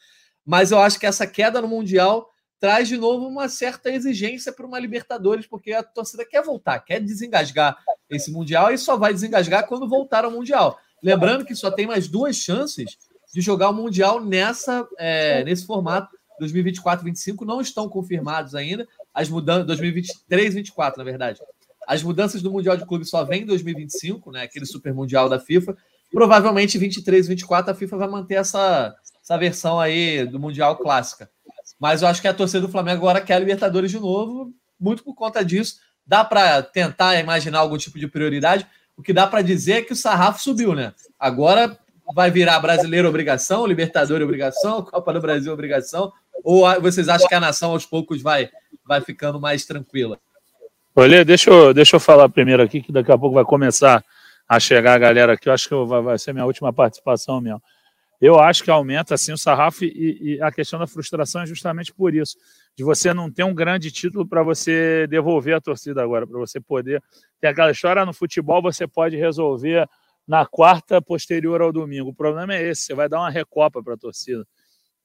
[0.45, 2.29] Mas eu acho que essa queda no Mundial
[2.63, 7.01] traz de novo uma certa exigência para uma Libertadores, porque a torcida quer voltar, quer
[7.01, 7.77] desengasgar
[8.09, 10.79] esse Mundial e só vai desengasgar quando voltar ao Mundial.
[11.03, 12.97] Lembrando que só tem mais duas chances
[13.33, 16.15] de jogar o Mundial nessa, é, nesse formato.
[16.39, 18.87] 2024 25 não estão confirmados ainda.
[19.13, 21.41] As mudanças, 2023 24, na verdade.
[21.85, 24.43] As mudanças do Mundial de Clube só vem em 2025, né?
[24.43, 25.75] Aquele Super Mundial da FIFA.
[26.09, 31.29] Provavelmente 23 24 a FIFA vai manter essa, essa versão aí do Mundial clássica.
[31.79, 35.03] Mas eu acho que a torcida do Flamengo agora quer a Libertadores de novo, muito
[35.03, 35.77] por conta disso.
[36.05, 38.67] Dá para tentar imaginar algum tipo de prioridade.
[38.95, 40.93] O que dá para dizer é que o sarrafo subiu, né?
[41.19, 41.77] Agora
[42.13, 46.11] vai virar brasileiro obrigação, Libertadores obrigação, Copa do Brasil obrigação.
[46.43, 48.49] Ou vocês acham que a nação aos poucos vai,
[48.85, 50.19] vai ficando mais tranquila?
[50.95, 54.03] Olha, deixa eu, deixa eu falar primeiro aqui, que daqui a pouco vai começar
[54.47, 55.49] a chegar a galera aqui.
[55.49, 57.61] Eu acho que vai, vai ser minha última participação mesmo.
[58.21, 61.93] Eu acho que aumenta assim o sarrafo e, e a questão da frustração é justamente
[61.93, 62.37] por isso,
[62.75, 66.59] de você não ter um grande título para você devolver a torcida agora, para você
[66.59, 67.03] poder
[67.39, 69.87] ter aquela história no futebol, você pode resolver
[70.27, 72.09] na quarta posterior ao domingo.
[72.09, 74.45] O problema é esse, você vai dar uma recopa para a torcida.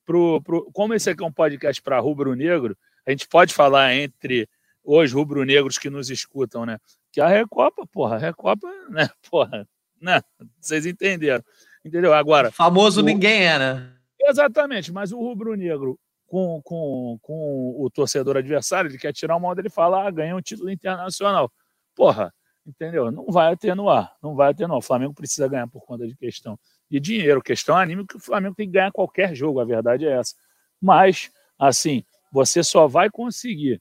[0.07, 2.77] Pro, pro, como esse aqui é um podcast para rubro-negro,
[3.07, 4.49] a gente pode falar entre
[4.85, 6.79] os rubro-negros que nos escutam, né?
[7.13, 9.09] Que a Recopa, porra, a Recopa, né?
[9.31, 9.69] Porra,
[10.01, 10.23] né?
[10.61, 11.45] Vocês entenderam.
[11.89, 12.13] Entendeu?
[12.13, 12.53] Agora.
[12.53, 13.05] Famoso o...
[13.05, 13.93] ninguém é, né?
[14.21, 19.55] Exatamente, mas o rubro-negro com, com, com o torcedor adversário, ele quer tirar o mal
[19.55, 21.51] dele e fala, ah, ganhou um título internacional.
[21.97, 22.33] Porra,
[22.67, 23.11] entendeu?
[23.11, 24.79] Não vai atenuar, não vai atenuar.
[24.79, 26.59] O Flamengo precisa ganhar por conta de questão
[26.91, 30.13] de dinheiro, questão anímica, que o Flamengo tem que ganhar qualquer jogo, a verdade é
[30.13, 30.35] essa.
[30.81, 33.81] Mas, assim, você só vai conseguir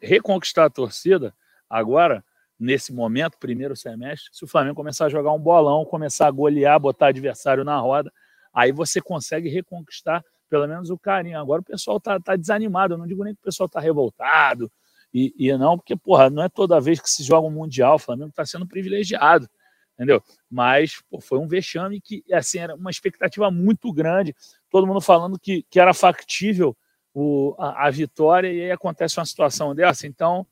[0.00, 1.34] reconquistar a torcida
[1.68, 2.24] agora,
[2.62, 6.78] nesse momento, primeiro semestre, se o Flamengo começar a jogar um bolão, começar a golear,
[6.78, 8.12] botar adversário na roda,
[8.54, 11.38] aí você consegue reconquistar pelo menos o carinho.
[11.38, 14.70] Agora o pessoal tá, tá desanimado, eu não digo nem que o pessoal tá revoltado,
[15.12, 17.98] e, e não, porque, porra, não é toda vez que se joga um Mundial, o
[17.98, 19.48] Flamengo está sendo privilegiado,
[19.94, 20.22] entendeu?
[20.50, 24.34] Mas pô, foi um vexame que, assim, era uma expectativa muito grande,
[24.70, 26.76] todo mundo falando que, que era factível
[27.12, 30.06] o, a, a, vitória e aí acontece uma situação dessa.
[30.06, 30.46] Então.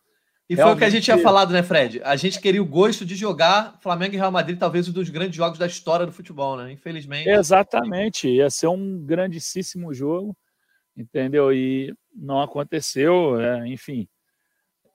[0.51, 2.03] E foi o que a gente tinha falado, né, Fred?
[2.03, 5.37] A gente queria o gosto de jogar Flamengo e Real Madrid, talvez um dos grandes
[5.37, 6.73] jogos da história do futebol, né?
[6.73, 7.29] Infelizmente.
[7.29, 8.29] Exatamente.
[8.29, 10.37] Ia ser um grandíssimo jogo,
[10.97, 11.53] entendeu?
[11.53, 14.09] E não aconteceu, é, enfim.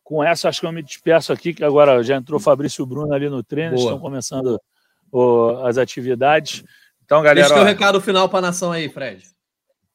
[0.03, 3.29] Com essa, acho que eu me despeço aqui, que agora já entrou Fabrício Bruno ali
[3.29, 4.59] no treino, estão começando
[5.63, 6.65] as atividades.
[7.05, 7.47] Então, galera.
[7.47, 9.23] Deixa o recado final para a nação aí, Fred.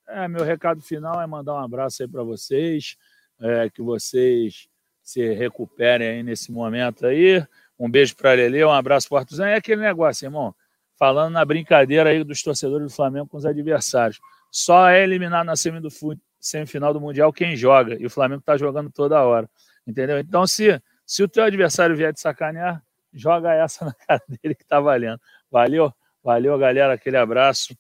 [0.09, 2.97] É, meu recado final é mandar um abraço aí para vocês,
[3.39, 4.70] é, que vocês
[5.11, 7.45] se recuperem aí nesse momento aí.
[7.79, 9.47] Um beijo para Lele, um abraço para Artuzão.
[9.47, 10.55] É aquele negócio, irmão,
[10.97, 14.21] falando na brincadeira aí dos torcedores do Flamengo com os adversários.
[14.53, 19.25] Só é eliminar na semifinal do Mundial quem joga, e o Flamengo está jogando toda
[19.25, 19.51] hora,
[19.87, 20.19] entendeu?
[20.19, 22.83] Então, se, se o teu adversário vier de sacanear,
[23.13, 25.21] joga essa na cara dele que tá valendo.
[25.51, 25.93] Valeu,
[26.23, 27.77] valeu, galera, aquele abraço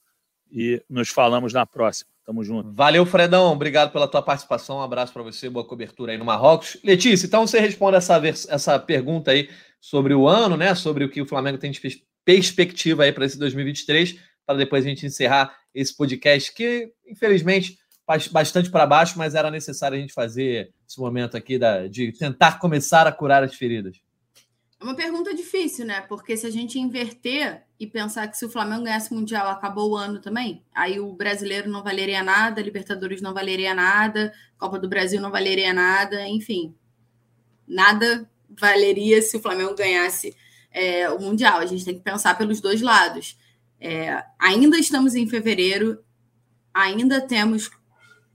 [0.50, 2.10] e nos falamos na próxima.
[2.30, 2.70] Tamo junto.
[2.70, 3.50] Valeu, Fredão.
[3.50, 4.76] Obrigado pela tua participação.
[4.76, 5.50] Um abraço para você.
[5.50, 6.78] Boa cobertura aí no Marrocos.
[6.84, 9.50] Letícia, então você responde essa, essa pergunta aí
[9.80, 10.72] sobre o ano, né?
[10.76, 11.80] Sobre o que o Flamengo tem de
[12.24, 14.16] perspectiva aí para esse 2023,
[14.46, 17.76] para depois a gente encerrar esse podcast que, infelizmente,
[18.06, 22.12] faz bastante para baixo, mas era necessário a gente fazer esse momento aqui da, de
[22.12, 24.00] tentar começar a curar as feridas.
[24.80, 26.02] É uma pergunta difícil, né?
[26.02, 29.90] Porque se a gente inverter e pensar que se o Flamengo ganhasse o Mundial, acabou
[29.90, 34.88] o ano também, aí o brasileiro não valeria nada, Libertadores não valeria nada, Copa do
[34.88, 36.74] Brasil não valeria nada, enfim.
[37.66, 40.36] Nada valeria se o Flamengo ganhasse
[40.70, 41.58] é, o Mundial.
[41.58, 43.38] A gente tem que pensar pelos dois lados.
[43.80, 46.04] É, ainda estamos em fevereiro,
[46.74, 47.70] ainda temos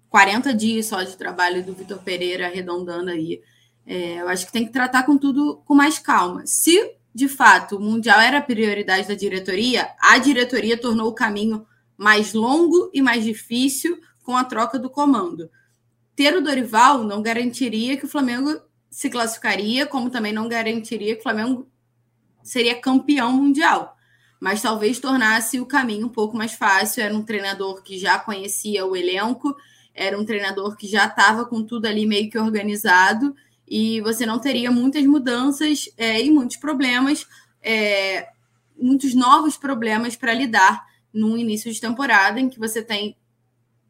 [0.09, 3.41] 40 dias só de trabalho do Vitor Pereira arredondando aí
[3.85, 6.45] é, eu acho que tem que tratar com tudo com mais calma.
[6.45, 11.65] Se de fato o Mundial era a prioridade da diretoria, a diretoria tornou o caminho
[11.95, 15.49] mais longo e mais difícil com a troca do comando.
[16.13, 18.59] Ter o Dorival não garantiria que o Flamengo
[18.89, 21.69] se classificaria, como também não garantiria que o Flamengo
[22.43, 23.95] seria campeão mundial.
[24.37, 27.01] Mas talvez tornasse o caminho um pouco mais fácil.
[27.01, 29.55] Era um treinador que já conhecia o elenco,
[29.93, 33.33] era um treinador que já estava com tudo ali meio que organizado
[33.67, 37.27] e você não teria muitas mudanças é, e muitos problemas,
[37.61, 38.29] é,
[38.77, 43.15] muitos novos problemas para lidar num início de temporada em que você tem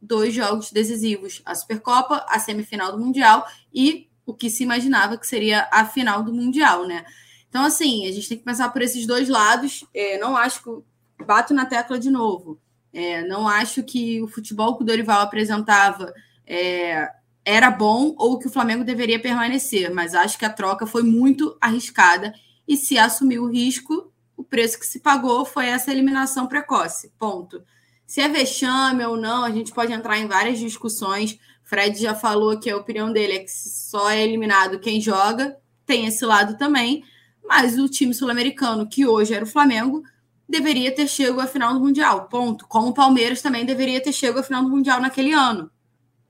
[0.02, 5.28] dois jogos decisivos: a Supercopa, a semifinal do Mundial e o que se imaginava que
[5.28, 7.06] seria a final do Mundial, né?
[7.50, 9.86] Então, assim, a gente tem que pensar por esses dois lados.
[9.94, 11.24] É, não acho que.
[11.26, 12.60] Bato na tecla de novo.
[12.92, 16.14] É, não acho que o futebol que o Dorival apresentava
[16.46, 17.10] é,
[17.46, 21.56] era bom ou que o Flamengo deveria permanecer, mas acho que a troca foi muito
[21.62, 22.34] arriscada
[22.68, 27.14] e se assumiu o risco, o preço que se pagou foi essa eliminação precoce.
[27.20, 27.64] Ponto.
[28.08, 31.38] Se é vexame ou não, a gente pode entrar em várias discussões.
[31.64, 36.08] Fred já falou que a opinião dele é que só é eliminado quem joga, tem
[36.08, 37.04] esse lado também,
[37.44, 40.04] mas o time sul-americano, que hoje era o Flamengo,
[40.50, 42.28] deveria ter chegado à final do Mundial.
[42.28, 42.68] Ponto.
[42.68, 45.70] Como o Palmeiras também deveria ter chegado à final do Mundial naquele ano.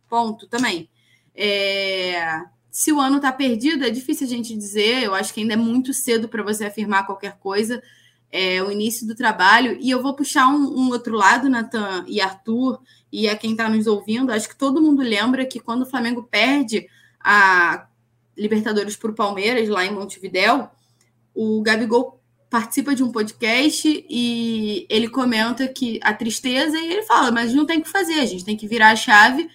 [0.10, 0.90] Ponto também.
[1.36, 2.42] É...
[2.72, 5.04] Se o ano está perdido, é difícil a gente dizer.
[5.04, 7.82] Eu acho que ainda é muito cedo para você afirmar qualquer coisa.
[8.32, 9.78] É o início do trabalho.
[9.80, 12.82] E eu vou puxar um, um outro lado, Natan e Arthur,
[13.12, 14.32] e a quem está nos ouvindo.
[14.32, 16.88] Acho que todo mundo lembra que quando o Flamengo perde
[17.20, 17.88] a
[18.38, 20.70] Libertadores para o Palmeiras, lá em Montevidéu,
[21.34, 27.32] o Gabigol participa de um podcast e ele comenta que a tristeza e ele fala,
[27.32, 29.50] mas não tem o que fazer, a gente tem que virar a chave,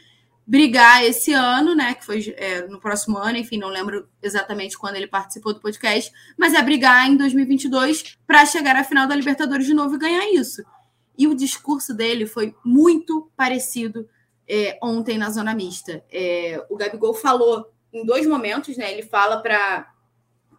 [0.51, 1.95] brigar esse ano, né?
[1.95, 6.13] Que foi é, no próximo ano, enfim, não lembro exatamente quando ele participou do podcast,
[6.37, 10.29] mas é brigar em 2022 para chegar à final da Libertadores de novo e ganhar
[10.33, 10.65] isso.
[11.17, 14.09] E o discurso dele foi muito parecido
[14.49, 16.03] é, ontem na zona mista.
[16.11, 18.93] É, o Gabigol falou em dois momentos, né?
[18.93, 19.87] Ele fala para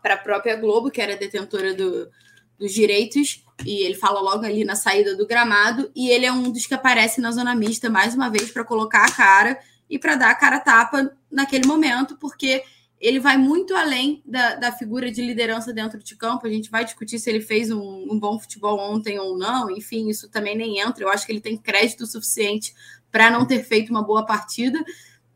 [0.06, 2.10] a própria Globo, que era detentora do,
[2.58, 6.50] dos direitos, e ele fala logo ali na saída do gramado, e ele é um
[6.50, 9.60] dos que aparece na zona mista mais uma vez para colocar a cara
[9.92, 12.64] e para dar a cara tapa naquele momento, porque
[12.98, 16.48] ele vai muito além da, da, figura de liderança dentro de campo.
[16.48, 19.70] A gente vai discutir se ele fez um, um, bom futebol ontem ou não.
[19.70, 21.04] Enfim, isso também nem entra.
[21.04, 22.74] Eu acho que ele tem crédito suficiente
[23.12, 24.82] para não ter feito uma boa partida.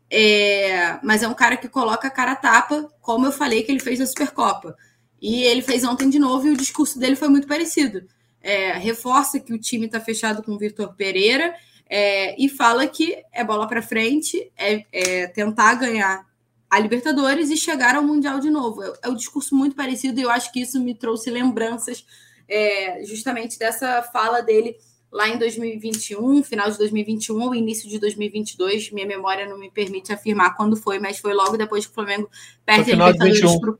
[0.08, 3.80] É, mas é um cara que coloca a cara tapa, como eu falei que ele
[3.80, 4.74] fez na Supercopa.
[5.20, 8.06] E ele fez ontem de novo e o discurso dele foi muito parecido.
[8.40, 11.52] É, reforça que o time está fechado com o Vitor Pereira
[11.88, 16.26] é, e fala que é bola para frente, é, é, tentar ganhar
[16.68, 18.82] a Libertadores e chegar ao Mundial de novo.
[18.82, 22.04] É, é um discurso muito parecido e eu acho que isso me trouxe lembranças
[22.48, 24.76] é, justamente dessa fala dele
[25.10, 28.90] lá em 2021, final de 2021 ou início de 2022.
[28.90, 32.28] Minha memória não me permite afirmar quando foi, mas foi logo depois que o Flamengo
[32.64, 33.60] perde a Libertadores.
[33.60, 33.78] Pro...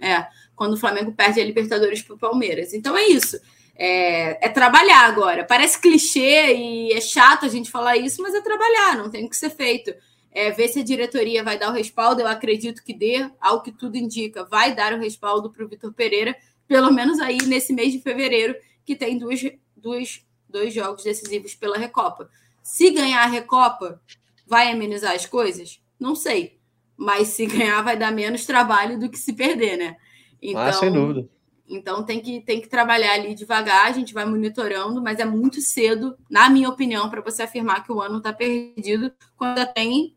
[0.00, 2.74] É, quando o Flamengo perde a Libertadores para o Palmeiras.
[2.74, 3.38] Então é isso.
[3.76, 5.44] É, é, trabalhar agora.
[5.44, 9.28] Parece clichê e é chato a gente falar isso, mas é trabalhar, não tem o
[9.28, 9.92] que ser feito.
[10.30, 13.70] É, ver se a diretoria vai dar o respaldo, eu acredito que dê, ao que
[13.70, 16.36] tudo indica, vai dar o respaldo para o Vitor Pereira,
[16.66, 19.40] pelo menos aí nesse mês de fevereiro, que tem duas,
[19.76, 22.28] duas, dois jogos decisivos pela Recopa.
[22.62, 24.00] Se ganhar a Recopa,
[24.46, 25.80] vai amenizar as coisas?
[25.98, 26.58] Não sei.
[26.96, 29.96] Mas se ganhar, vai dar menos trabalho do que se perder, né?
[30.40, 31.28] Então, ah, sem então, dúvida.
[31.68, 35.60] Então tem que, tem que trabalhar ali devagar, a gente vai monitorando, mas é muito
[35.60, 40.14] cedo, na minha opinião, para você afirmar que o ano está perdido quando ainda tem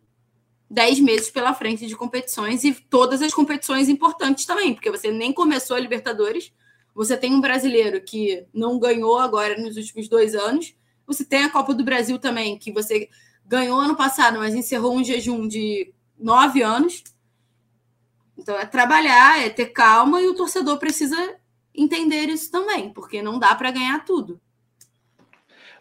[0.70, 5.32] 10 meses pela frente de competições e todas as competições importantes também, porque você nem
[5.32, 6.52] começou a Libertadores,
[6.94, 10.76] você tem um brasileiro que não ganhou agora nos últimos dois anos,
[11.06, 13.08] você tem a Copa do Brasil também, que você
[13.46, 17.04] ganhou ano passado, mas encerrou um jejum de nove anos.
[18.38, 21.18] Então é trabalhar, é ter calma e o torcedor precisa
[21.74, 24.40] entender isso também, porque não dá para ganhar tudo.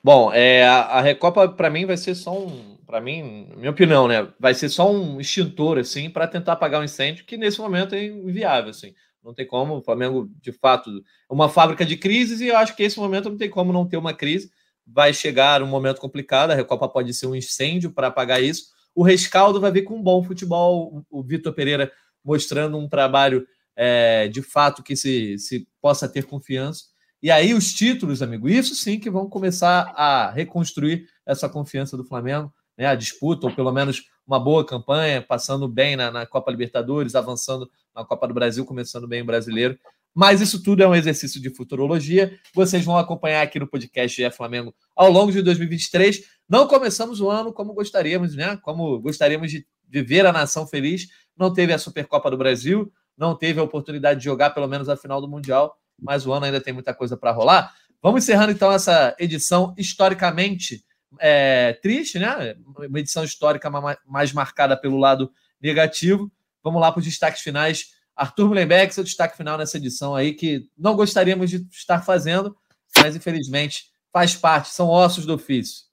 [0.03, 4.29] Bom, é, a, Recopa para mim vai ser só um, para mim, minha opinião, né,
[4.39, 8.05] vai ser só um extintor assim para tentar apagar um incêndio que nesse momento é
[8.05, 8.95] inviável assim.
[9.25, 10.91] Não tem como, o Flamengo de fato
[11.29, 13.85] é uma fábrica de crises e eu acho que esse momento não tem como não
[13.85, 14.53] ter uma crise.
[14.87, 18.67] Vai chegar um momento complicado, a Recopa pode ser um incêndio para apagar isso.
[18.95, 21.05] O rescaldo vai vir com um bom futebol.
[21.11, 21.91] O Vitor Pereira
[22.27, 23.47] mostrando um trabalho
[23.77, 26.85] é, de fato que se, se possa ter confiança.
[27.23, 32.05] E aí os títulos, amigo, isso sim que vão começar a reconstruir essa confiança do
[32.05, 32.87] Flamengo, né?
[32.87, 37.71] A disputa, ou pelo menos uma boa campanha, passando bem na, na Copa Libertadores, avançando
[37.95, 39.79] na Copa do Brasil, começando bem o brasileiro.
[40.15, 42.39] Mas isso tudo é um exercício de futurologia.
[42.55, 46.23] Vocês vão acompanhar aqui no podcast GE Flamengo ao longo de 2023.
[46.49, 48.57] Não começamos o ano como gostaríamos, né?
[48.63, 53.61] Como gostaríamos de viver a nação feliz, não teve a Supercopa do Brasil, não teve
[53.61, 56.73] a oportunidade de jogar pelo menos a final do Mundial, mas o ano ainda tem
[56.73, 57.75] muita coisa para rolar.
[58.03, 60.85] Vamos encerrando então essa edição historicamente
[61.19, 62.55] é, triste, né?
[62.77, 63.71] Uma edição histórica
[64.07, 65.31] mais marcada pelo lado
[65.61, 66.31] negativo.
[66.63, 67.95] Vamos lá para os destaques finais.
[68.15, 72.57] Arthur Mullenbeck, seu destaque final nessa edição aí, que não gostaríamos de estar fazendo,
[72.99, 75.85] mas infelizmente faz parte, são ossos do ofício.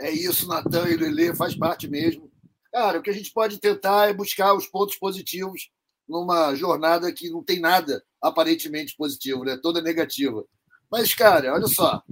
[0.00, 2.31] É isso, Natan e Lele, faz parte mesmo.
[2.72, 5.70] Cara, o que a gente pode tentar é buscar os pontos positivos
[6.08, 9.58] numa jornada que não tem nada aparentemente positivo, né?
[9.62, 10.44] toda negativa.
[10.90, 12.02] Mas, cara, olha só.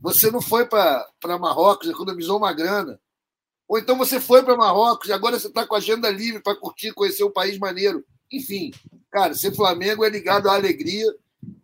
[0.00, 1.06] Você não foi para
[1.38, 3.00] Marrocos, economizou uma grana.
[3.68, 6.56] Ou então você foi para Marrocos e agora você está com a agenda livre para
[6.56, 8.04] curtir, conhecer o país maneiro.
[8.32, 8.72] Enfim,
[9.10, 11.06] cara, ser Flamengo é ligado à alegria,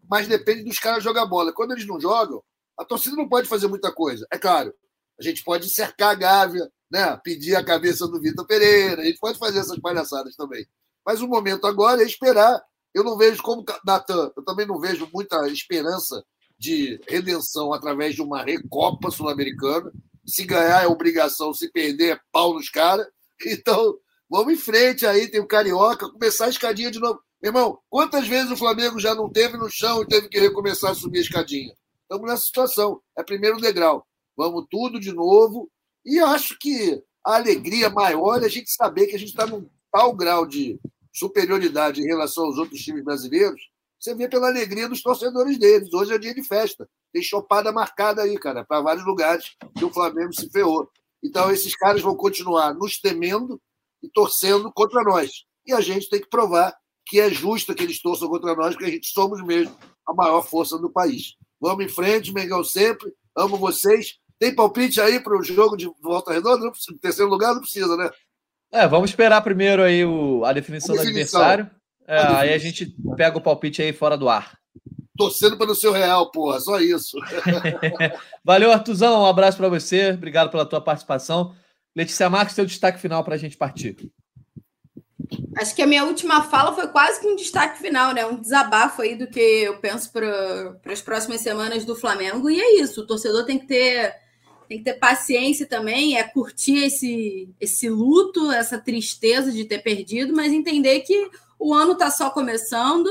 [0.09, 1.53] mas depende dos caras jogar bola.
[1.53, 2.43] Quando eles não jogam,
[2.77, 4.27] a torcida não pode fazer muita coisa.
[4.31, 4.73] É claro,
[5.19, 7.19] a gente pode cercar a Gávea, né?
[7.23, 10.67] pedir a cabeça do Vitor Pereira, a gente pode fazer essas palhaçadas também.
[11.05, 12.63] Mas o momento agora é esperar.
[12.93, 16.25] Eu não vejo como, Natan, eu também não vejo muita esperança
[16.59, 19.93] de redenção através de uma Recopa Sul-Americana.
[20.27, 23.07] Se ganhar é obrigação, se perder é pau nos caras.
[23.45, 23.99] Então,
[24.31, 27.21] vamos em frente aí, tem o Carioca, começar a escadinha de novo.
[27.43, 30.95] Irmão, quantas vezes o Flamengo já não teve no chão e teve que recomeçar a
[30.95, 31.75] subir a escadinha?
[32.01, 33.03] Estamos nessa situação.
[33.15, 34.07] É primeiro degrau.
[34.35, 35.71] Vamos tudo de novo
[36.07, 39.69] e acho que a alegria maior é a gente saber que a gente está num
[39.91, 40.79] tal grau de,
[41.17, 43.61] superioridade em relação aos outros times brasileiros,
[43.99, 45.93] você vê pela alegria dos torcedores deles.
[45.93, 46.89] Hoje é dia de festa.
[47.13, 50.89] Tem chopada marcada aí, cara, para vários lugares que o Flamengo se ferrou.
[51.25, 53.61] Então, esses caras vão continuar nos temendo
[54.03, 55.45] e torcendo contra nós.
[55.67, 56.77] E a gente tem que provar
[57.07, 59.75] que é justo que eles torçam contra nós, porque a gente somos mesmo
[60.07, 61.35] a maior força do país.
[61.59, 63.11] Vamos em frente, Mengão sempre.
[63.35, 64.19] Amo vocês.
[64.39, 66.65] Tem palpite aí para o jogo de volta redonda?
[66.65, 68.11] Não precisa, terceiro lugar não precisa, né?
[68.71, 71.41] É, vamos esperar primeiro aí o, a definição, a definição.
[71.41, 71.71] do adversário.
[72.07, 74.59] É, a aí a gente pega o palpite aí fora do ar.
[75.17, 77.17] Torcendo para o seu real, porra, só isso.
[78.45, 79.23] Valeu, Artuzão.
[79.23, 80.11] Um abraço para você.
[80.11, 81.55] Obrigado pela tua participação.
[81.95, 83.97] Letícia Marques, seu destaque final para a gente partir.
[85.57, 88.27] Acho que a minha última fala foi quase que um destaque final, né?
[88.27, 92.51] Um desabafo aí do que eu penso para as próximas semanas do Flamengo.
[92.51, 94.15] E é isso, o torcedor tem que ter
[94.69, 100.35] tem que ter paciência também, é curtir esse, esse luto, essa tristeza de ter perdido,
[100.35, 103.09] mas entender que o ano está só começando,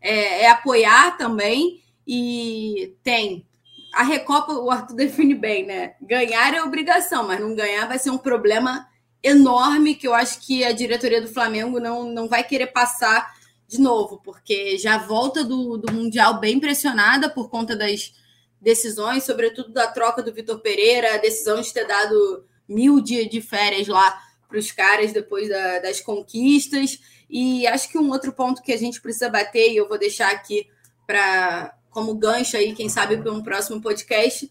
[0.00, 3.46] é, é, apoiar também, e tem.
[3.92, 5.94] A Recopa, o Arthur define bem, né?
[6.00, 8.86] Ganhar é obrigação, mas não ganhar vai ser um problema
[9.22, 13.36] enorme que eu acho que a diretoria do Flamengo não, não vai querer passar
[13.66, 18.14] de novo, porque já volta do, do Mundial bem pressionada por conta das
[18.60, 23.40] decisões, sobretudo da troca do Vitor Pereira, a decisão de ter dado mil dias de
[23.40, 24.18] férias lá
[24.48, 26.98] para os caras depois da, das conquistas.
[27.30, 30.30] E acho que um outro ponto que a gente precisa bater, e eu vou deixar
[30.30, 30.66] aqui
[31.06, 34.48] para como gancho aí, quem sabe, para um próximo podcast,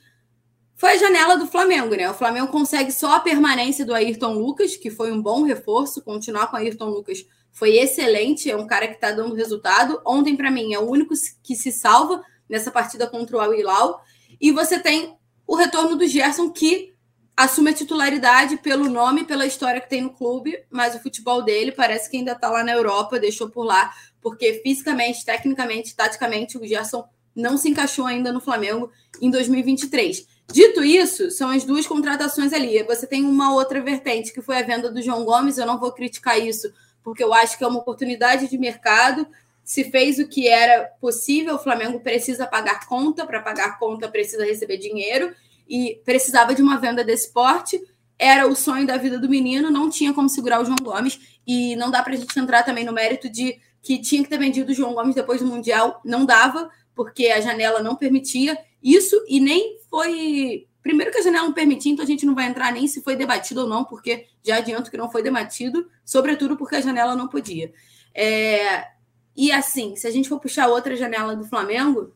[0.76, 2.10] foi a janela do Flamengo, né?
[2.10, 6.04] O Flamengo consegue só a permanência do Ayrton Lucas, que foi um bom reforço.
[6.04, 10.00] Continuar com o Ayrton Lucas foi excelente, é um cara que está dando resultado.
[10.06, 14.04] Ontem, para mim, é o único que se salva nessa partida contra o Al-Hilal.
[14.40, 16.94] E você tem o retorno do Gerson, que
[17.36, 21.72] assume a titularidade pelo nome, pela história que tem no clube, mas o futebol dele
[21.72, 26.68] parece que ainda está lá na Europa, deixou por lá, porque fisicamente, tecnicamente, taticamente, o
[26.68, 28.92] Gerson não se encaixou ainda no Flamengo
[29.22, 30.28] em 2023.
[30.52, 32.82] Dito isso, são as duas contratações ali.
[32.84, 35.58] Você tem uma outra vertente, que foi a venda do João Gomes.
[35.58, 39.28] Eu não vou criticar isso, porque eu acho que é uma oportunidade de mercado.
[39.68, 43.26] Se fez o que era possível, o Flamengo precisa pagar conta.
[43.26, 45.36] Para pagar conta, precisa receber dinheiro.
[45.68, 47.78] E precisava de uma venda desse porte.
[48.18, 51.20] Era o sonho da vida do menino, não tinha como segurar o João Gomes.
[51.46, 54.40] E não dá para a gente entrar também no mérito de que tinha que ter
[54.40, 56.00] vendido o João Gomes depois do Mundial.
[56.06, 60.66] Não dava, porque a janela não permitia isso e nem foi.
[60.82, 63.18] Primeiro que a janela não permitia, então a gente não vai entrar nem se foi
[63.18, 67.28] debatido ou não, porque já adianto que não foi debatido, sobretudo porque a janela não
[67.28, 67.74] podia.
[68.16, 68.96] É...
[69.38, 72.12] E assim, se a gente for puxar outra janela do Flamengo,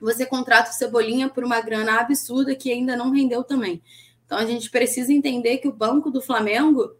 [0.00, 3.82] você contrata o Cebolinha por uma grana absurda que ainda não rendeu também.
[4.24, 6.94] Então a gente precisa entender que o banco do Flamengo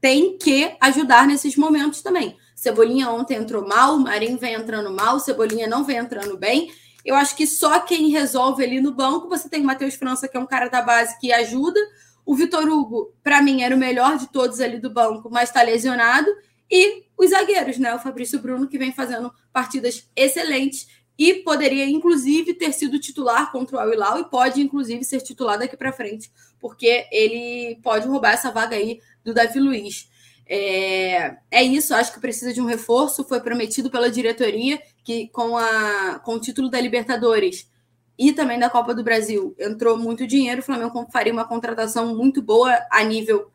[0.00, 2.36] tem que ajudar nesses momentos também.
[2.56, 6.72] Cebolinha ontem entrou mal, o Marinho vem entrando mal, Cebolinha não vem entrando bem.
[7.04, 10.36] Eu acho que só quem resolve ali no banco, você tem o Matheus França, que
[10.36, 11.78] é um cara da base que ajuda.
[12.24, 15.62] O Vitor Hugo, para mim, era o melhor de todos ali do banco, mas está
[15.62, 16.28] lesionado.
[16.72, 17.94] E os zagueiros, né?
[17.94, 20.88] O Fabrício Bruno, que vem fazendo partidas excelentes
[21.18, 25.58] e poderia, inclusive, ter sido titular contra o Al Hilal e pode, inclusive, ser titular
[25.58, 30.08] daqui para frente, porque ele pode roubar essa vaga aí do Davi Luiz.
[30.46, 33.22] É, é isso, acho que precisa de um reforço.
[33.22, 37.70] Foi prometido pela diretoria que com, a, com o título da Libertadores
[38.18, 40.62] e também da Copa do Brasil entrou muito dinheiro.
[40.62, 43.51] O Flamengo faria uma contratação muito boa a nível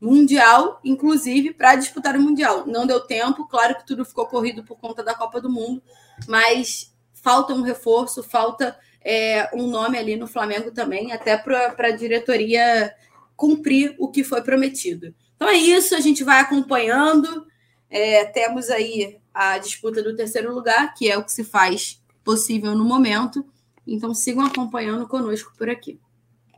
[0.00, 2.66] mundial, inclusive para disputar o Mundial.
[2.66, 5.82] Não deu tempo, claro que tudo ficou corrido por conta da Copa do Mundo,
[6.28, 11.90] mas falta um reforço, falta é, um nome ali no Flamengo também, até para a
[11.90, 12.94] diretoria
[13.36, 15.14] cumprir o que foi prometido.
[15.36, 17.46] Então é isso, a gente vai acompanhando.
[17.90, 22.74] É, temos aí a disputa do terceiro lugar, que é o que se faz possível
[22.74, 23.44] no momento.
[23.86, 26.00] Então sigam acompanhando conosco por aqui.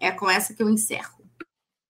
[0.00, 1.15] É com essa que eu encerro.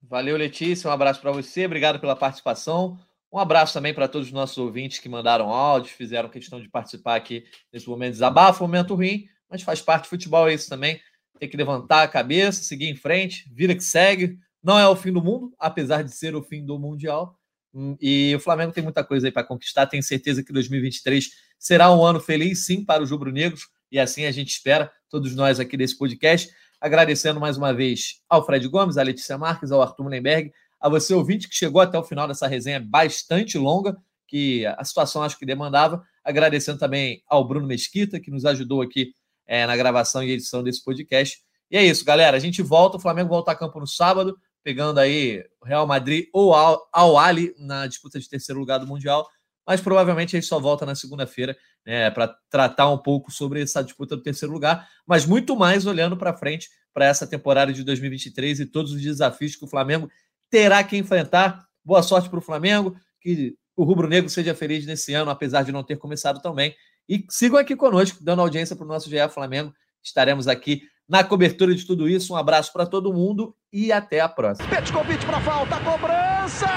[0.09, 0.89] Valeu, Letícia.
[0.89, 1.65] Um abraço para você.
[1.65, 2.97] Obrigado pela participação.
[3.31, 7.15] Um abraço também para todos os nossos ouvintes que mandaram áudios, fizeram questão de participar
[7.15, 7.43] aqui
[7.73, 11.01] nesse momento de desabafo, momento ruim, mas faz parte do futebol é isso também.
[11.37, 14.39] Tem que levantar a cabeça, seguir em frente, vira que segue.
[14.63, 17.37] Não é o fim do mundo, apesar de ser o fim do Mundial.
[17.73, 19.87] Hum, e o Flamengo tem muita coisa aí para conquistar.
[19.87, 21.29] Tenho certeza que 2023
[21.59, 23.67] será um ano feliz, sim, para os rubro-negros.
[23.91, 26.49] E assim a gente espera, todos nós aqui desse podcast.
[26.79, 31.13] Agradecendo mais uma vez ao Fred Gomes, à Letícia Marques, ao Arthur Mullenberg, a você
[31.13, 33.97] ouvinte que chegou até o final dessa resenha bastante longa,
[34.27, 36.03] que a situação acho que demandava.
[36.23, 39.13] Agradecendo também ao Bruno Mesquita, que nos ajudou aqui
[39.47, 41.39] é, na gravação e edição desse podcast.
[41.71, 42.37] E é isso, galera.
[42.37, 44.37] A gente volta, o Flamengo volta a campo no sábado
[44.67, 49.25] pegando aí o Real Madrid ou Al Ali na disputa de terceiro lugar do Mundial.
[49.67, 53.83] Mas provavelmente a gente só volta na segunda-feira né, para tratar um pouco sobre essa
[53.83, 58.61] disputa do terceiro lugar, mas muito mais olhando para frente para essa temporada de 2023
[58.61, 60.09] e todos os desafios que o Flamengo
[60.49, 61.67] terá que enfrentar.
[61.83, 65.71] Boa sorte para o Flamengo, que o Rubro Negro seja feliz nesse ano, apesar de
[65.71, 66.73] não ter começado tão bem.
[67.07, 69.73] E sigam aqui conosco, dando audiência para o nosso GE Flamengo.
[70.03, 72.33] Estaremos aqui na cobertura de tudo isso.
[72.33, 74.67] Um abraço para todo mundo e até a próxima.
[74.91, 76.67] convite para falta, cobrança!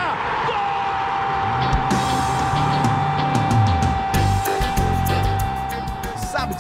[0.46, 0.69] Gol!